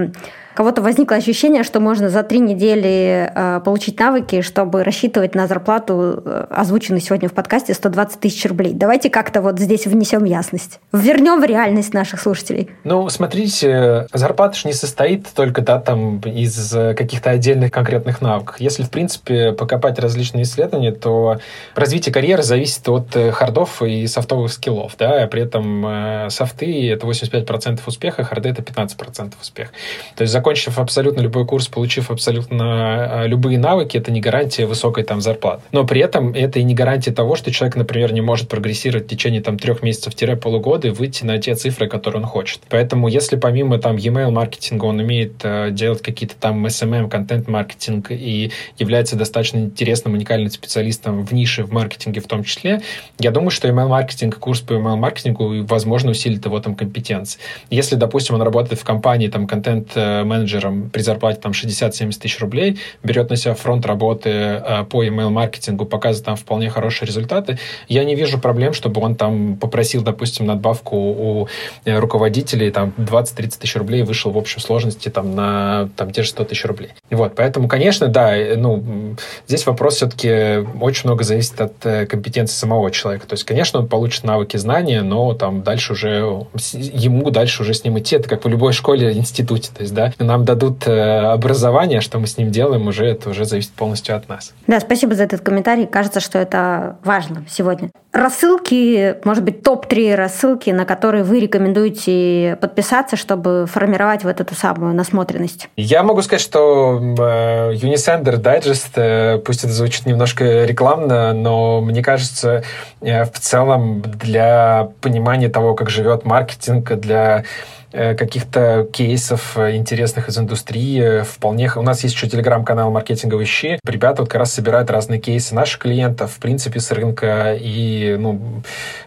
кого-то 0.57 0.81
возникло 0.81 1.17
ощущение, 1.17 1.61
что 1.61 1.79
можно 1.79 2.09
за 2.09 2.23
три 2.23 2.39
недели 2.39 3.31
э, 3.33 3.61
получить 3.63 3.99
навыки, 3.99 4.41
чтобы 4.41 4.83
рассчитывать 4.83 5.35
на 5.35 5.45
зарплату, 5.45 6.23
э, 6.25 6.47
озвученную 6.49 6.99
сегодня 6.99 7.29
в 7.29 7.33
подкасте, 7.33 7.75
120 7.75 8.19
тысяч 8.19 8.43
рублей. 8.43 8.73
Давайте 8.73 9.11
как-то 9.11 9.43
вот 9.43 9.59
здесь 9.59 9.85
внесем 9.85 10.23
ясность. 10.23 10.79
Вернем 10.91 11.41
в 11.41 11.43
реальность 11.43 11.93
наших 11.93 12.19
слушателей. 12.19 12.71
Ну, 12.83 13.07
смотрите, 13.09 14.07
зарплата 14.11 14.57
же 14.57 14.67
не 14.67 14.73
состоит 14.73 15.27
только 15.27 15.61
да, 15.61 15.79
там, 15.79 16.21
из 16.21 16.71
каких-то 16.71 17.29
отдельных 17.29 17.71
конкретных 17.71 18.21
навыков. 18.21 18.55
Если, 18.57 18.81
в 18.81 18.89
принципе, 18.89 19.51
покопать 19.51 19.99
различные 19.99 20.41
исследования, 20.41 20.91
то 20.91 21.37
развитие 21.75 22.11
карьеры 22.11 22.41
зависит 22.41 22.89
от 22.89 23.15
э, 23.15 23.29
хардов 23.31 23.83
и 23.83 24.07
софтовых 24.07 24.51
скиллов. 24.51 24.95
Да? 24.97 25.21
А 25.21 25.27
при 25.27 25.43
этом 25.43 25.85
э, 25.85 26.29
софты— 26.31 26.89
это 26.91 27.05
85% 27.05 27.81
успеха, 27.85 28.23
харды— 28.23 28.49
это 28.57 28.63
15% 28.63 29.33
успеха. 29.39 29.69
То 30.15 30.23
есть 30.23 30.33
закончив 30.47 30.79
абсолютно 30.79 31.21
любой 31.21 31.45
курс, 31.45 31.67
получив 31.67 32.09
абсолютно 32.09 33.23
э, 33.23 33.27
любые 33.27 33.59
навыки, 33.59 33.97
это 33.97 34.11
не 34.11 34.21
гарантия 34.21 34.65
высокой 34.65 35.03
там 35.03 35.19
зарплаты. 35.19 35.61
Но 35.73 35.85
при 35.85 35.99
этом 35.99 36.33
это 36.33 36.59
и 36.59 36.63
не 36.63 36.73
гарантия 36.73 37.11
того, 37.11 37.35
что 37.35 37.51
человек, 37.51 37.75
например, 37.75 38.13
не 38.13 38.21
может 38.21 38.47
прогрессировать 38.47 39.07
в 39.07 39.09
течение 39.09 39.41
там 39.41 39.59
трех 39.59 39.83
месяцев-полугода 39.83 40.87
и 40.87 40.91
выйти 40.91 41.25
на 41.25 41.37
те 41.37 41.53
цифры, 41.55 41.89
которые 41.89 42.21
он 42.21 42.27
хочет. 42.27 42.61
Поэтому 42.69 43.09
если 43.09 43.35
помимо 43.35 43.77
там 43.77 43.97
e-mail 43.97 44.31
маркетинга 44.31 44.85
он 44.85 44.99
умеет 44.99 45.33
э, 45.43 45.71
делать 45.71 46.01
какие-то 46.01 46.35
там 46.39 46.65
SMM, 46.65 47.09
контент-маркетинг 47.09 48.07
и 48.11 48.51
является 48.79 49.17
достаточно 49.17 49.57
интересным, 49.57 50.13
уникальным 50.13 50.49
специалистом 50.49 51.25
в 51.25 51.33
нише, 51.33 51.65
в 51.65 51.73
маркетинге 51.73 52.21
в 52.21 52.27
том 52.27 52.45
числе, 52.45 52.81
я 53.19 53.31
думаю, 53.31 53.49
что 53.49 53.67
email 53.67 53.89
маркетинг, 53.89 54.39
курс 54.39 54.61
по 54.61 54.73
email 54.73 54.95
маркетингу, 54.95 55.65
возможно, 55.65 56.11
усилит 56.11 56.45
его 56.45 56.57
там 56.61 56.75
компетенции. 56.75 57.41
Если, 57.69 57.95
допустим, 57.95 58.35
он 58.35 58.41
работает 58.41 58.79
в 58.79 58.85
компании 58.85 59.27
там 59.27 59.45
контент-менеджером, 59.45 60.36
менеджером 60.37 60.89
при 60.89 61.01
зарплате 61.01 61.39
там 61.41 61.51
60-70 61.51 62.19
тысяч 62.19 62.39
рублей, 62.39 62.79
берет 63.03 63.29
на 63.29 63.35
себя 63.35 63.53
фронт 63.53 63.85
работы 63.85 64.29
э, 64.29 64.83
по 64.89 65.03
email-маркетингу, 65.03 65.85
показывает 65.85 66.25
там 66.25 66.35
вполне 66.35 66.69
хорошие 66.69 67.07
результаты, 67.07 67.57
я 67.87 68.03
не 68.03 68.15
вижу 68.15 68.39
проблем, 68.39 68.73
чтобы 68.73 69.01
он 69.01 69.15
там 69.15 69.57
попросил, 69.57 70.01
допустим, 70.03 70.45
надбавку 70.45 70.95
у 70.95 71.47
э, 71.85 71.99
руководителей 71.99 72.71
там 72.71 72.93
20-30 72.97 73.59
тысяч 73.59 73.75
рублей 73.75 74.03
вышел 74.03 74.31
в 74.31 74.37
общей 74.37 74.59
сложности 74.59 75.09
там 75.09 75.35
на 75.35 75.89
там, 75.95 76.11
те 76.11 76.23
же 76.23 76.29
100 76.29 76.45
тысяч 76.45 76.65
рублей. 76.65 76.89
Вот, 77.09 77.35
поэтому, 77.35 77.67
конечно, 77.67 78.07
да, 78.07 78.35
э, 78.35 78.55
ну, 78.55 79.15
здесь 79.47 79.65
вопрос 79.65 79.95
все-таки 79.95 80.65
очень 80.79 81.03
много 81.05 81.23
зависит 81.23 81.59
от 81.59 82.07
компетенции 82.07 82.55
самого 82.55 82.91
человека. 82.91 83.27
То 83.27 83.33
есть, 83.33 83.43
конечно, 83.43 83.79
он 83.79 83.87
получит 83.87 84.23
навыки, 84.23 84.57
знания, 84.57 85.01
но 85.01 85.33
там 85.33 85.63
дальше 85.63 85.93
уже 85.93 86.45
ему 86.73 87.29
дальше 87.31 87.63
уже 87.63 87.73
с 87.73 87.83
ним 87.83 87.97
идти. 87.99 88.15
Это 88.15 88.29
как 88.29 88.45
в 88.45 88.47
любой 88.47 88.73
школе, 88.73 89.13
институте. 89.13 89.71
То 89.75 89.81
есть, 89.81 89.93
да, 89.93 90.13
нам 90.27 90.45
дадут 90.45 90.87
э, 90.87 91.19
образование, 91.31 92.01
что 92.01 92.19
мы 92.19 92.27
с 92.27 92.37
ним 92.37 92.51
делаем, 92.51 92.87
уже 92.87 93.05
это 93.05 93.29
уже 93.29 93.45
зависит 93.45 93.71
полностью 93.71 94.15
от 94.15 94.29
нас. 94.29 94.53
Да, 94.67 94.79
спасибо 94.79 95.15
за 95.15 95.23
этот 95.23 95.41
комментарий. 95.41 95.87
Кажется, 95.87 96.19
что 96.19 96.37
это 96.37 96.97
важно 97.03 97.45
сегодня. 97.49 97.89
рассылки, 98.11 99.15
может 99.25 99.43
быть, 99.43 99.63
топ-3 99.63 100.15
рассылки, 100.15 100.69
на 100.69 100.85
которые 100.85 101.23
вы 101.23 101.39
рекомендуете 101.39 102.57
подписаться, 102.61 103.15
чтобы 103.15 103.65
формировать 103.67 104.23
вот 104.23 104.39
эту 104.39 104.53
самую 104.53 104.93
насмотренность? 104.93 105.69
Я 105.77 106.03
могу 106.03 106.21
сказать, 106.21 106.41
что 106.41 106.99
э, 107.01 107.73
Unisender 107.73 108.39
Digest, 108.41 108.91
э, 108.95 109.37
пусть 109.39 109.63
это 109.63 109.73
звучит 109.73 110.05
немножко 110.05 110.65
рекламно, 110.65 111.33
но 111.33 111.81
мне 111.81 112.03
кажется, 112.03 112.63
в 113.01 113.39
целом 113.39 114.01
для 114.01 114.89
понимания 115.01 115.49
того, 115.49 115.73
как 115.73 115.89
живет 115.89 116.25
маркетинг, 116.25 116.91
для 116.97 117.45
каких-то 117.91 118.87
кейсов 118.91 119.57
э, 119.57 119.75
интересных 119.77 120.29
из 120.29 120.37
индустрии. 120.37 121.21
Вполне... 121.23 121.71
У 121.75 121.81
нас 121.81 122.03
есть 122.03 122.15
еще 122.15 122.27
телеграм-канал 122.27 122.91
«Маркетинговые 122.91 123.45
щи». 123.45 123.79
Ребята 123.85 124.21
вот 124.21 124.29
как 124.29 124.39
раз 124.39 124.53
собирают 124.53 124.89
разные 124.89 125.19
кейсы 125.19 125.55
наших 125.55 125.79
клиентов, 125.79 126.33
в 126.33 126.39
принципе, 126.39 126.79
с 126.79 126.91
рынка, 126.91 127.57
и 127.59 128.17
ну, 128.19 128.41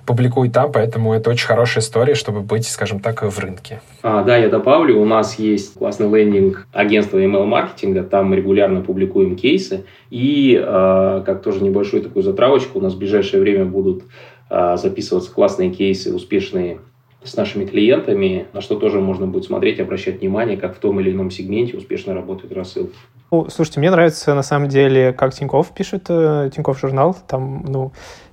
публикуют 0.06 0.52
там, 0.52 0.72
поэтому 0.72 1.12
это 1.12 1.30
очень 1.30 1.46
хорошая 1.46 1.82
история, 1.82 2.14
чтобы 2.14 2.40
быть, 2.40 2.66
скажем 2.66 3.00
так, 3.00 3.22
в 3.22 3.38
рынке. 3.38 3.80
А, 4.02 4.22
да, 4.22 4.36
я 4.36 4.48
добавлю, 4.48 5.00
у 5.00 5.04
нас 5.04 5.38
есть 5.38 5.74
классный 5.74 6.08
лендинг 6.08 6.66
агентства 6.72 7.18
email-маркетинга, 7.18 8.02
там 8.02 8.30
мы 8.30 8.36
регулярно 8.36 8.80
публикуем 8.80 9.36
кейсы, 9.36 9.84
и 10.10 10.58
э, 10.60 11.22
как 11.24 11.42
тоже 11.42 11.62
небольшую 11.62 12.02
такую 12.02 12.22
затравочку, 12.22 12.78
у 12.78 12.82
нас 12.82 12.94
в 12.94 12.98
ближайшее 12.98 13.40
время 13.40 13.66
будут 13.66 14.04
э, 14.48 14.76
записываться 14.76 15.30
классные 15.30 15.70
кейсы, 15.70 16.14
успешные 16.14 16.80
с 17.22 17.36
нашими 17.36 17.64
клиентами, 17.64 18.46
на 18.52 18.60
что 18.60 18.76
тоже 18.76 19.00
можно 19.00 19.26
будет 19.26 19.44
смотреть, 19.44 19.80
обращать 19.80 20.20
внимание, 20.20 20.56
как 20.56 20.76
в 20.76 20.78
том 20.78 21.00
или 21.00 21.10
ином 21.12 21.30
сегменте 21.30 21.76
успешно 21.76 22.14
работают 22.14 22.52
рассылки. 22.52 22.94
Ну, 23.30 23.48
слушайте, 23.48 23.80
мне 23.80 23.90
нравится 23.90 24.34
на 24.34 24.42
самом 24.42 24.68
деле, 24.68 25.12
как 25.12 25.34
Тиньков 25.34 25.72
пишет, 25.72 26.06
э, 26.08 26.50
Тиньков 26.54 26.80
журнал, 26.80 27.16
там, 27.28 27.64
ну, 27.68 27.92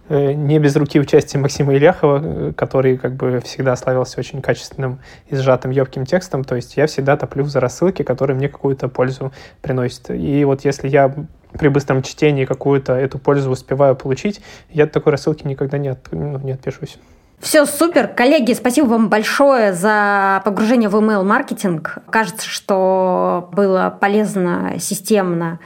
э, 0.10 0.34
не 0.34 0.58
без 0.58 0.76
руки 0.76 1.00
участия 1.00 1.38
Максима 1.38 1.76
Ильяхова, 1.76 2.22
э, 2.24 2.54
который 2.54 2.98
как 2.98 3.16
бы 3.16 3.40
всегда 3.44 3.76
славился 3.76 4.20
очень 4.20 4.42
качественным 4.42 5.00
и 5.30 5.36
сжатым, 5.36 5.72
ёбким 5.72 6.06
текстом. 6.06 6.44
То 6.44 6.56
есть 6.56 6.78
я 6.78 6.88
всегда 6.88 7.18
топлю 7.18 7.44
за 7.44 7.60
рассылки, 7.60 8.04
которые 8.04 8.38
мне 8.38 8.50
какую-то 8.50 8.88
пользу 8.88 9.32
приносят. 9.62 10.10
И 10.10 10.44
вот 10.46 10.66
если 10.66 10.88
я 10.88 11.14
при 11.60 11.68
быстром 11.68 12.02
чтении 12.02 12.46
какую-то 12.46 12.94
эту 12.94 13.20
пользу 13.20 13.52
успеваю 13.52 13.96
получить, 13.96 14.42
я 14.72 14.86
от 14.86 14.92
такой 14.92 15.12
рассылки 15.12 15.46
никогда 15.46 15.78
не, 15.78 15.90
от, 15.90 16.12
ну, 16.12 16.40
не 16.40 16.54
отпишусь. 16.54 16.98
Все 17.40 17.66
супер. 17.66 18.08
Коллеги, 18.08 18.54
спасибо 18.54 18.88
вам 18.88 19.10
большое 19.10 19.74
за 19.74 20.42
погружение 20.44 20.90
в 20.90 20.96
email-маркетинг. 20.96 22.00
Кажется, 22.10 22.48
что 22.48 23.50
было 23.54 23.96
полезно, 24.02 24.74
системно 24.80 25.60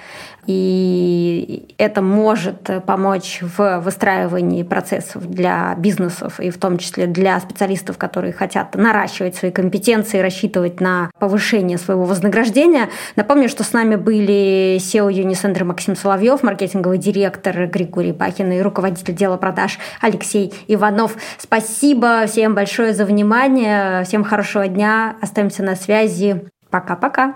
и 0.47 1.75
это 1.77 2.01
может 2.01 2.69
помочь 2.85 3.39
в 3.41 3.79
выстраивании 3.79 4.63
процессов 4.63 5.29
для 5.29 5.75
бизнесов 5.77 6.39
и 6.39 6.49
в 6.49 6.57
том 6.57 6.77
числе 6.77 7.07
для 7.07 7.39
специалистов, 7.39 7.97
которые 7.97 8.33
хотят 8.33 8.75
наращивать 8.75 9.35
свои 9.35 9.51
компетенции, 9.51 10.19
рассчитывать 10.19 10.79
на 10.79 11.11
повышение 11.19 11.77
своего 11.77 12.05
вознаграждения. 12.05 12.89
Напомню, 13.15 13.49
что 13.49 13.63
с 13.63 13.73
нами 13.73 13.95
были 13.95 14.77
SEO 14.77 15.09
Unisender 15.11 15.63
Максим 15.63 15.95
Соловьев, 15.95 16.43
маркетинговый 16.43 16.97
директор 16.97 17.67
Григорий 17.67 18.11
Бахин 18.11 18.51
и 18.51 18.61
руководитель 18.61 19.13
дела 19.13 19.37
продаж 19.37 19.79
Алексей 20.01 20.53
Иванов. 20.67 21.15
Спасибо 21.37 22.25
всем 22.27 22.55
большое 22.55 22.93
за 22.93 23.05
внимание. 23.05 24.03
Всем 24.03 24.23
хорошего 24.23 24.67
дня. 24.67 25.15
Остаемся 25.21 25.63
на 25.63 25.75
связи. 25.75 26.43
Пока-пока. 26.69 27.35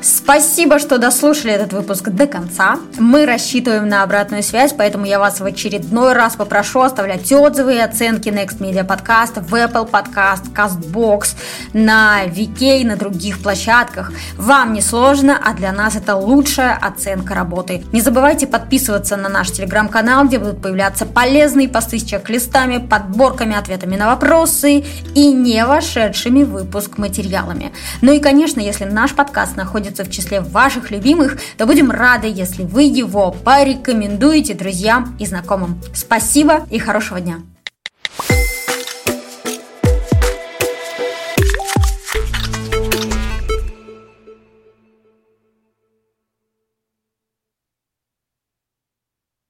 Спасибо, 0.00 0.78
что 0.78 0.98
дослушали 0.98 1.52
этот 1.52 1.72
выпуск 1.72 2.10
до 2.10 2.28
конца. 2.28 2.78
Мы 2.98 3.26
рассчитываем 3.26 3.88
на 3.88 4.04
обратную 4.04 4.44
связь, 4.44 4.72
поэтому 4.72 5.06
я 5.06 5.18
вас 5.18 5.40
в 5.40 5.44
очередной 5.44 6.12
раз 6.12 6.36
попрошу 6.36 6.82
оставлять 6.82 7.32
отзывы 7.32 7.74
и 7.74 7.78
оценки 7.78 8.28
Next 8.28 8.58
Media 8.58 8.86
Podcast 8.86 9.42
в 9.42 9.52
Apple 9.54 9.90
Podcast, 9.90 10.52
CastBox, 10.54 11.36
на 11.72 12.24
VK, 12.26 12.84
на 12.84 12.96
других 12.96 13.42
площадках. 13.42 14.12
Вам 14.36 14.72
не 14.72 14.82
сложно, 14.82 15.36
а 15.42 15.52
для 15.52 15.72
нас 15.72 15.96
это 15.96 16.14
лучшая 16.14 16.76
оценка 16.76 17.34
работы. 17.34 17.84
Не 17.92 18.00
забывайте 18.00 18.46
подписываться 18.46 19.16
на 19.16 19.28
наш 19.28 19.50
телеграм-канал, 19.50 20.26
где 20.26 20.38
будут 20.38 20.62
появляться 20.62 21.06
полезные 21.06 21.68
посты 21.68 21.98
с 21.98 22.04
чек-листами, 22.04 22.78
подборками, 22.78 23.56
ответами 23.56 23.96
на 23.96 24.06
вопросы 24.06 24.84
и 25.16 25.32
не 25.32 25.64
вошедшими 25.64 26.44
в 26.44 26.50
выпуск 26.50 26.98
материалами. 26.98 27.72
Ну 28.00 28.12
и, 28.12 28.20
конечно, 28.20 28.60
если 28.60 28.84
наш 28.84 29.12
подкаст 29.12 29.56
находится 29.56 29.87
находится 29.88 30.04
в 30.04 30.10
числе 30.10 30.40
ваших 30.40 30.90
любимых, 30.90 31.38
то 31.56 31.66
будем 31.66 31.90
рады, 31.90 32.28
если 32.28 32.62
вы 32.62 32.82
его 32.82 33.32
порекомендуете 33.44 34.54
друзьям 34.54 35.16
и 35.18 35.26
знакомым. 35.26 35.80
Спасибо 35.94 36.66
и 36.70 36.78
хорошего 36.78 37.20
дня! 37.20 37.40